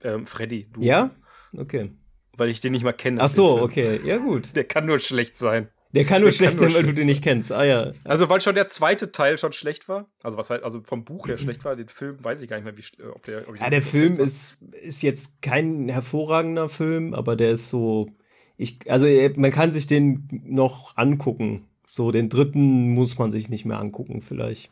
[0.02, 0.68] Ähm, Freddy.
[0.72, 0.82] Du.
[0.82, 1.10] Ja?
[1.56, 1.90] Okay.
[2.36, 3.20] Weil ich den nicht mal kenne.
[3.20, 4.00] Ach so, okay.
[4.04, 4.50] Ja, gut.
[4.56, 5.68] Der kann nur schlecht sein.
[5.92, 7.50] Der kann nur der schlecht kann sein, weil du den nicht kennst.
[7.50, 7.92] Ah ja.
[8.04, 10.06] Also weil schon der zweite Teil schon schlecht war.
[10.22, 11.76] Also was halt, also vom Buch her schlecht war.
[11.76, 13.48] Den Film weiß ich gar nicht mehr, wie, ob der.
[13.48, 18.10] Ob ja, der Film ist ist jetzt kein hervorragender Film, aber der ist so.
[18.58, 19.06] Ich, also
[19.36, 21.66] man kann sich den noch angucken.
[21.86, 24.70] So den dritten muss man sich nicht mehr angucken vielleicht.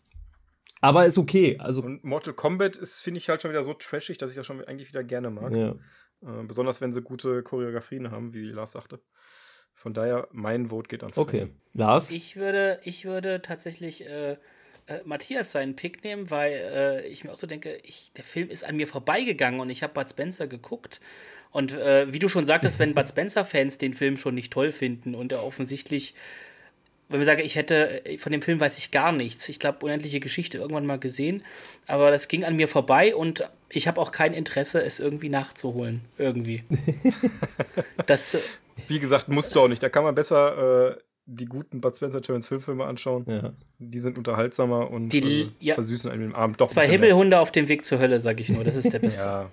[0.80, 1.56] Aber ist okay.
[1.58, 4.46] Also und Mortal Kombat ist, finde ich, halt schon wieder so trashig, dass ich das
[4.46, 5.52] schon eigentlich wieder gerne mag.
[5.52, 5.70] Ja.
[6.22, 9.00] Äh, besonders wenn sie gute Choreografien haben, wie Lars sagte.
[9.72, 11.26] Von daher, mein Vote geht an Film.
[11.26, 11.48] Okay.
[11.74, 12.10] Lars?
[12.10, 14.36] Ich würde, ich würde tatsächlich äh,
[14.86, 18.48] äh, Matthias seinen Pick nehmen, weil äh, ich mir auch so denke, ich, der Film
[18.48, 21.00] ist an mir vorbeigegangen und ich habe Bud Spencer geguckt.
[21.50, 25.14] Und äh, wie du schon sagtest, wenn Bud Spencer-Fans den Film schon nicht toll finden
[25.14, 26.14] und er offensichtlich
[27.08, 29.48] wenn wir sagen, ich hätte, von dem Film weiß ich gar nichts.
[29.48, 31.42] Ich glaube, unendliche Geschichte irgendwann mal gesehen,
[31.86, 36.00] aber das ging an mir vorbei und ich habe auch kein Interesse, es irgendwie nachzuholen.
[36.18, 36.64] Irgendwie.
[38.06, 38.34] das.
[38.34, 38.38] Äh,
[38.88, 39.82] Wie gesagt, musst du auch nicht.
[39.82, 40.96] Da kann man besser äh,
[41.26, 43.24] die guten Bud Spencer Terence Hill Filme anschauen.
[43.28, 43.52] Ja.
[43.78, 45.74] Die sind unterhaltsamer und die, äh, ja.
[45.74, 46.68] versüßen einem den Abend doch.
[46.68, 47.40] Zwei Himmelhunde mehr.
[47.40, 48.64] auf dem Weg zur Hölle, sag ich nur.
[48.64, 49.24] Das ist der beste.
[49.24, 49.50] ja.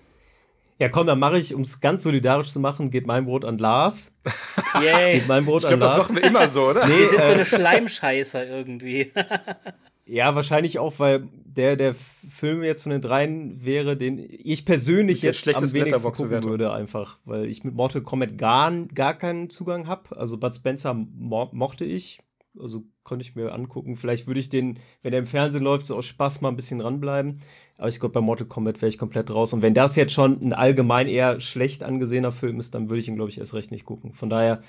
[0.79, 3.57] Ja, komm, dann mache ich, um es ganz solidarisch zu machen, geht mein Brot an
[3.57, 4.17] Lars.
[4.81, 5.19] Yay.
[5.19, 5.93] Geht mein Brot ich glaub, an Lars.
[5.93, 6.87] Das machen wir immer so, oder?
[6.87, 9.11] Nee, wir sind äh, so eine Schleimscheißer irgendwie.
[10.05, 15.21] ja, wahrscheinlich auch, weil der, der Film jetzt von den dreien wäre, den ich persönlich
[15.21, 17.17] jetzt am wenigsten gucken würde, einfach.
[17.25, 20.17] Weil ich mit Mortal Kombat gar, gar keinen Zugang habe.
[20.17, 22.19] Also Bud Spencer mo mochte ich.
[22.59, 23.95] Also konnte ich mir angucken.
[23.95, 26.81] Vielleicht würde ich den, wenn der im Fernsehen läuft, so aus Spaß mal ein bisschen
[26.81, 27.39] ranbleiben.
[27.77, 29.53] Aber ich glaube, bei Mortal Kombat wäre ich komplett raus.
[29.53, 33.07] Und wenn das jetzt schon ein allgemein eher schlecht angesehener Film ist, dann würde ich
[33.07, 34.13] ihn, glaube ich, erst recht nicht gucken.
[34.13, 34.61] Von daher,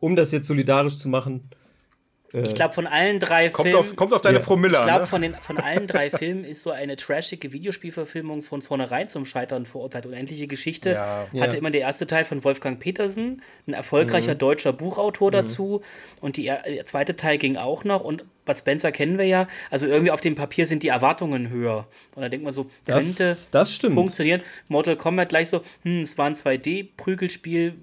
[0.00, 1.48] um das jetzt solidarisch zu machen,
[2.42, 3.80] ich äh, glaube, von allen drei kommt Filmen.
[3.80, 4.44] Auf, kommt auf deine ja.
[4.44, 5.06] Promille Ich glaube, ne?
[5.06, 10.06] von, von allen drei Filmen ist so eine trashige Videospielverfilmung von vornherein zum Scheitern verurteilt.
[10.06, 11.26] Unendliche Geschichte ja.
[11.40, 11.58] hatte ja.
[11.58, 14.38] immer der erste Teil von Wolfgang Petersen, ein erfolgreicher mhm.
[14.38, 15.32] deutscher Buchautor mhm.
[15.32, 15.80] dazu.
[16.20, 18.02] Und die, der zweite Teil ging auch noch.
[18.02, 19.46] Und Bud Spencer kennen wir ja.
[19.70, 21.86] Also irgendwie auf dem Papier sind die Erwartungen höher.
[22.16, 24.42] Und da denkt man so, könnte das, das funktionieren.
[24.68, 27.74] Mortal Kombat gleich so, hm, es war ein 2D-Prügelspiel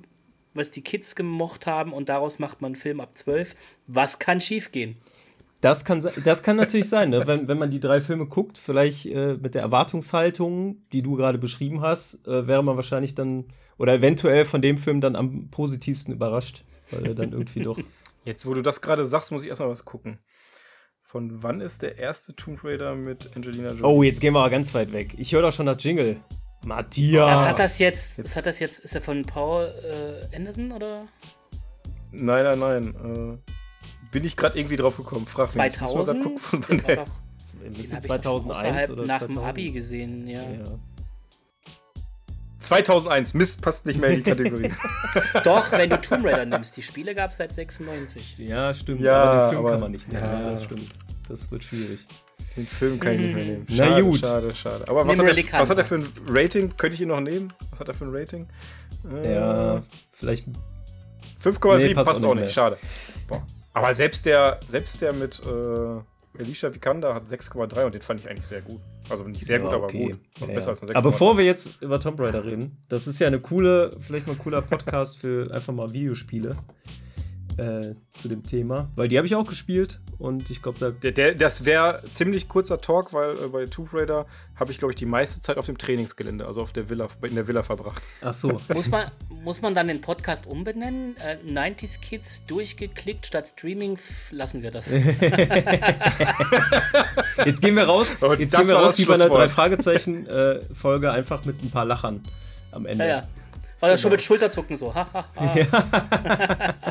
[0.53, 3.55] was die Kids gemocht haben und daraus macht man einen Film ab 12.
[3.87, 4.97] Was kann schiefgehen?
[5.61, 7.27] Das kann, das kann natürlich sein, ne?
[7.27, 11.37] wenn, wenn man die drei Filme guckt, vielleicht äh, mit der Erwartungshaltung, die du gerade
[11.37, 13.45] beschrieben hast, äh, wäre man wahrscheinlich dann
[13.77, 17.79] oder eventuell von dem Film dann am positivsten überrascht, weil er dann irgendwie doch.
[18.25, 20.19] Jetzt, wo du das gerade sagst, muss ich erstmal was gucken.
[21.01, 23.83] Von wann ist der erste Tomb Raider mit Angelina Jolie?
[23.83, 25.15] Oh, jetzt gehen wir aber ganz weit weg.
[25.17, 26.23] Ich höre doch schon das Jingle.
[26.63, 27.41] Matthias.
[27.41, 28.23] Was hat das jetzt?
[28.23, 28.79] Was hat das jetzt?
[28.79, 29.71] Ist er von Paul
[30.31, 31.05] äh, Anderson oder?
[32.11, 33.39] Nein, nein, nein.
[33.45, 35.25] Äh, bin ich gerade irgendwie drauf gekommen?
[35.25, 35.63] Frag 2000?
[35.63, 35.77] mich.
[35.79, 36.23] 2000?
[36.23, 39.29] Gucken, von Ein bisschen 2001 oder nach 2000?
[39.29, 40.41] dem Abi gesehen, ja.
[40.41, 40.79] ja.
[42.61, 44.71] 2001, Mist, passt nicht mehr in die Kategorie.
[45.43, 46.77] Doch, wenn du Tomb Raider nimmst.
[46.77, 48.37] Die Spiele gab es seit 96.
[48.37, 49.01] Ja, stimmt.
[49.01, 50.23] Ja, aber den Film aber, kann man nicht nehmen.
[50.23, 50.89] Ja, ja, das stimmt.
[51.27, 52.05] Das wird schwierig.
[52.57, 53.65] Den Film kann ich nicht mehr nehmen.
[53.69, 54.19] Schade, Na gut.
[54.19, 54.89] Schade, schade.
[54.89, 56.75] Aber was hat, er, was hat, er, für ein Rating?
[56.75, 57.53] Könnte ich ihn noch nehmen?
[57.69, 58.47] Was hat er für ein Rating?
[59.09, 60.47] Äh, ja, vielleicht.
[61.41, 62.43] 5,7 nee, passt, passt, auch nicht.
[62.43, 62.53] nicht.
[62.53, 62.77] Schade.
[63.27, 63.45] Boah.
[63.73, 68.29] Aber selbst der, selbst der mit äh, Alicia Vikander hat 6,3 und den fand ich
[68.29, 68.81] eigentlich sehr gut.
[69.09, 70.19] Also nicht sehr ja, gut, aber gut.
[70.39, 70.71] Ja, besser ja.
[70.71, 73.91] als ein Aber bevor wir jetzt über Tomb Raider reden, das ist ja eine coole,
[73.99, 76.55] vielleicht mal ein cooler Podcast für einfach mal Videospiele
[77.57, 80.91] äh, zu dem Thema, weil die habe ich auch gespielt und ich glaube, da.
[80.91, 84.91] Der, der, das wäre ziemlich kurzer Talk, weil äh, bei Tomb Raider habe ich, glaube
[84.91, 88.01] ich, die meiste Zeit auf dem Trainingsgelände, also auf der Villa, in der Villa verbracht.
[88.21, 88.61] Ach so.
[88.73, 91.15] muss, man, muss man dann den Podcast umbenennen?
[91.17, 93.97] Äh, 90s Kids durchgeklickt statt Streaming?
[94.31, 94.93] Lassen wir das.
[97.45, 98.17] jetzt gehen wir raus.
[98.21, 101.71] Und jetzt gehen wir raus wie bei einer drei Fragezeichen äh, Folge einfach mit ein
[101.71, 102.23] paar Lachern
[102.71, 103.05] am Ende.
[103.05, 103.23] Ja, ja.
[103.81, 104.01] Oder genau.
[104.01, 104.93] schon mit Schulterzucken so.
[104.93, 105.55] Ha, ha, ha.
[105.57, 105.65] Ja.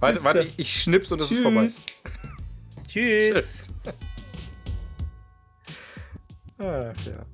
[0.00, 1.66] warte, warte, ich, ich schnips und es ist vorbei.
[2.86, 3.32] Tschüss.
[3.32, 3.72] Tschüss.
[6.58, 7.24] Ach ja.